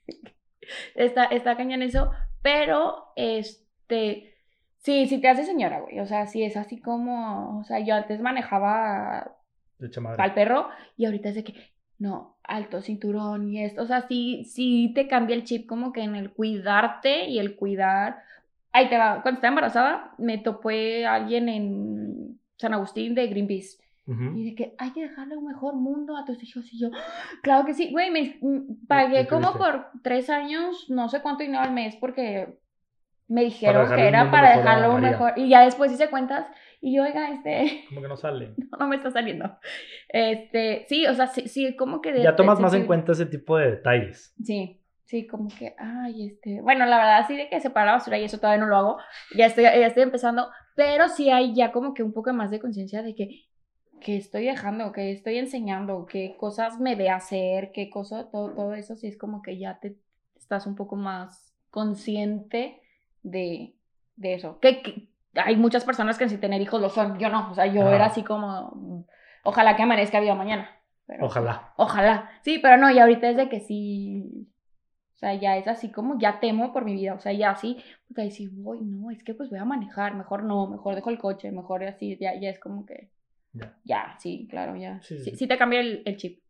está, 0.96 1.26
está 1.26 1.56
cañón 1.56 1.84
eso. 1.84 2.10
Pero, 2.42 3.14
este. 3.16 4.40
Sí, 4.78 5.06
sí 5.06 5.22
te 5.22 5.30
hace 5.30 5.46
señora, 5.46 5.82
güey. 5.82 6.00
O 6.00 6.08
sea, 6.08 6.26
sí 6.26 6.44
es 6.44 6.58
así 6.58 6.82
como. 6.82 7.60
O 7.60 7.64
sea, 7.64 7.78
yo 7.78 7.94
antes 7.94 8.22
manejaba 8.22 9.36
al 10.18 10.34
perro 10.34 10.70
y 10.98 11.06
ahorita 11.06 11.30
es 11.30 11.36
de 11.36 11.44
que 11.44 11.74
no, 12.00 12.38
alto 12.44 12.82
cinturón 12.82 13.50
y 13.50 13.64
esto, 13.64 13.84
o 13.84 13.86
sea, 13.86 14.08
sí, 14.08 14.44
sí 14.46 14.92
te 14.94 15.08
cambia 15.08 15.36
el 15.36 15.44
chip 15.44 15.68
como 15.68 15.94
que 15.94 16.02
en 16.02 16.16
el 16.16 16.32
cuidarte 16.32 17.28
y 17.28 17.40
el 17.40 17.56
cuidar. 17.56 18.24
Ahí 18.72 18.90
te 18.90 18.98
va, 18.98 19.22
cuando 19.22 19.38
estaba 19.38 19.50
embarazada 19.50 20.16
me 20.18 20.38
topé 20.40 21.06
a 21.06 21.16
alguien 21.16 21.48
en 21.50 22.40
San 22.58 22.74
Agustín 22.74 23.16
de 23.16 23.28
Greenpeace 23.28 23.78
y 24.06 24.50
de 24.50 24.56
que 24.56 24.76
hay 24.80 24.92
que 24.92 25.04
dejarle 25.04 25.38
un 25.38 25.46
mejor 25.46 25.76
mundo 25.76 26.18
a 26.18 26.26
tus 26.26 26.44
hijos 26.44 26.74
y 26.74 26.80
yo, 26.80 26.90
claro 27.42 27.66
que 27.66 27.74
sí, 27.74 27.90
güey, 27.92 28.12
me 28.12 28.38
mm, 28.42 28.86
pagué 28.88 29.22
¿Qué 29.22 29.28
como 29.28 29.54
por 29.54 29.88
tres 30.02 30.30
años, 30.30 30.90
no 30.90 31.08
sé 31.08 31.22
cuánto 31.22 31.44
dinero 31.44 31.64
al 31.64 31.72
mes 31.72 31.96
porque 31.96 32.60
me 33.30 33.46
dijeron 33.46 33.96
que 33.96 34.08
era 34.08 34.30
para 34.30 34.58
dejarlo 34.58 34.98
mejor 34.98 35.34
y 35.38 35.48
ya 35.48 35.62
después 35.62 35.92
hice 35.92 36.10
cuentas 36.10 36.46
y 36.86 36.96
yo, 36.98 37.04
oiga, 37.04 37.32
este 37.32 37.86
Como 37.88 38.02
que 38.02 38.08
no 38.10 38.18
sale. 38.18 38.54
no, 38.58 38.78
no 38.78 38.88
me 38.90 38.98
está 38.98 39.10
saliendo. 39.10 39.58
Este, 40.10 40.86
sí, 40.90 41.06
o 41.08 41.14
sea, 41.14 41.28
sí, 41.28 41.48
sí 41.48 41.76
como 41.78 42.02
que... 42.02 42.12
de- 42.12 42.22
Ya 42.24 42.36
tomas 42.36 42.58
de- 42.58 42.62
más 42.64 42.74
en 42.74 42.86
cuenta 42.86 43.14
ese 43.14 43.26
tipo 43.26 43.58
de 43.58 43.72
detalles. 43.72 44.36
Sí, 44.44 44.82
sí, 45.06 45.26
como 45.26 45.48
que, 45.48 45.74
ay, 45.78 46.28
este... 46.28 46.62
Bueno, 46.62 46.86
la 46.86 46.98
verdad, 46.98 47.26
sí 47.28 47.38
de 47.38 47.48
que 47.50 47.62
separar 47.62 47.88
la 47.88 47.94
basura 47.94 48.20
y 48.20 48.26
eso 48.26 48.38
todavía 48.38 48.60
no 48.64 48.70
lo 48.70 48.76
hago. 48.78 48.98
Ya 49.38 49.46
estoy, 49.46 49.64
ya 49.64 49.88
estoy 49.88 50.04
empezando, 50.04 50.50
pero 50.76 51.08
sí 51.08 51.30
hay 51.30 51.56
ya 51.56 51.72
como 51.72 51.94
que 51.94 52.04
un 52.04 52.12
poco 52.14 52.34
más 52.34 52.52
de 52.52 52.60
conciencia 52.60 53.02
de 53.02 53.16
que, 53.16 53.46
que 54.02 54.18
estoy 54.18 54.46
dejando, 54.46 54.92
que 54.92 55.12
estoy 55.12 55.38
enseñando, 55.38 56.06
qué 56.06 56.36
cosas 56.38 56.80
me 56.82 56.96
ve 56.96 57.10
hacer, 57.10 57.72
qué 57.72 57.90
cosas, 57.90 58.30
todo, 58.30 58.54
todo 58.54 58.74
eso 58.74 58.96
sí 58.98 59.08
es 59.08 59.18
como 59.18 59.42
que 59.42 59.58
ya 59.58 59.80
te 59.80 59.96
estás 60.36 60.68
un 60.68 60.76
poco 60.76 60.98
más 60.98 61.56
consciente 61.70 62.82
de, 63.24 63.74
de 64.18 64.34
eso. 64.34 64.60
Que, 64.60 64.82
que 64.82 65.13
hay 65.36 65.56
muchas 65.58 65.84
personas 65.86 66.18
que 66.18 66.30
sin 66.30 66.40
tener 66.40 66.62
hijos 66.62 66.80
lo 66.82 66.90
son, 66.90 67.18
yo 67.20 67.30
no, 67.30 67.52
o 67.52 67.56
sea, 67.56 67.66
yo 67.66 67.90
era 67.92 68.06
así 68.06 68.24
como, 68.24 69.06
ojalá 69.44 69.76
que 69.76 69.84
amanezca 69.84 70.20
viva 70.20 70.36
mañana. 70.36 70.70
pero- 71.06 71.26
Ojalá. 71.26 71.74
Ojalá. 71.78 72.30
Sí, 72.44 72.60
pero 72.60 72.78
no, 72.78 72.90
y 72.92 73.00
ahorita 73.00 73.30
es 73.30 73.38
de 73.38 73.50
que 73.50 73.60
sí. 73.60 74.48
O 75.16 75.18
sea, 75.26 75.34
ya 75.36 75.56
es 75.58 75.68
así 75.68 75.92
como 75.92 76.18
ya 76.20 76.40
temo 76.40 76.74
por 76.74 76.84
mi 76.86 76.94
vida. 76.94 77.14
O 77.14 77.20
sea, 77.20 77.32
ya 77.34 77.52
así, 77.52 77.78
puta, 78.08 78.24
y 78.26 78.32
si 78.32 78.48
voy, 78.50 78.80
no, 78.82 79.10
es 79.10 79.24
que 79.24 79.34
pues 79.34 79.50
voy 79.50 79.60
a 79.60 79.66
manejar, 79.66 80.16
mejor 80.16 80.44
no, 80.44 80.68
mejor 80.68 80.96
dejo 80.96 81.10
el 81.10 81.18
coche, 81.18 81.52
mejor 81.52 81.84
así, 81.86 82.18
ya, 82.20 82.36
ya 82.40 82.50
es 82.50 82.60
como 82.60 82.86
que. 82.86 83.10
Ya. 83.54 83.78
Ya, 83.86 84.16
sí, 84.20 84.48
claro, 84.50 84.76
ya. 84.76 85.02
Sí, 85.02 85.18
Sí, 85.20 85.32
sí. 85.32 85.36
sí, 85.38 85.48
te 85.48 85.58
cambia 85.58 85.80
el, 85.80 86.02
el 86.06 86.18
chip. 86.18 86.42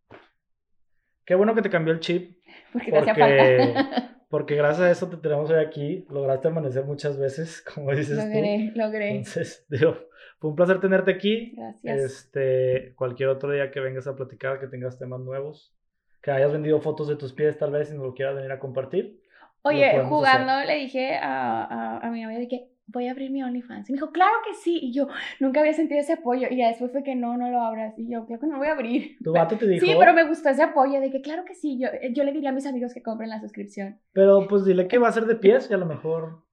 Qué 1.25 1.35
bueno 1.35 1.53
que 1.55 1.61
te 1.61 1.69
cambió 1.69 1.93
el 1.93 1.99
chip, 1.99 2.37
Porque 2.73 2.91
te 2.91 2.97
hacía 2.99 3.13
Porque- 3.13 3.73
falta. 3.73 4.17
Porque 4.33 4.55
gracias 4.55 4.87
a 4.87 4.89
eso 4.89 5.09
te 5.09 5.17
tenemos 5.17 5.47
hoy 5.51 5.63
aquí. 5.63 6.07
Lograste 6.09 6.47
amanecer 6.47 6.85
muchas 6.85 7.19
veces, 7.19 7.61
como 7.75 7.91
dices 7.91 8.17
tú. 8.17 8.25
logré, 8.25 8.71
logré. 8.73 9.09
Entonces, 9.11 9.63
digo, 9.69 9.95
fue 10.39 10.49
un 10.49 10.55
placer 10.55 10.79
tenerte 10.79 11.11
aquí. 11.11 11.53
Gracias. 11.55 11.99
Este, 11.99 12.95
cualquier 12.95 13.29
otro 13.29 13.51
día 13.51 13.69
que 13.69 13.79
vengas 13.79 14.07
a 14.07 14.15
platicar, 14.15 14.59
que 14.59 14.65
tengas 14.65 14.97
temas 14.97 15.19
nuevos, 15.19 15.75
que 16.19 16.31
hayas 16.31 16.51
vendido 16.51 16.81
fotos 16.81 17.07
de 17.07 17.15
tus 17.15 17.31
pies, 17.31 17.59
tal 17.59 17.73
vez, 17.73 17.91
y 17.91 17.93
nos 17.93 18.07
lo 18.07 18.15
quieras 18.15 18.33
venir 18.33 18.51
a 18.51 18.57
compartir. 18.57 19.21
Oye, 19.61 20.03
jugando 20.03 20.65
le 20.65 20.77
dije 20.77 21.13
a, 21.13 21.65
a, 21.65 21.97
a 21.99 22.09
mi 22.09 22.23
novia 22.23 22.39
de 22.39 22.47
que 22.47 22.72
voy 22.85 23.07
a 23.07 23.11
abrir 23.11 23.31
mi 23.31 23.41
OnlyFans. 23.43 23.89
Y 23.89 23.93
me 23.93 23.97
dijo, 23.97 24.11
claro 24.11 24.33
que 24.45 24.53
sí. 24.55 24.79
Y 24.81 24.93
yo 24.93 25.07
nunca 25.39 25.61
había 25.61 25.73
sentido 25.73 25.99
ese 25.99 26.13
apoyo. 26.13 26.47
Y 26.51 26.57
ya 26.57 26.67
después 26.67 26.91
fue 26.91 27.03
que 27.03 27.15
no, 27.15 27.37
no 27.37 27.49
lo 27.49 27.61
abras. 27.61 27.97
Y 27.97 28.09
yo, 28.11 28.25
creo 28.25 28.39
que 28.39 28.47
no 28.47 28.57
voy 28.57 28.67
a 28.67 28.73
abrir. 28.73 29.17
Tu 29.23 29.31
vato 29.31 29.57
te 29.57 29.67
dijo, 29.67 29.85
Sí, 29.85 29.93
pero 29.97 30.13
me 30.13 30.27
gustó 30.27 30.49
ese 30.49 30.63
apoyo 30.63 30.99
de 30.99 31.09
que 31.11 31.21
claro 31.21 31.43
que 31.45 31.55
sí, 31.55 31.79
yo, 31.79 31.87
yo 32.11 32.23
le 32.23 32.31
diría 32.33 32.49
a 32.49 32.53
mis 32.53 32.65
amigos 32.67 32.93
que 32.93 33.01
compren 33.01 33.29
la 33.29 33.39
suscripción. 33.39 33.99
pero 34.11 34.47
pues 34.47 34.65
dile 34.65 34.87
que 34.87 34.97
va 34.97 35.07
a 35.07 35.11
ser 35.13 35.25
de 35.25 35.35
pies 35.35 35.69
y 35.71 35.73
a 35.73 35.77
lo 35.77 35.85
mejor 35.85 36.43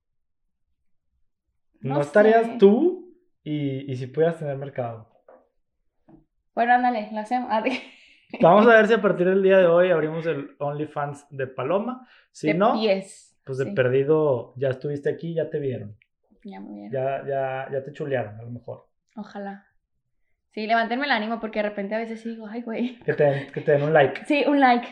no, 1.81 1.95
No 1.95 2.01
estarías 2.01 2.47
sé. 2.47 2.57
tú 2.59 3.15
y, 3.43 3.91
y 3.91 3.97
si 3.97 4.07
pudieras 4.07 4.39
tener 4.39 4.57
mercado. 4.57 5.09
Bueno, 6.55 6.75
ándale, 6.75 7.09
lo 7.13 7.21
hacemos. 7.21 7.49
Ah, 7.51 7.63
Vamos 8.41 8.67
a 8.67 8.75
ver 8.77 8.87
si 8.87 8.95
a 8.95 9.01
partir 9.03 9.27
del 9.29 9.43
día 9.43 9.59
de 9.59 9.67
hoy 9.67 9.91
abrimos 9.91 10.25
el 10.27 10.55
OnlyFans 10.59 11.27
de 11.31 11.47
Paloma. 11.47 12.07
Si 12.33 12.49
de 12.49 12.55
no, 12.55 12.75
pies. 12.75 13.37
pues 13.45 13.59
de 13.59 13.65
Sí, 13.67 13.71
perdido 13.73 14.53
ya 14.57 14.69
estuviste 14.69 15.09
aquí, 15.11 15.35
ya 15.35 15.51
te 15.51 15.59
vieron. 15.59 15.97
Ya 16.45 16.61
muy 16.61 16.81
bien. 16.81 16.91
Ya, 16.93 17.23
ya, 17.27 17.69
ya 17.73 17.83
te 17.85 17.93
chulearon, 17.93 18.39
a 18.39 18.43
lo 18.43 18.51
mejor. 18.51 18.87
Ojalá. 19.17 19.67
Sí, 20.53 20.67
levántenme 20.67 21.05
el 21.07 21.13
ánimo 21.13 21.39
porque 21.41 21.61
de 21.63 21.69
repente 21.69 21.95
a 21.95 21.99
veces 21.99 22.25
digo, 22.25 22.47
ay, 22.49 22.63
güey. 22.63 22.99
Que 23.01 23.15
te, 23.15 23.25
den- 23.25 23.53
que 23.53 23.61
te 23.61 23.73
den 23.73 23.83
un 23.83 23.93
like. 23.93 24.25
Sí, 24.27 24.45
un 24.47 24.59
like. 24.61 24.89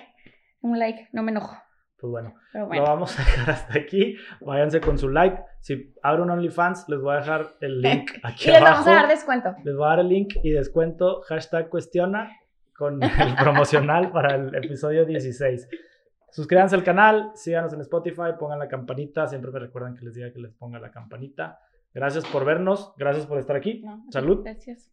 Un 0.61 0.79
like, 0.79 1.09
no 1.13 1.23
me 1.23 1.31
enojo. 1.33 1.57
Pues 2.01 2.11
bueno, 2.13 2.35
Pero 2.53 2.65
lo 2.65 2.69
bueno. 2.69 2.83
vamos 2.85 3.19
a 3.19 3.25
dejar 3.25 3.51
hasta 3.51 3.77
aquí. 3.79 4.17
Váyanse 4.41 4.81
con 4.81 4.99
su 4.99 5.09
like. 5.09 5.41
Si 5.61 5.93
abro 6.03 6.23
un 6.23 6.31
OnlyFans, 6.31 6.89
les 6.89 7.01
voy 7.01 7.15
a 7.15 7.19
dejar 7.19 7.47
el 7.61 7.81
link 7.83 8.13
aquí 8.23 8.45
Y 8.45 8.53
les 8.53 8.57
abajo. 8.61 8.73
vamos 8.75 8.87
a 8.89 8.95
dar 8.95 9.09
descuento. 9.09 9.55
Les 9.65 9.75
voy 9.75 9.85
a 9.87 9.89
dar 9.91 9.99
el 10.01 10.09
link 10.09 10.35
y 10.45 10.51
descuento 10.51 11.23
hashtag 11.23 11.69
cuestiona 11.69 12.31
con 12.77 13.03
el 13.03 13.11
promocional 13.43 14.13
para 14.13 14.37
el 14.37 14.55
episodio 14.55 15.05
16. 15.05 15.69
Suscríbanse 16.31 16.75
al 16.75 16.85
canal, 16.85 17.33
síganos 17.35 17.73
en 17.73 17.81
Spotify, 17.81 18.35
pongan 18.39 18.59
la 18.59 18.69
campanita. 18.69 19.27
Siempre 19.27 19.51
me 19.51 19.59
recuerdan 19.59 19.95
que 19.95 20.05
les 20.05 20.15
diga 20.15 20.33
que 20.33 20.39
les 20.39 20.53
ponga 20.53 20.79
la 20.79 20.91
campanita. 20.91 21.61
Gracias 21.95 22.27
por 22.27 22.45
vernos, 22.45 22.93
gracias 22.97 23.27
por 23.27 23.39
estar 23.39 23.57
aquí. 23.57 23.83
No, 23.83 24.05
Salud. 24.11 24.43
Gracias. 24.43 24.93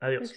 Adiós. 0.00 0.32